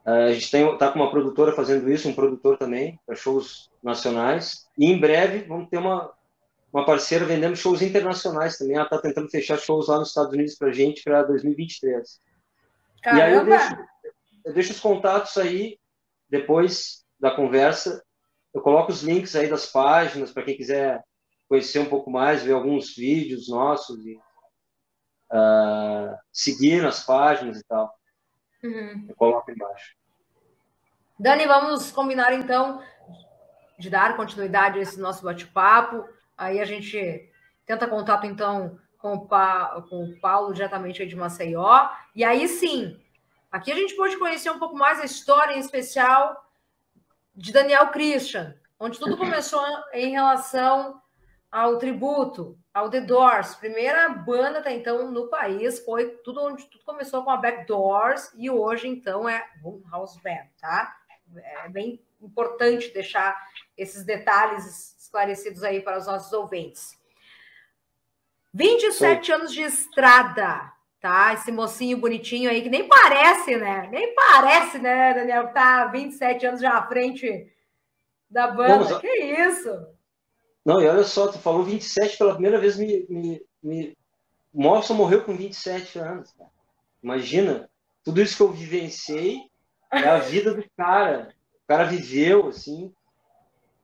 Uh, 0.06 0.30
a 0.30 0.34
gente 0.34 0.56
está 0.56 0.92
com 0.92 1.00
uma 1.00 1.12
produtora 1.12 1.54
fazendo 1.54 1.92
isso, 1.92 2.10
um 2.10 2.14
produtor 2.14 2.58
também, 2.58 3.00
para 3.06 3.16
shows 3.16 3.70
nacionais. 3.84 4.68
E 4.78 4.86
em 4.86 5.00
breve 5.00 5.44
vamos 5.48 5.70
ter 5.70 5.78
uma, 5.78 6.12
uma 6.74 6.86
parceira 6.86 7.26
vendendo 7.26 7.56
shows 7.56 7.82
internacionais 7.82 8.58
também. 8.58 8.76
Ela 8.76 8.86
está 8.86 8.98
tentando 9.00 9.30
fechar 9.30 9.60
shows 9.60 9.88
lá 9.88 10.00
nos 10.00 10.10
Estados 10.10 10.34
Unidos 10.34 10.56
para 10.56 10.70
a 10.70 10.74
gente 10.74 11.04
para 11.04 11.24
2023. 11.24 12.20
Caramba. 13.04 13.22
E 13.22 13.24
aí 13.24 13.34
eu 13.34 13.46
deixo, 13.46 13.78
eu 14.46 14.54
deixo 14.54 14.72
os 14.72 14.80
contatos 14.80 15.38
aí, 15.38 15.78
depois 16.28 17.06
da 17.20 17.30
conversa. 17.30 18.04
Eu 18.54 18.62
coloco 18.62 18.92
os 18.92 19.02
links 19.02 19.36
aí 19.36 19.50
das 19.50 19.66
páginas 19.66 20.32
para 20.32 20.44
quem 20.44 20.58
quiser 20.58 21.04
conhecer 21.48 21.80
um 21.80 21.90
pouco 21.90 22.10
mais, 22.10 22.44
ver 22.44 22.54
alguns 22.54 22.96
vídeos 22.96 23.50
nossos 23.50 24.06
e 24.06 24.18
uh, 25.32 26.18
seguir 26.32 26.82
nas 26.82 27.04
páginas 27.04 27.60
e 27.60 27.64
tal. 27.64 27.94
Uhum. 28.64 29.06
Eu 29.10 29.16
coloco 29.16 29.52
embaixo. 29.52 29.96
Dani, 31.20 31.46
vamos 31.46 31.92
combinar 31.92 32.34
então 32.34 32.82
de 33.78 33.90
dar 33.90 34.16
continuidade 34.16 34.80
a 34.80 34.82
esse 34.82 35.00
nosso 35.00 35.24
bate-papo. 35.24 36.08
Aí 36.38 36.60
a 36.60 36.66
gente 36.66 37.30
tenta 37.66 37.88
contato 37.88 38.26
então 38.26 38.80
com 38.98 39.14
o, 39.14 39.28
pa... 39.28 39.84
com 39.90 40.04
o 40.04 40.20
Paulo 40.20 40.54
diretamente 40.54 41.06
de 41.06 41.16
Maceió. 41.16 41.90
E 42.16 42.24
aí 42.24 42.48
sim, 42.48 43.00
aqui 43.52 43.72
a 43.72 43.76
gente 43.76 43.96
pode 43.96 44.18
conhecer 44.18 44.50
um 44.52 44.60
pouco 44.60 44.76
mais 44.76 45.00
a 45.00 45.06
história 45.06 45.54
em 45.56 45.60
especial 45.60 46.51
de 47.36 47.52
Daniel 47.52 47.88
Christian, 47.88 48.56
onde 48.80 49.00
tudo 49.00 49.18
começou 49.18 49.64
em 49.94 50.12
relação 50.12 51.02
ao 51.52 51.78
tributo, 51.78 52.58
ao 52.74 52.90
The 52.90 53.02
Doors, 53.02 53.56
primeira 53.56 54.08
banda 54.10 54.60
até 54.60 54.74
então 54.74 55.12
no 55.12 55.28
país, 55.28 55.80
foi 55.80 56.10
tudo 56.24 56.42
onde 56.42 56.66
tudo 56.68 56.84
começou 56.86 57.24
com 57.24 57.30
a 57.30 57.38
Back 57.38 57.68
Doors 57.68 58.32
e 58.36 58.50
hoje 58.50 58.88
então 58.88 59.28
é 59.28 59.46
House 59.92 60.18
Band, 60.18 60.48
tá? 60.60 60.98
É 61.36 61.70
bem 61.70 62.02
importante 62.22 62.94
deixar 62.94 63.38
esses 63.78 64.06
detalhes 64.06 64.96
esclarecidos 65.00 65.64
aí 65.64 65.82
para 65.82 65.98
os 65.98 66.08
nossos 66.08 66.32
ouvintes. 66.32 66.98
27 68.54 69.26
Sim. 69.26 69.32
anos 69.34 69.54
de 69.54 69.62
estrada, 69.62 70.72
tá? 71.02 71.34
Esse 71.34 71.52
mocinho 71.52 71.98
bonitinho 71.98 72.50
aí 72.50 72.62
que 72.62 72.70
nem 72.70 72.88
parece, 72.88 73.58
né? 73.58 73.90
Nem 73.92 74.14
parece, 74.14 74.78
né, 74.78 75.14
Daniel? 75.14 75.52
Tá 75.52 75.88
27 75.88 76.46
anos 76.46 76.62
já 76.62 76.78
à 76.78 76.88
frente 76.88 77.52
da 78.30 78.48
banda. 78.48 78.86
Vamos... 78.86 79.00
Que 79.00 79.08
isso? 79.08 79.88
Não, 80.64 80.80
e 80.80 80.88
olha 80.88 81.04
só, 81.04 81.28
tu 81.28 81.40
falou 81.40 81.64
27 81.64 82.18
pela 82.18 82.34
primeira 82.34 82.60
vez, 82.60 82.78
me, 82.78 83.06
me, 83.10 83.44
me... 83.64 83.98
o 84.54 84.62
Morrison 84.62 84.94
morreu 84.94 85.24
com 85.24 85.36
27 85.36 85.98
anos. 85.98 86.32
Cara. 86.34 86.52
Imagina, 87.02 87.68
tudo 88.04 88.22
isso 88.22 88.38
que 88.38 88.44
eu 88.44 88.52
vivenciei 88.52 89.50
é 89.92 90.08
a 90.08 90.20
vida 90.20 90.54
do 90.54 90.64
cara. 90.78 91.34
O 91.64 91.68
cara 91.68 91.86
viveu, 91.86 92.48
assim. 92.48 92.94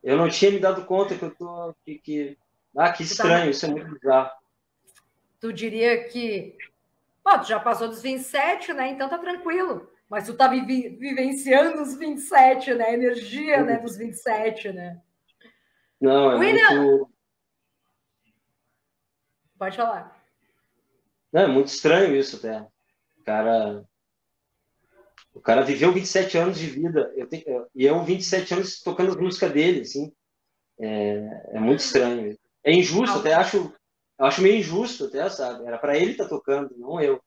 Eu 0.03 0.17
não 0.17 0.29
tinha 0.29 0.51
me 0.51 0.59
dado 0.59 0.85
conta 0.85 1.17
que 1.17 1.23
eu 1.23 1.33
tô. 1.33 1.73
Que, 1.83 1.97
que... 1.97 2.37
Ah, 2.77 2.91
que 2.91 2.99
tá 2.99 3.03
estranho, 3.03 3.49
isso 3.49 3.65
é 3.65 3.69
muito 3.69 3.91
bizarro. 3.91 4.29
Tu 5.39 5.51
diria 5.51 6.07
que. 6.07 6.55
Pô, 7.27 7.37
tu 7.39 7.45
já 7.45 7.59
passou 7.59 7.89
dos 7.89 8.01
27, 8.01 8.71
né? 8.71 8.87
Então 8.87 9.09
tá 9.09 9.17
tranquilo. 9.17 9.91
Mas 10.09 10.25
tu 10.25 10.33
tá 10.33 10.47
vivi... 10.47 10.87
vivenciando 10.95 11.81
os 11.81 11.93
27, 11.97 12.73
né? 12.73 12.85
A 12.85 12.93
energia 12.93 13.65
né, 13.65 13.79
dos 13.79 13.97
27, 13.97 14.71
né? 14.71 15.01
Não, 15.99 16.31
é 16.31 16.35
William... 16.35 16.81
muito. 16.81 17.09
Pode 19.59 19.75
falar. 19.75 20.25
Não, 21.33 21.41
é 21.41 21.47
muito 21.47 21.67
estranho 21.67 22.15
isso 22.15 22.37
até. 22.37 22.61
O 23.19 23.23
cara. 23.25 23.83
O 25.33 25.41
cara 25.41 25.63
viveu 25.63 25.91
27 25.91 26.37
anos 26.37 26.57
de 26.57 26.67
vida. 26.67 27.11
Eu 27.13 27.27
tenho... 27.27 27.67
E 27.75 27.85
eu, 27.85 28.01
27 28.05 28.53
anos, 28.53 28.81
tocando 28.81 29.09
as 29.09 29.17
músicas 29.17 29.51
dele, 29.51 29.81
assim. 29.81 30.13
É, 30.79 31.55
é 31.55 31.59
muito 31.59 31.81
estranho. 31.81 32.39
É 32.63 32.71
injusto, 32.71 33.19
até 33.19 33.33
acho. 33.33 33.75
Acho 34.19 34.41
meio 34.41 34.57
injusto, 34.57 35.05
até, 35.05 35.29
sabe? 35.29 35.65
Era 35.65 35.77
para 35.77 35.97
ele 35.97 36.11
estar 36.11 36.23
tá 36.23 36.29
tocando, 36.29 36.75
não 36.77 36.99
eu. 36.99 37.21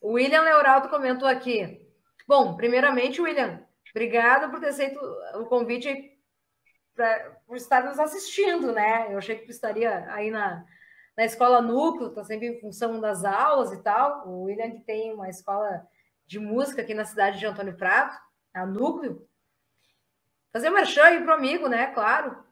O 0.00 0.12
William 0.12 0.42
Leoraldo 0.42 0.88
comentou 0.88 1.26
aqui. 1.26 1.84
Bom, 2.26 2.56
primeiramente, 2.56 3.20
William, 3.20 3.66
Obrigada 3.90 4.48
por 4.48 4.60
ter 4.60 4.68
aceito 4.68 5.00
o 5.34 5.46
convite 5.46 6.16
pra, 6.94 7.36
por 7.46 7.56
estar 7.56 7.84
nos 7.84 7.98
assistindo, 7.98 8.72
né? 8.72 9.12
Eu 9.12 9.18
achei 9.18 9.36
que 9.36 9.46
tu 9.46 9.50
estaria 9.50 10.06
aí 10.12 10.30
na, 10.30 10.64
na 11.16 11.24
escola 11.24 11.62
núcleo, 11.62 12.14
tá 12.14 12.22
sempre 12.24 12.46
em 12.46 12.60
função 12.60 13.00
das 13.00 13.24
aulas 13.24 13.72
e 13.72 13.82
tal. 13.82 14.28
O 14.28 14.44
William 14.44 14.70
que 14.70 14.80
tem 14.80 15.12
uma 15.12 15.28
escola 15.28 15.86
de 16.26 16.38
música 16.38 16.82
aqui 16.82 16.94
na 16.94 17.04
cidade 17.04 17.38
de 17.38 17.46
Antônio 17.46 17.76
Prato, 17.76 18.16
a 18.54 18.66
núcleo. 18.66 19.26
Fazer 20.52 20.70
merchan 20.70 21.04
aí 21.04 21.22
pro 21.22 21.34
amigo, 21.34 21.68
né? 21.68 21.88
Claro. 21.88 22.44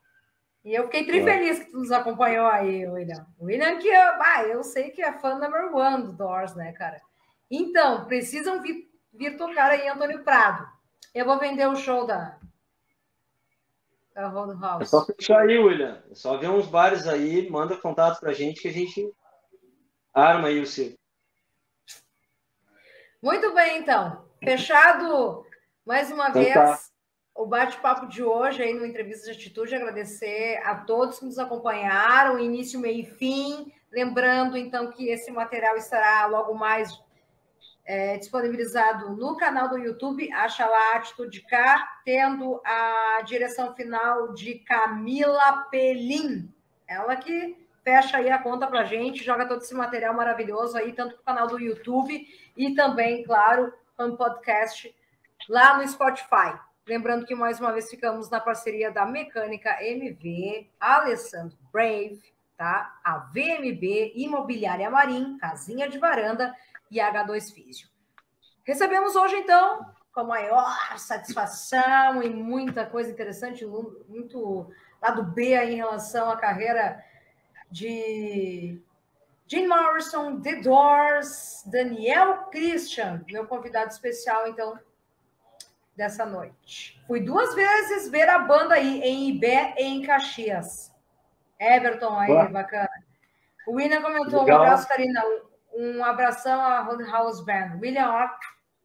E 0.66 0.74
eu 0.74 0.82
fiquei 0.86 1.06
tri 1.06 1.22
feliz 1.22 1.60
que 1.60 1.70
tu 1.70 1.78
nos 1.78 1.92
acompanhou 1.92 2.48
aí, 2.48 2.84
William. 2.88 3.24
William 3.40 3.78
que 3.78 3.86
eu, 3.86 4.12
ah, 4.20 4.42
eu 4.42 4.64
sei 4.64 4.90
que 4.90 5.00
é 5.00 5.12
fã 5.12 5.38
number 5.38 5.72
one 5.72 6.02
do 6.02 6.12
Doors, 6.12 6.56
né, 6.56 6.72
cara? 6.72 7.00
Então, 7.48 8.04
precisam 8.06 8.60
vir, 8.60 8.90
vir 9.12 9.36
tocar 9.36 9.70
aí 9.70 9.86
Antônio 9.86 10.24
Prado. 10.24 10.66
Eu 11.14 11.24
vou 11.24 11.38
vender 11.38 11.68
o 11.68 11.76
show 11.76 12.04
da, 12.04 12.36
da 14.12 14.26
Roadhouse. 14.26 14.82
É 14.82 14.86
só 14.86 15.04
fechar 15.06 15.42
aí, 15.42 15.56
William. 15.56 16.02
É 16.10 16.14
só 16.16 16.36
ver 16.36 16.50
uns 16.50 16.66
bares 16.66 17.06
aí, 17.06 17.48
manda 17.48 17.76
contato 17.76 18.18
pra 18.18 18.32
gente 18.32 18.60
que 18.60 18.66
a 18.66 18.72
gente 18.72 19.08
arma 20.12 20.48
aí 20.48 20.58
o 20.58 20.66
seu. 20.66 20.98
Muito 23.22 23.54
bem, 23.54 23.78
então. 23.78 24.28
Fechado 24.42 25.46
mais 25.84 26.10
uma 26.10 26.30
então, 26.30 26.42
vez 26.42 26.54
tá. 26.54 26.80
O 27.36 27.46
bate-papo 27.46 28.06
de 28.06 28.22
hoje 28.22 28.62
aí 28.62 28.72
no 28.72 28.86
Entrevista 28.86 29.26
de 29.26 29.32
Atitude. 29.32 29.74
Agradecer 29.74 30.58
a 30.64 30.74
todos 30.74 31.18
que 31.18 31.26
nos 31.26 31.38
acompanharam, 31.38 32.38
início, 32.38 32.80
meio 32.80 33.00
e 33.00 33.04
fim. 33.04 33.72
Lembrando, 33.92 34.56
então, 34.56 34.90
que 34.90 35.08
esse 35.08 35.30
material 35.30 35.76
estará 35.76 36.26
logo 36.26 36.54
mais 36.54 36.98
é, 37.84 38.16
disponibilizado 38.16 39.14
no 39.14 39.36
canal 39.36 39.68
do 39.68 39.78
YouTube, 39.78 40.32
acha 40.32 40.66
lá 40.66 40.96
Atitude 40.96 41.42
K, 41.42 42.00
tendo 42.04 42.60
a 42.64 43.22
direção 43.24 43.74
final 43.74 44.32
de 44.32 44.56
Camila 44.60 45.68
Pelim, 45.70 46.52
ela 46.88 47.14
que 47.16 47.56
fecha 47.84 48.16
aí 48.16 48.28
a 48.28 48.38
conta 48.38 48.66
para 48.66 48.84
gente, 48.84 49.22
joga 49.22 49.46
todo 49.46 49.62
esse 49.62 49.74
material 49.74 50.12
maravilhoso 50.12 50.76
aí, 50.76 50.92
tanto 50.92 51.14
para 51.14 51.22
o 51.22 51.24
canal 51.24 51.46
do 51.46 51.60
YouTube 51.60 52.26
e 52.56 52.74
também, 52.74 53.22
claro, 53.22 53.72
no 53.96 54.16
podcast 54.16 54.92
lá 55.48 55.78
no 55.78 55.86
Spotify. 55.86 56.65
Lembrando 56.86 57.26
que 57.26 57.34
mais 57.34 57.58
uma 57.58 57.72
vez 57.72 57.90
ficamos 57.90 58.30
na 58.30 58.38
parceria 58.38 58.92
da 58.92 59.04
Mecânica 59.04 59.76
MV, 59.82 60.70
Alessandro 60.78 61.58
Brave, 61.72 62.22
tá? 62.56 63.00
A 63.02 63.18
VMB 63.18 64.12
Imobiliária 64.14 64.88
Marim, 64.88 65.36
Casinha 65.38 65.88
de 65.88 65.98
Varanda 65.98 66.54
e 66.88 66.98
H2 66.98 67.52
Físio. 67.52 67.88
Recebemos 68.62 69.16
hoje, 69.16 69.34
então, 69.34 69.84
com 70.12 70.20
a 70.20 70.24
maior 70.24 70.96
satisfação 70.96 72.22
e 72.22 72.30
muita 72.30 72.86
coisa 72.86 73.10
interessante, 73.10 73.66
muito 73.66 74.70
lado 75.02 75.24
B 75.24 75.56
aí 75.56 75.74
em 75.74 75.78
relação 75.78 76.30
à 76.30 76.36
carreira 76.36 77.04
de 77.68 78.80
Jim 79.48 79.66
Morrison, 79.66 80.40
The 80.40 80.60
Doors, 80.60 81.64
Daniel 81.66 82.44
Christian, 82.44 83.24
meu 83.28 83.44
convidado 83.44 83.90
especial, 83.90 84.46
então, 84.46 84.78
dessa 85.96 86.26
noite. 86.26 87.02
Fui 87.06 87.20
duas 87.20 87.54
vezes 87.54 88.10
ver 88.10 88.28
a 88.28 88.38
banda 88.38 88.74
aí, 88.74 89.00
em 89.00 89.30
Ibé 89.30 89.74
e 89.78 89.84
em 89.84 90.02
Caxias. 90.02 90.94
Everton 91.58 92.18
aí, 92.18 92.28
Boa. 92.28 92.48
bacana. 92.48 92.90
O 93.66 93.72
William 93.72 94.02
comentou, 94.02 94.40
Legal. 94.42 94.60
um 94.60 94.62
abraço, 94.62 94.88
Karina. 94.88 95.22
Um 95.72 96.04
abração 96.04 96.60
à 96.60 96.80
Roadhouse 96.80 97.44
Band. 97.44 97.78
William, 97.80 98.08
ó, 98.08 98.28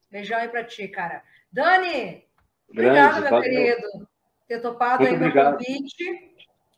beijão 0.10 0.40
aí 0.40 0.48
para 0.48 0.64
ti, 0.64 0.88
cara. 0.88 1.22
Dani, 1.52 2.26
obrigado, 2.70 3.22
meu 3.22 3.42
querido, 3.42 4.08
ter 4.48 4.62
topado 4.62 5.04
Muito 5.04 5.14
aí 5.14 5.16
obrigado. 5.16 5.58
meu 5.58 5.58
convite. 5.58 6.32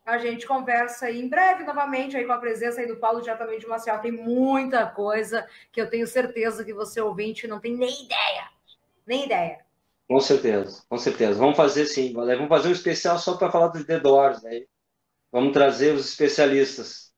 A 0.05 0.17
gente 0.17 0.45
conversa 0.45 1.05
aí 1.05 1.21
em 1.21 1.29
breve 1.29 1.63
novamente 1.63 2.17
aí 2.17 2.25
com 2.25 2.33
a 2.33 2.37
presença 2.37 2.81
aí 2.81 2.87
do 2.87 2.97
Paulo 2.97 3.21
diretamente 3.21 3.61
de 3.61 3.67
Marcial. 3.67 3.99
Tem 3.99 4.11
muita 4.11 4.85
coisa 4.85 5.47
que 5.71 5.79
eu 5.79 5.89
tenho 5.89 6.05
certeza 6.05 6.65
que 6.65 6.73
você 6.73 6.99
ouvinte 6.99 7.47
não 7.47 7.59
tem 7.59 7.73
nem 7.77 8.03
ideia. 8.03 8.49
Nem 9.07 9.25
ideia. 9.25 9.59
Com 10.07 10.19
certeza, 10.19 10.83
com 10.89 10.97
certeza. 10.97 11.39
Vamos 11.39 11.55
fazer 11.55 11.85
sim. 11.85 12.13
Vamos 12.13 12.49
fazer 12.49 12.69
um 12.69 12.73
especial 12.73 13.17
só 13.17 13.37
para 13.37 13.51
falar 13.51 13.67
dos 13.67 13.85
The 13.85 13.99
Doors, 13.99 14.43
né? 14.43 14.61
Vamos 15.31 15.53
trazer 15.53 15.93
os 15.93 16.07
especialistas. 16.09 17.13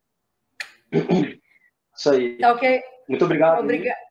Isso 1.96 2.10
aí. 2.10 2.38
Tá 2.38 2.54
ok. 2.54 2.82
Muito 3.10 3.26
obrigado. 3.26 3.64
Obrigado. 3.64 4.06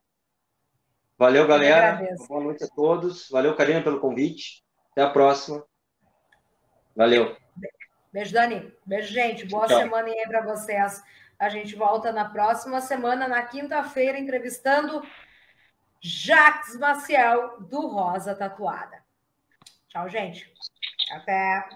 Valeu, 1.16 1.46
galera. 1.46 2.00
Boa 2.28 2.42
noite 2.42 2.64
a 2.64 2.68
todos. 2.68 3.28
Valeu, 3.30 3.54
Karina, 3.54 3.82
pelo 3.82 4.00
convite. 4.00 4.64
Até 4.92 5.02
a 5.02 5.10
próxima. 5.10 5.64
Valeu. 6.94 7.36
Beijo, 8.12 8.32
Dani. 8.32 8.72
Beijo, 8.84 9.12
gente. 9.12 9.46
Boa 9.46 9.66
Tchau. 9.66 9.80
semana 9.80 10.08
aí 10.08 10.24
para 10.28 10.42
vocês. 10.42 11.02
A 11.38 11.48
gente 11.48 11.74
volta 11.74 12.12
na 12.12 12.26
próxima 12.26 12.80
semana, 12.80 13.26
na 13.26 13.42
quinta-feira, 13.42 14.18
entrevistando 14.18 15.02
Jacques 16.06 16.78
Maciel, 16.78 17.60
do 17.60 17.86
Rosa 17.86 18.34
Tatuada. 18.34 19.02
Tchau, 19.88 20.06
gente. 20.06 20.52
Até. 21.10 21.66